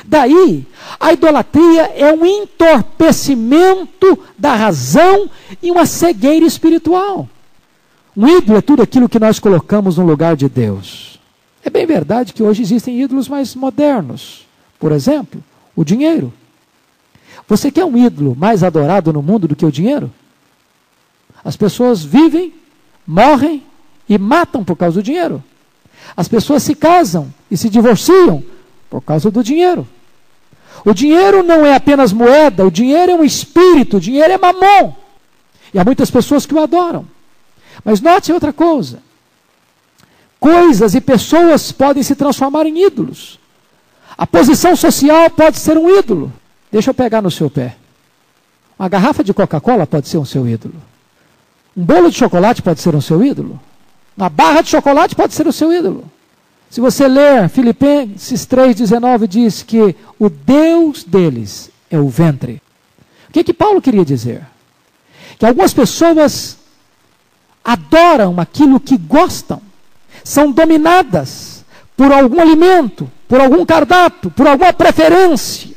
Daí, 0.06 0.68
a 1.00 1.14
idolatria 1.14 1.94
é 1.96 2.12
um 2.12 2.26
entorpecimento 2.26 4.20
da 4.38 4.54
razão 4.54 5.30
e 5.64 5.72
uma 5.72 5.86
cegueira 5.86 6.46
espiritual. 6.46 7.30
Um 8.16 8.28
ídolo 8.28 8.58
é 8.58 8.62
tudo 8.62 8.82
aquilo 8.82 9.08
que 9.08 9.20
nós 9.20 9.40
colocamos 9.40 9.98
no 9.98 10.06
lugar 10.06 10.36
de 10.36 10.50
Deus. 10.50 11.20
É 11.64 11.70
bem 11.70 11.86
verdade 11.86 12.34
que 12.34 12.44
hoje 12.44 12.62
existem 12.62 13.00
ídolos 13.02 13.30
mais 13.30 13.56
modernos. 13.56 14.46
Por 14.78 14.92
exemplo, 14.92 15.42
o 15.74 15.86
dinheiro. 15.86 16.34
Você 17.48 17.72
quer 17.72 17.86
um 17.86 17.98
ídolo 17.98 18.36
mais 18.36 18.62
adorado 18.62 19.14
no 19.14 19.22
mundo 19.22 19.48
do 19.48 19.56
que 19.56 19.66
o 19.66 19.72
dinheiro? 19.72 20.12
As 21.48 21.56
pessoas 21.56 22.04
vivem, 22.04 22.54
morrem 23.08 23.64
e 24.10 24.18
matam 24.18 24.66
por 24.66 24.76
causa 24.76 24.96
do 24.96 25.04
dinheiro. 25.04 25.42
As 26.16 26.28
pessoas 26.28 26.62
se 26.62 26.76
casam 26.76 27.34
e 27.50 27.56
se 27.56 27.70
divorciam 27.70 28.44
Por 28.90 29.02
causa 29.02 29.32
do 29.32 29.42
dinheiro. 29.42 29.88
O 30.84 30.94
dinheiro 30.94 31.44
não 31.44 31.66
é 31.66 31.74
apenas 31.74 32.12
moeda, 32.12 32.66
o 32.66 32.70
dinheiro 32.70 33.14
é 33.14 33.16
um 33.16 33.24
espírito, 33.24 33.96
o 33.96 34.00
dinheiro 34.02 34.34
é 34.34 34.38
mamon. 34.38 34.94
E 35.74 35.80
há 35.80 35.86
muitas 35.86 36.12
pessoas 36.12 36.46
que 36.46 36.54
o 36.54 36.60
adoram. 36.60 37.08
Mas 37.82 38.02
note 38.02 38.34
outra 38.34 38.52
coisa: 38.52 39.00
coisas 40.42 40.96
e 40.96 41.00
pessoas 41.00 41.72
podem 41.72 42.04
se 42.04 42.14
transformar 42.14 42.66
em 42.66 42.86
ídolos. 42.88 43.40
A 44.18 44.28
posição 44.28 44.76
social 44.76 45.30
pode 45.30 45.60
ser 45.60 45.78
um 45.78 45.98
ídolo. 45.98 46.30
Deixa 46.70 46.90
eu 46.90 46.94
pegar 46.94 47.22
no 47.22 47.32
seu 47.32 47.50
pé. 47.50 47.78
Uma 48.78 48.90
garrafa 48.90 49.24
de 49.24 49.34
Coca-Cola 49.34 49.88
pode 49.88 50.10
ser 50.10 50.18
um 50.18 50.26
seu 50.26 50.46
ídolo. 50.46 50.76
Um 51.78 51.86
bolo 51.86 52.10
de 52.10 52.18
chocolate 52.18 52.64
pode 52.64 52.82
ser 52.82 52.96
um 52.96 53.02
seu 53.02 53.24
ídolo. 53.24 53.60
Uma 54.18 54.30
barra 54.30 54.62
de 54.64 54.70
chocolate 54.70 55.16
pode 55.16 55.36
ser 55.36 55.46
o 55.46 55.54
seu 55.54 55.72
ídolo. 55.72 56.06
Se 56.72 56.82
você 56.82 57.08
ler 57.08 57.48
Filipenses 57.50 58.48
3,19, 58.48 59.28
diz 59.28 59.62
que 59.62 59.96
o 60.18 60.28
Deus 60.28 61.04
deles 61.04 61.70
é 61.92 62.00
o 62.00 62.10
ventre. 62.10 62.64
O 63.30 63.32
que, 63.32 63.44
que 63.44 63.54
Paulo 63.54 63.80
queria 63.80 64.04
dizer? 64.04 64.42
Que 65.38 65.46
algumas 65.46 65.72
pessoas 65.72 66.58
adoram 67.64 68.40
aquilo 68.40 68.80
que 68.80 68.98
gostam, 68.98 69.62
são 70.24 70.52
dominadas 70.52 71.64
por 71.96 72.12
algum 72.12 72.42
alimento, 72.42 73.10
por 73.28 73.40
algum 73.40 73.64
cardápio, 73.64 74.32
por 74.32 74.48
alguma 74.48 74.74
preferência, 74.74 75.76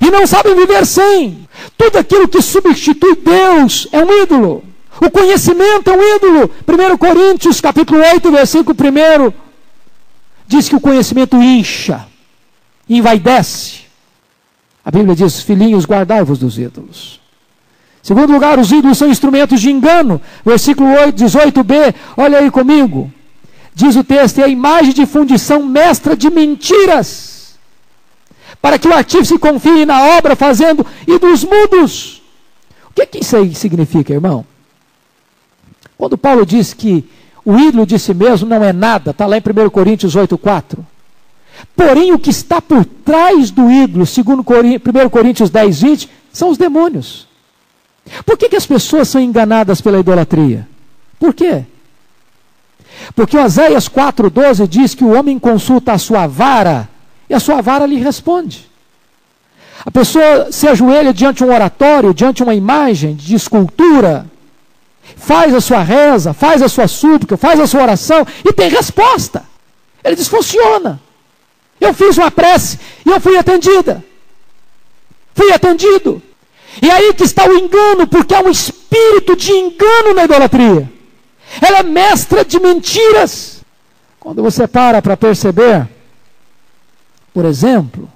e 0.00 0.10
não 0.10 0.26
sabem 0.26 0.56
viver 0.56 0.84
sem. 0.84 1.48
Tudo 1.78 1.98
aquilo 1.98 2.26
que 2.26 2.42
substitui 2.42 3.14
Deus 3.14 3.86
é 3.92 4.04
um 4.04 4.22
ídolo. 4.22 4.73
O 5.00 5.10
conhecimento 5.10 5.90
é 5.90 5.96
um 5.96 6.16
ídolo. 6.16 6.50
1 6.66 6.96
Coríntios, 6.96 7.60
capítulo 7.60 8.00
8, 8.00 8.30
versículo 8.30 8.76
1, 8.76 9.32
diz 10.46 10.68
que 10.68 10.76
o 10.76 10.80
conhecimento 10.80 11.36
incha, 11.42 12.06
envaidece. 12.88 13.80
A 14.84 14.90
Bíblia 14.90 15.14
diz: 15.14 15.40
Filhinhos, 15.40 15.84
guardai-vos 15.84 16.38
dos 16.38 16.58
ídolos. 16.58 17.20
Segundo 18.02 18.32
lugar, 18.32 18.58
os 18.58 18.70
ídolos 18.70 18.98
são 18.98 19.08
instrumentos 19.08 19.60
de 19.60 19.70
engano. 19.70 20.20
Versículo 20.44 20.90
8, 20.90 21.24
18b, 21.24 21.94
olha 22.16 22.38
aí 22.38 22.50
comigo. 22.50 23.10
Diz 23.74 23.96
o 23.96 24.04
texto: 24.04 24.40
é 24.40 24.44
a 24.44 24.48
imagem 24.48 24.92
de 24.92 25.06
fundição 25.06 25.64
mestra 25.64 26.16
de 26.16 26.30
mentiras, 26.30 27.58
para 28.60 28.78
que 28.78 28.86
o 28.86 28.94
artífice 28.94 29.38
confie 29.38 29.84
na 29.84 30.18
obra, 30.18 30.36
fazendo 30.36 30.86
ídolos 31.08 31.44
mudos. 31.44 32.22
O 32.90 32.94
que, 32.94 33.06
que 33.06 33.18
isso 33.18 33.36
aí 33.36 33.54
significa, 33.54 34.12
irmão? 34.12 34.46
Quando 35.96 36.18
Paulo 36.18 36.44
diz 36.44 36.74
que 36.74 37.08
o 37.44 37.58
ídolo 37.58 37.86
de 37.86 37.98
si 37.98 38.14
mesmo 38.14 38.48
não 38.48 38.64
é 38.64 38.72
nada, 38.72 39.10
está 39.10 39.26
lá 39.26 39.36
em 39.36 39.40
1 39.40 39.70
Coríntios 39.70 40.16
8,4. 40.16 40.78
Porém, 41.76 42.12
o 42.12 42.18
que 42.18 42.30
está 42.30 42.60
por 42.60 42.84
trás 42.84 43.50
do 43.50 43.70
ídolo, 43.70 44.06
segundo 44.06 44.40
1 44.40 45.08
Coríntios 45.08 45.50
10, 45.50 45.82
20, 45.82 46.10
são 46.32 46.48
os 46.50 46.58
demônios. 46.58 47.28
Por 48.24 48.36
que, 48.36 48.48
que 48.48 48.56
as 48.56 48.66
pessoas 48.66 49.08
são 49.08 49.20
enganadas 49.20 49.80
pela 49.80 49.98
idolatria? 50.00 50.68
Por 51.18 51.32
quê? 51.32 51.64
Porque 53.14 53.36
Oséias 53.36 53.88
4,12 53.88 54.66
diz 54.66 54.94
que 54.94 55.04
o 55.04 55.12
homem 55.12 55.38
consulta 55.38 55.92
a 55.92 55.98
sua 55.98 56.26
vara 56.26 56.88
e 57.28 57.34
a 57.34 57.40
sua 57.40 57.60
vara 57.60 57.86
lhe 57.86 57.96
responde. 57.96 58.70
A 59.84 59.90
pessoa 59.90 60.50
se 60.50 60.66
ajoelha 60.66 61.12
diante 61.12 61.38
de 61.38 61.44
um 61.44 61.52
oratório, 61.52 62.14
diante 62.14 62.36
de 62.36 62.42
uma 62.42 62.54
imagem 62.54 63.14
de 63.14 63.34
escultura, 63.34 64.26
faz 65.16 65.54
a 65.54 65.60
sua 65.60 65.82
reza, 65.82 66.32
faz 66.32 66.62
a 66.62 66.68
sua 66.68 66.88
súplica, 66.88 67.36
faz 67.36 67.58
a 67.60 67.66
sua 67.66 67.82
oração 67.82 68.26
e 68.44 68.52
tem 68.52 68.68
resposta. 68.68 69.44
Ele 70.02 70.16
diz: 70.16 70.28
funciona. 70.28 71.00
Eu 71.80 71.92
fiz 71.92 72.16
uma 72.16 72.30
prece 72.30 72.78
e 73.04 73.10
eu 73.10 73.20
fui 73.20 73.36
atendida. 73.36 74.04
Fui 75.34 75.52
atendido. 75.52 76.22
E 76.80 76.90
aí 76.90 77.12
que 77.14 77.24
está 77.24 77.46
o 77.46 77.56
engano, 77.56 78.06
porque 78.06 78.34
há 78.34 78.40
um 78.40 78.50
espírito 78.50 79.36
de 79.36 79.52
engano 79.52 80.14
na 80.14 80.24
idolatria. 80.24 80.90
Ela 81.60 81.78
é 81.78 81.82
mestra 81.82 82.44
de 82.44 82.58
mentiras. 82.58 83.60
Quando 84.18 84.42
você 84.42 84.66
para 84.66 85.02
para 85.02 85.16
perceber, 85.16 85.86
por 87.32 87.44
exemplo, 87.44 88.10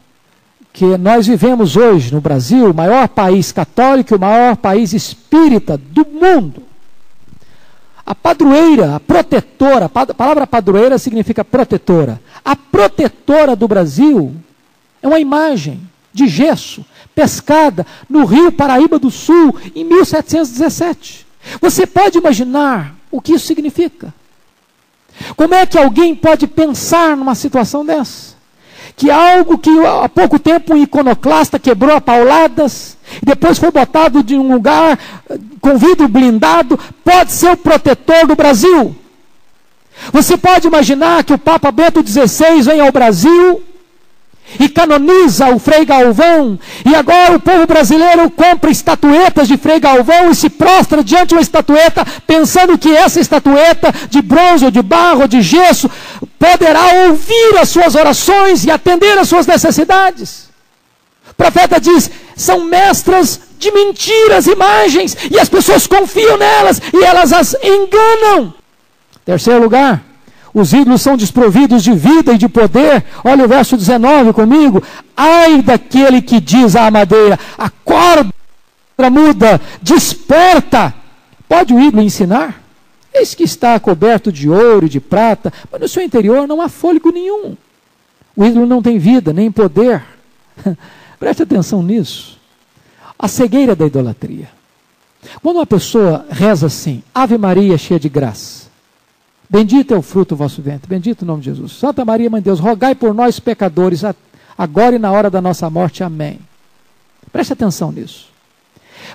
que 0.73 0.97
nós 0.97 1.27
vivemos 1.27 1.77
hoje 1.77 2.13
no 2.15 2.21
Brasil, 2.21 2.71
o 2.71 2.75
maior 2.75 3.09
país 3.09 3.53
católico, 3.53 4.17
o 4.17 4.21
maior 4.21 4.57
país 4.57 4.93
espírita 4.93 5.77
do 5.77 6.07
mundo. 6.07 6.63
A 8.09 8.15
padroeira, 8.15 8.97
a 8.97 9.01
protetora, 9.01 9.85
a 9.85 9.89
palavra 10.15 10.47
padroeira 10.47 10.97
significa 10.97 11.45
protetora. 11.45 12.19
A 12.43 12.57
protetora 12.57 13.55
do 13.55 13.69
Brasil 13.69 14.35
é 15.03 15.07
uma 15.07 15.21
imagem 15.21 15.79
de 16.11 16.27
gesso 16.27 16.83
pescada 17.15 17.87
no 18.09 18.25
rio 18.25 18.51
Paraíba 18.51 18.99
do 18.99 19.11
Sul 19.11 19.55
em 19.75 19.85
1717. 19.85 21.27
Você 21.61 21.87
pode 21.87 22.17
imaginar 22.17 22.95
o 23.11 23.21
que 23.21 23.35
isso 23.35 23.47
significa? 23.47 24.15
Como 25.37 25.53
é 25.53 25.67
que 25.67 25.77
alguém 25.77 26.15
pode 26.15 26.47
pensar 26.47 27.15
numa 27.15 27.35
situação 27.35 27.85
dessa? 27.85 28.38
Que 28.99 29.11
algo 29.11 29.57
que 29.57 29.71
há 29.87 30.09
pouco 30.09 30.39
tempo 30.39 30.75
um 30.75 30.77
iconoclasta 30.77 31.59
quebrou 31.59 31.97
a 31.97 32.01
pauladas, 32.01 32.99
e 33.23 33.25
depois 33.25 33.57
foi 33.57 33.71
botado 33.71 34.23
de 34.23 34.37
um 34.37 34.53
lugar 34.53 34.99
com 35.61 35.79
vidro 35.79 36.09
blindado, 36.09 36.79
pode 37.05 37.33
ser 37.33 37.53
o 37.53 37.57
protetor 37.57 38.27
do 38.27 38.35
Brasil. 38.35 38.95
Você 40.13 40.37
pode 40.37 40.67
imaginar 40.67 41.25
que 41.25 41.33
o 41.33 41.39
Papa 41.39 41.71
Bento 41.71 42.07
XVI 42.07 42.61
vem 42.61 42.81
ao 42.81 42.93
Brasil 42.93 43.63
e 44.59 44.69
canoniza 44.69 45.49
o 45.49 45.59
Frei 45.59 45.85
Galvão, 45.85 46.59
e 46.85 46.95
agora 46.95 47.37
o 47.37 47.41
povo 47.41 47.67
brasileiro 47.67 48.31
compra 48.31 48.71
estatuetas 48.71 49.49
de 49.49 49.57
Frei 49.57 49.81
Galvão 49.81 50.31
e 50.31 50.35
se 50.35 50.49
prostra 50.49 51.03
diante 51.03 51.29
de 51.29 51.35
uma 51.35 51.41
estatueta, 51.41 52.05
pensando 52.27 52.79
que 52.79 52.95
essa 52.95 53.21
estatueta 53.21 53.93
de 54.09 54.23
bronze, 54.23 54.65
ou 54.65 54.71
de 54.71 54.83
barro, 54.83 55.23
ou 55.23 55.29
de 55.29 55.43
gesso, 55.43 55.91
poderá 56.39 57.07
ouvir 57.07 57.59
as 57.61 57.69
suas 57.69 57.95
orações 57.95 58.65
e 58.65 58.71
atender 58.71 59.19
às 59.19 59.29
suas 59.29 59.47
necessidades. 59.47 60.49
O 61.31 61.35
profeta 61.35 61.81
diz: 61.81 62.11
são 62.37 62.65
mestras 62.65 63.41
de 63.59 63.71
mentiras, 63.73 64.47
imagens, 64.47 65.17
e 65.31 65.39
as 65.39 65.49
pessoas 65.49 65.87
confiam 65.87 66.37
nelas 66.37 66.81
e 66.93 67.05
elas 67.05 67.33
as 67.33 67.55
enganam. 67.63 68.55
Terceiro 69.25 69.63
lugar, 69.63 70.03
os 70.61 70.73
ídolos 70.73 71.03
são 71.03 71.17
desprovidos 71.17 71.83
de 71.83 71.93
vida 71.93 72.33
e 72.33 72.39
de 72.39 72.49
poder. 72.49 73.05
Olha 73.25 73.45
o 73.45 73.49
verso 73.49 73.77
19 73.77 74.33
comigo. 74.33 74.83
Ai 75.17 75.63
daquele 75.63 76.23
que 76.23 76.41
diz 76.41 76.77
à 76.77 76.91
madeira: 76.91 77.39
acorda, 77.57 78.31
muda, 79.11 79.61
desperta. 79.83 80.95
Pode 81.49 81.73
o 81.73 81.81
ídolo 81.81 82.03
ensinar? 82.03 82.63
Eis 83.13 83.35
que 83.35 83.43
está 83.43 83.79
coberto 83.81 84.31
de 84.31 84.49
ouro 84.49 84.87
e 84.87 84.89
de 84.89 85.01
prata, 85.01 85.53
mas 85.71 85.81
no 85.81 85.89
seu 85.89 86.03
interior 86.03 86.47
não 86.47 86.61
há 86.61 86.69
fôlego 86.69 87.11
nenhum. 87.11 87.57
O 88.37 88.45
ídolo 88.45 88.67
não 88.67 88.83
tem 88.83 88.99
vida, 88.99 89.33
nem 89.33 89.51
poder. 89.51 90.03
Preste 91.19 91.43
atenção 91.43 91.83
nisso. 91.83 92.39
A 93.19 93.27
cegueira 93.27 93.75
da 93.75 93.87
idolatria. 93.87 94.49
Quando 95.43 95.57
uma 95.57 95.67
pessoa 95.67 96.25
reza 96.31 96.67
assim, 96.67 97.03
Ave 97.13 97.37
Maria 97.37 97.77
cheia 97.77 97.99
de 97.99 98.09
graça, 98.09 98.68
bendito 99.49 99.95
é 99.95 99.97
o 99.97 100.03
fruto 100.03 100.35
do 100.35 100.39
vosso 100.39 100.61
ventre, 100.61 100.89
bendito 100.89 101.23
o 101.23 101.25
nome 101.25 101.43
de 101.43 101.51
Jesus. 101.51 101.73
Santa 101.73 102.05
Maria, 102.05 102.31
Mãe 102.31 102.41
de 102.41 102.47
Deus, 102.47 102.61
rogai 102.61 102.95
por 102.95 103.15
nós 103.15 103.41
pecadores, 103.41 104.03
agora 104.57 104.97
e 104.97 104.99
na 104.99 105.11
hora 105.11 105.31
da 105.31 105.41
nossa 105.41 105.69
morte. 105.71 106.03
Amém. 106.03 106.39
Preste 107.33 107.53
atenção 107.53 107.93
nisso. 107.93 108.29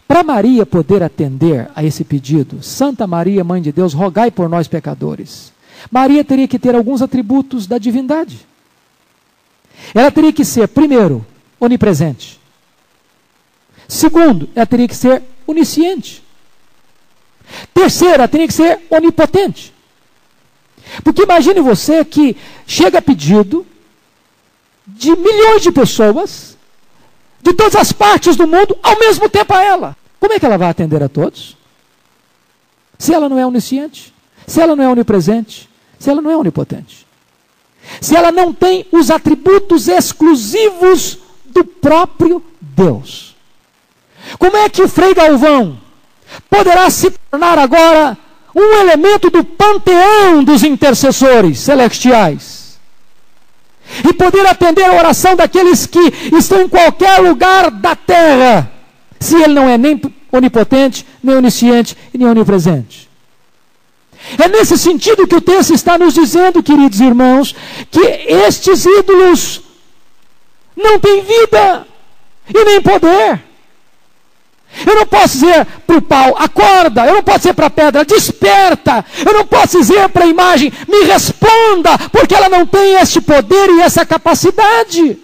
Para 0.08 0.24
Maria 0.24 0.66
poder 0.66 1.04
atender 1.04 1.70
a 1.76 1.84
esse 1.84 2.04
pedido, 2.04 2.62
Santa 2.64 3.06
Maria, 3.06 3.44
Mãe 3.44 3.62
de 3.62 3.72
Deus, 3.72 3.94
rogai 3.94 4.32
por 4.32 4.50
nós 4.50 4.68
pecadores. 4.68 5.52
Maria 5.92 6.24
teria 6.24 6.48
que 6.48 6.60
ter 6.60 6.76
alguns 6.76 7.02
atributos 7.02 7.68
da 7.68 7.78
divindade. 7.78 8.46
Ela 9.94 10.12
teria 10.12 10.32
que 10.32 10.46
ser, 10.46 10.68
primeiro, 10.68 11.26
onipresente. 11.60 12.40
Segundo, 13.88 14.50
ela 14.56 14.66
teria 14.66 14.88
que 14.88 14.96
ser 14.96 15.22
onisciente. 15.46 16.24
Terceiro, 17.74 18.16
ela 18.16 18.28
teria 18.28 18.48
que 18.48 18.54
ser 18.54 18.80
onipotente. 18.90 19.73
Porque 21.04 21.24
imagine 21.24 21.62
você 21.62 22.04
que 22.04 22.36
chega 22.66 23.02
pedido 23.02 23.66
de 24.86 25.16
milhões 25.16 25.62
de 25.62 25.72
pessoas, 25.72 26.58
de 27.42 27.54
todas 27.54 27.76
as 27.76 27.92
partes 27.92 28.36
do 28.36 28.48
mundo, 28.48 28.78
ao 28.84 29.00
mesmo 29.00 29.30
tempo 29.30 29.54
a 29.54 29.64
ela. 29.64 29.98
Como 30.20 30.34
é 30.34 30.40
que 30.40 30.46
ela 30.46 30.58
vai 30.58 30.70
atender 30.70 31.02
a 31.02 31.10
todos? 31.10 31.58
Se 32.98 33.14
ela 33.14 33.28
não 33.28 33.38
é 33.38 33.46
onisciente, 33.46 34.14
se 34.48 34.62
ela 34.62 34.76
não 34.76 34.84
é 34.84 34.90
onipresente, 34.90 35.70
se 36.00 36.10
ela 36.10 36.22
não 36.22 36.32
é 36.32 36.38
onipotente. 36.38 37.06
Se 38.00 38.16
ela 38.16 38.32
não 38.32 38.54
tem 38.54 38.86
os 38.92 39.12
atributos 39.12 39.88
exclusivos 39.88 41.18
do 41.46 41.66
próprio 41.66 42.44
Deus. 42.62 43.36
Como 44.40 44.56
é 44.56 44.70
que 44.70 44.82
o 44.82 44.88
Frei 44.88 45.14
Galvão 45.14 45.78
poderá 46.50 46.90
se 46.90 47.12
tornar 47.30 47.60
agora 47.60 48.18
um 48.56 48.82
elemento 48.82 49.30
do 49.30 49.44
panteão 49.44 50.44
dos 50.44 50.64
intercessores 50.64 51.60
celestiais? 51.60 52.64
e 54.04 54.14
poder 54.14 54.46
atender 54.48 54.84
a 54.84 54.94
oração 54.94 55.36
daqueles 55.36 55.86
que 55.86 56.00
estão 56.36 56.62
em 56.62 56.70
qualquer 56.70 57.20
lugar 57.20 57.70
da 57.70 57.96
terra, 57.96 58.72
se 59.20 59.36
Ele 59.36 59.54
não 59.54 59.70
é 59.70 59.78
nem 59.78 60.02
onipotente, 60.32 61.06
nem 61.24 61.36
onisciente 61.36 61.96
e 62.14 62.18
nem 62.18 62.28
onipresente. 62.28 63.10
É 64.38 64.48
nesse 64.48 64.78
sentido 64.78 65.28
que 65.28 65.36
o 65.36 65.42
texto 65.42 65.74
está 65.74 65.98
nos 65.98 66.14
dizendo, 66.14 66.64
queridos 66.64 67.00
irmãos, 67.00 67.54
que 67.92 68.00
estes 68.00 68.86
ídolos 68.86 69.62
não 70.76 70.98
têm 71.00 71.22
vida 71.22 71.86
e 72.54 72.66
nem 72.66 72.82
poder. 72.82 73.42
Eu 74.86 74.96
não 74.96 75.06
posso 75.06 75.34
dizer 75.34 75.66
para 75.86 75.98
o 75.98 76.02
pau, 76.02 76.36
acorda. 76.38 77.06
Eu 77.06 77.16
não 77.16 77.24
posso 77.24 77.40
dizer 77.40 77.54
para 77.54 77.68
a 77.68 77.70
pedra, 77.70 78.06
desperta. 78.06 79.06
Eu 79.26 79.34
não 79.34 79.46
posso 79.46 79.80
dizer 79.80 80.10
para 80.10 80.26
a 80.26 80.28
imagem, 80.28 80.72
me 80.88 81.04
responda, 81.04 81.98
porque 82.12 82.34
ela 82.34 82.50
não 82.50 82.66
tem 82.66 82.96
este 82.96 83.22
poder 83.22 83.70
e 83.70 83.82
essa 83.82 84.06
capacidade. 84.06 85.18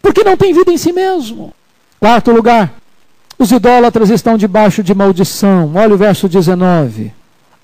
Porque 0.00 0.22
não 0.22 0.36
tem 0.36 0.52
vida 0.52 0.70
em 0.72 0.76
si 0.76 0.92
mesmo. 0.92 1.52
Quarto 1.98 2.30
lugar, 2.30 2.74
os 3.38 3.50
idólatras 3.50 4.10
estão 4.10 4.36
debaixo 4.36 4.82
de 4.82 4.94
maldição. 4.94 5.72
Olha 5.74 5.94
o 5.94 5.98
verso 5.98 6.28
19. 6.28 7.12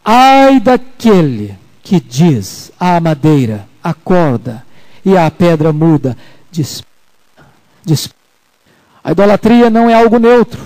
Ai 0.05 0.59
daquele 0.59 1.57
que 1.83 2.01
diz 2.01 2.73
à 2.79 3.01
madeira, 3.01 3.67
acorda, 3.83 4.65
e 5.05 5.17
à 5.17 5.31
pedra 5.31 5.73
muda, 5.73 6.17
desperta. 6.51 6.89
desperta. 7.85 8.21
A 9.03 9.13
idolatria 9.13 9.71
não 9.71 9.89
é 9.89 9.95
algo 9.95 10.19
neutro. 10.19 10.61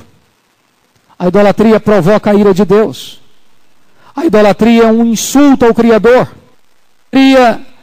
A 1.19 1.29
idolatria 1.29 1.79
provoca 1.79 2.31
a 2.31 2.35
ira 2.35 2.53
de 2.53 2.65
Deus. 2.65 3.21
A 4.15 4.25
idolatria 4.25 4.85
é 4.85 4.87
um 4.87 5.07
insulto 5.07 5.65
ao 5.65 5.75
Criador. 5.75 6.35
A 7.13 7.19
idolatria 7.19 7.75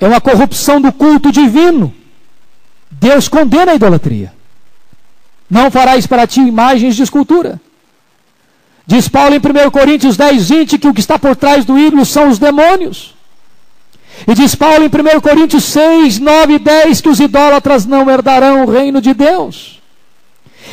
é 0.00 0.06
uma 0.06 0.20
corrupção 0.20 0.80
do 0.80 0.92
culto 0.92 1.30
divino. 1.30 1.94
Deus 2.90 3.28
condena 3.28 3.72
a 3.72 3.74
idolatria. 3.74 4.32
Não 5.48 5.70
farás 5.70 6.06
para 6.06 6.26
ti 6.26 6.40
imagens 6.40 6.96
de 6.96 7.02
escultura. 7.02 7.60
Diz 8.86 9.08
Paulo 9.08 9.34
em 9.34 9.38
1 9.38 9.70
Coríntios 9.70 10.16
10, 10.16 10.48
20 10.48 10.78
que 10.78 10.88
o 10.88 10.94
que 10.94 11.00
está 11.00 11.18
por 11.18 11.34
trás 11.36 11.64
do 11.64 11.78
ídolo 11.78 12.04
são 12.04 12.28
os 12.28 12.38
demônios. 12.38 13.14
E 14.26 14.34
diz 14.34 14.54
Paulo 14.54 14.84
em 14.84 14.88
1 14.88 15.20
Coríntios 15.20 15.64
6, 15.64 16.18
9 16.18 16.54
e 16.54 16.58
10 16.58 17.00
que 17.00 17.08
os 17.08 17.18
idólatras 17.18 17.86
não 17.86 18.10
herdarão 18.10 18.64
o 18.64 18.70
reino 18.70 19.00
de 19.00 19.14
Deus. 19.14 19.82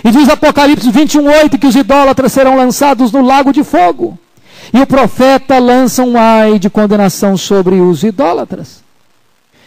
E 0.04 0.12
diz 0.12 0.30
Apocalipse 0.30 0.90
21, 0.90 1.26
8 1.26 1.58
que 1.58 1.68
os 1.68 1.76
idólatras 1.76 2.32
serão 2.32 2.56
lançados 2.56 3.12
no 3.12 3.22
lago 3.22 3.52
de 3.52 3.64
fogo. 3.64 4.18
E 4.74 4.80
o 4.80 4.88
profeta 4.88 5.60
lança 5.60 6.04
um 6.04 6.18
ai 6.18 6.58
de 6.58 6.70
condenação 6.70 7.36
sobre 7.36 7.76
os 7.76 8.04
idólatras. 8.04 8.82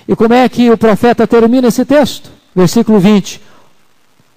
E 0.08 0.14
como 0.16 0.34
é 0.34 0.48
que 0.48 0.70
o 0.70 0.78
profeta 0.78 1.26
termina 1.26 1.68
esse 1.68 1.84
texto? 1.84 2.30
Versículo 2.54 2.98
20: 2.98 3.40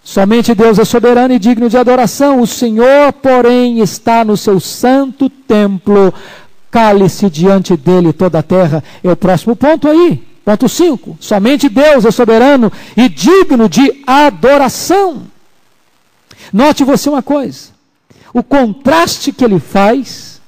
Somente 0.03 0.55
Deus 0.55 0.79
é 0.79 0.85
soberano 0.85 1.33
e 1.33 1.39
digno 1.39 1.69
de 1.69 1.77
adoração. 1.77 2.41
O 2.41 2.47
Senhor, 2.47 3.11
porém, 3.13 3.79
está 3.79 4.23
no 4.23 4.37
seu 4.37 4.59
santo 4.59 5.29
templo. 5.29 6.13
Cale-se 6.71 7.29
diante 7.29 7.75
dele 7.75 8.13
toda 8.13 8.39
a 8.39 8.43
terra. 8.43 8.83
É 9.03 9.11
o 9.11 9.15
próximo 9.15 9.55
ponto 9.55 9.87
aí. 9.87 10.23
Ponto 10.45 10.69
5. 10.69 11.17
Somente 11.19 11.67
Deus 11.67 12.05
é 12.05 12.11
soberano 12.11 12.71
e 12.95 13.09
digno 13.09 13.67
de 13.67 14.01
adoração. 14.07 15.23
Note 16.51 16.83
você 16.83 17.09
uma 17.09 17.21
coisa: 17.21 17.69
o 18.33 18.43
contraste 18.43 19.31
que 19.31 19.43
ele 19.43 19.59
faz 19.59 20.41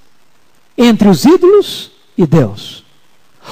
entre 0.78 1.08
os 1.08 1.26
ídolos 1.26 1.92
e 2.18 2.26
Deus. 2.26 2.84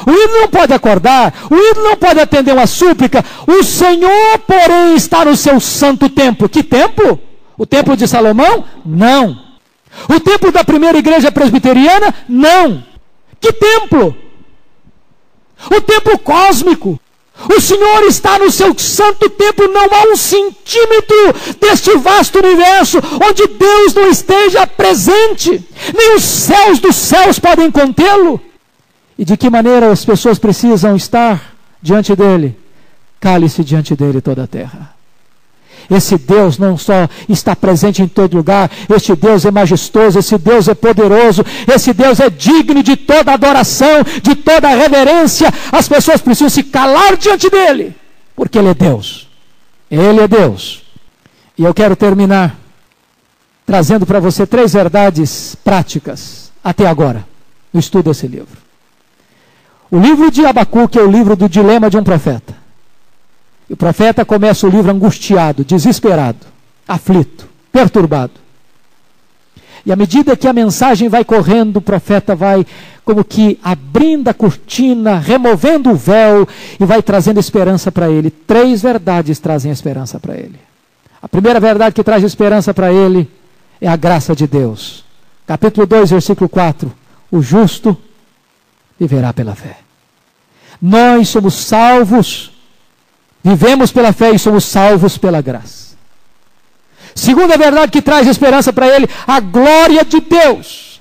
O 0.06 0.12
ídolo 0.12 0.42
não 0.42 0.48
pode 0.50 0.74
acordar, 0.74 1.34
o 1.50 1.56
ídolo 1.56 1.90
não 1.90 1.98
pode 1.98 2.20
atender 2.20 2.54
uma 2.54 2.68
súplica. 2.68 3.24
O 3.48 3.64
Senhor, 3.64 4.40
porém, 4.46 4.96
está 4.96 5.26
no 5.26 5.36
seu 5.36 5.60
santo 5.60 6.08
templo. 6.10 6.48
Que 6.48 6.64
templo? 6.64 7.20
O 7.58 7.66
templo 7.66 7.98
de 7.98 8.08
Salomão? 8.08 8.64
Não. 8.86 9.42
O 10.08 10.20
templo 10.20 10.52
da 10.52 10.64
primeira 10.64 10.98
igreja 10.98 11.32
presbiteriana? 11.32 12.14
Não. 12.30 12.84
Que 13.40 13.52
templo? 13.52 14.16
O 15.72 15.82
templo 15.82 16.20
cósmico. 16.20 17.00
O 17.56 17.62
Senhor 17.62 18.04
está 18.04 18.40
no 18.40 18.50
seu 18.50 18.78
santo 18.78 19.30
templo, 19.30 19.68
não 19.68 19.84
há 19.84 20.12
um 20.12 20.16
centímetro 20.16 21.34
deste 21.60 21.96
vasto 21.98 22.40
universo 22.40 22.98
onde 23.24 23.48
Deus 23.48 23.94
não 23.94 24.10
esteja 24.10 24.66
presente, 24.66 25.64
nem 25.96 26.16
os 26.16 26.24
céus 26.24 26.80
dos 26.80 26.96
céus 26.96 27.38
podem 27.38 27.70
contê-lo. 27.70 28.42
E 29.18 29.24
de 29.24 29.38
que 29.38 29.50
maneira 29.50 29.92
as 29.92 30.04
pessoas 30.04 30.40
precisam 30.40 30.96
estar 30.96 31.54
diante 31.82 32.16
dele? 32.16 32.58
Cale-se 33.20 33.64
diante 33.64 33.96
dele 33.96 34.22
toda 34.22 34.44
a 34.44 34.48
terra. 34.48 34.97
Esse 35.90 36.18
Deus 36.18 36.58
não 36.58 36.78
só 36.78 37.08
está 37.30 37.56
presente 37.56 38.02
em 38.02 38.08
todo 38.08 38.38
lugar, 38.38 38.70
este 38.94 39.16
Deus 39.16 39.46
é 39.46 39.52
majestoso, 39.52 40.20
esse 40.20 40.38
Deus 40.38 40.68
é 40.68 40.76
poderoso, 40.76 41.46
esse 41.74 41.94
Deus 41.94 42.20
é 42.20 42.30
digno 42.30 42.84
de 42.84 42.98
toda 42.98 43.34
adoração, 43.34 44.04
de 44.22 44.36
toda 44.36 44.68
reverência. 44.68 45.52
As 45.72 45.88
pessoas 45.88 46.22
precisam 46.22 46.50
se 46.50 46.64
calar 46.64 47.16
diante 47.16 47.50
dele, 47.50 47.96
porque 48.36 48.58
ele 48.58 48.70
é 48.70 48.74
Deus. 48.74 49.28
Ele 49.90 50.20
é 50.20 50.28
Deus. 50.28 50.84
E 51.58 51.64
eu 51.64 51.74
quero 51.74 51.96
terminar 51.96 52.58
trazendo 53.66 54.06
para 54.06 54.20
você 54.20 54.46
três 54.46 54.74
verdades 54.74 55.56
práticas 55.64 56.52
até 56.64 56.88
agora 56.88 57.26
no 57.74 57.80
estudo 57.80 58.10
desse 58.10 58.28
livro. 58.28 58.58
O 59.90 59.98
livro 59.98 60.30
de 60.30 60.46
Abacuque 60.46 61.00
é 61.00 61.02
o 61.02 61.10
livro 61.10 61.36
do 61.36 61.48
dilema 61.48 61.90
de 61.90 61.98
um 61.98 62.04
profeta. 62.04 62.67
E 63.70 63.74
o 63.74 63.78
profeta 63.78 64.24
começa 64.24 64.66
o 64.66 64.70
livro 64.70 64.92
angustiado, 64.92 65.64
desesperado, 65.64 66.46
aflito, 66.88 67.48
perturbado. 67.72 68.34
E 69.86 69.92
à 69.92 69.96
medida 69.96 70.36
que 70.36 70.48
a 70.48 70.54
mensagem 70.54 71.08
vai 71.08 71.24
correndo, 71.24 71.78
o 71.78 71.82
profeta 71.82 72.36
vai 72.36 72.66
como 73.06 73.24
que 73.24 73.58
abrindo 73.64 74.28
a 74.28 74.34
cortina, 74.34 75.18
removendo 75.18 75.92
o 75.92 75.96
véu 75.96 76.46
e 76.78 76.84
vai 76.84 77.02
trazendo 77.02 77.40
esperança 77.40 77.90
para 77.90 78.10
ele. 78.10 78.30
Três 78.30 78.82
verdades 78.82 79.40
trazem 79.40 79.72
esperança 79.72 80.20
para 80.20 80.36
ele. 80.36 80.60
A 81.22 81.30
primeira 81.30 81.60
verdade 81.60 81.96
que 81.96 82.04
traz 82.04 82.24
esperança 82.24 82.74
para 82.74 82.92
ele 82.92 83.30
é 83.80 83.88
a 83.88 83.96
graça 83.96 84.36
de 84.36 84.46
Deus. 84.46 85.06
Capítulo 85.46 85.88
2, 85.88 86.12
versículo 86.12 86.50
4. 86.50 86.92
O 87.32 87.42
justo 87.42 87.98
viverá 89.00 89.32
pela 89.32 89.56
fé. 89.56 89.78
Nós 90.82 91.30
somos 91.30 91.54
salvos 91.54 92.52
Vivemos 93.48 93.94
pela 93.94 94.12
fé 94.12 94.32
e 94.32 94.40
somos 94.40 94.66
salvos 94.66 95.18
pela 95.18 95.40
graça. 95.40 95.96
Segunda 97.16 97.58
verdade 97.58 97.94
que 97.94 98.02
traz 98.02 98.28
esperança 98.28 98.74
para 98.74 98.90
ele, 98.90 99.08
a 99.26 99.40
glória 99.40 100.04
de 100.04 100.20
Deus. 100.20 101.00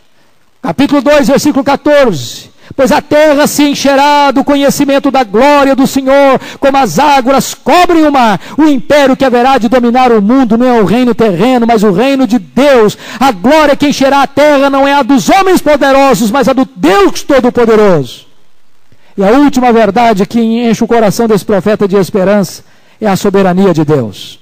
Capítulo 0.62 1.03
2, 1.03 1.26
versículo 1.26 1.64
14. 1.64 2.51
Pois 2.76 2.92
a 2.92 3.03
terra 3.03 3.49
se 3.49 3.64
encherá 3.64 4.30
do 4.30 4.44
conhecimento 4.44 5.11
da 5.11 5.24
glória 5.24 5.74
do 5.74 5.88
Senhor, 5.88 6.40
como 6.61 6.76
as 6.76 7.01
águas 7.01 7.53
cobrem 7.53 8.07
o 8.07 8.12
mar. 8.12 8.40
O 8.57 8.64
império 8.64 9.16
que 9.16 9.24
haverá 9.24 9.59
de 9.59 9.68
dominar 9.68 10.12
o 10.12 10.22
mundo 10.22 10.57
não 10.57 10.66
é 10.66 10.80
o 10.80 10.84
reino 10.84 11.16
terreno, 11.16 11.66
mas 11.66 11.82
o 11.82 11.90
reino 11.90 12.28
de 12.28 12.38
Deus. 12.38 12.97
A 13.18 13.32
glória 13.32 13.74
que 13.74 13.88
encherá 13.88 14.22
a 14.22 14.26
terra 14.28 14.70
não 14.70 14.86
é 14.86 14.94
a 14.94 15.03
dos 15.03 15.28
homens 15.28 15.61
poderosos, 15.61 16.30
mas 16.30 16.49
a 16.49 16.53
do 16.53 16.68
Deus 16.76 17.24
Todo-Poderoso. 17.24 18.25
E 19.16 19.24
a 19.24 19.30
última 19.30 19.72
verdade 19.72 20.26
que 20.26 20.40
enche 20.40 20.84
o 20.84 20.86
coração 20.86 21.26
desse 21.26 21.44
profeta 21.44 21.88
de 21.88 21.96
esperança 21.96 22.62
é 23.00 23.06
a 23.06 23.16
soberania 23.16 23.72
de 23.72 23.84
Deus. 23.84 24.38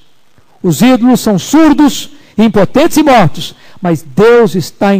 Os 0.62 0.82
ídolos 0.82 1.20
são 1.20 1.38
surdos, 1.38 2.10
impotentes 2.36 2.96
e 2.96 3.02
mortos, 3.02 3.54
mas 3.80 4.02
Deus 4.02 4.56
está 4.56 4.90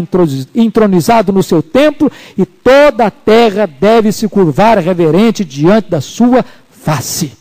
entronizado 0.55 1.33
no 1.33 1.43
seu 1.43 1.61
templo 1.61 2.11
e 2.39 2.47
toda 2.47 3.07
a 3.07 3.11
terra 3.11 3.67
deve 3.67 4.13
se 4.13 4.29
curvar 4.29 4.79
reverente 4.79 5.45
diante 5.45 5.91
da 5.91 6.01
sua 6.01 6.45
face. 6.71 7.33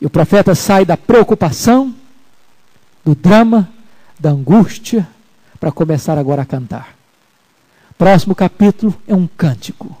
E 0.00 0.06
o 0.06 0.10
profeta 0.10 0.54
sai 0.54 0.84
da 0.84 0.96
preocupação, 0.96 1.94
do 3.04 3.14
drama, 3.14 3.68
da 4.18 4.30
angústia, 4.30 5.08
para 5.58 5.72
começar 5.72 6.18
agora 6.18 6.42
a 6.42 6.46
cantar. 6.46 6.94
Próximo 7.96 8.34
capítulo 8.34 8.94
é 9.08 9.14
um 9.14 9.26
cântico 9.26 9.96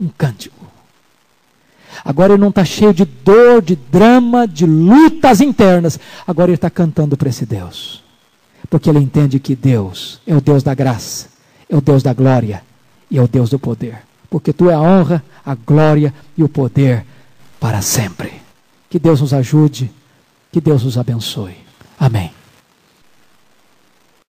um 0.00 0.08
cântico. 0.08 0.66
Agora 2.04 2.34
ele 2.34 2.40
não 2.40 2.50
está 2.50 2.64
cheio 2.64 2.94
de 2.94 3.04
dor, 3.04 3.62
de 3.62 3.76
drama, 3.76 4.46
de 4.46 4.66
lutas 4.66 5.40
internas. 5.40 5.98
Agora 6.26 6.50
ele 6.50 6.56
está 6.56 6.70
cantando 6.70 7.16
para 7.16 7.28
esse 7.28 7.44
Deus. 7.44 8.02
Porque 8.70 8.88
ele 8.88 8.98
entende 8.98 9.38
que 9.38 9.56
Deus 9.56 10.20
é 10.26 10.34
o 10.34 10.40
Deus 10.40 10.62
da 10.62 10.74
graça, 10.74 11.28
é 11.68 11.76
o 11.76 11.80
Deus 11.80 12.02
da 12.02 12.12
glória 12.12 12.62
e 13.10 13.18
é 13.18 13.22
o 13.22 13.28
Deus 13.28 13.50
do 13.50 13.58
poder. 13.58 13.98
Porque 14.30 14.52
tu 14.52 14.68
é 14.68 14.74
a 14.74 14.80
honra, 14.80 15.24
a 15.44 15.54
glória 15.54 16.12
e 16.36 16.42
o 16.42 16.48
poder 16.48 17.04
para 17.58 17.80
sempre. 17.80 18.32
Que 18.90 18.98
Deus 18.98 19.20
nos 19.20 19.32
ajude, 19.32 19.90
que 20.52 20.60
Deus 20.60 20.84
nos 20.84 20.98
abençoe. 20.98 21.56
Amém. 21.98 22.37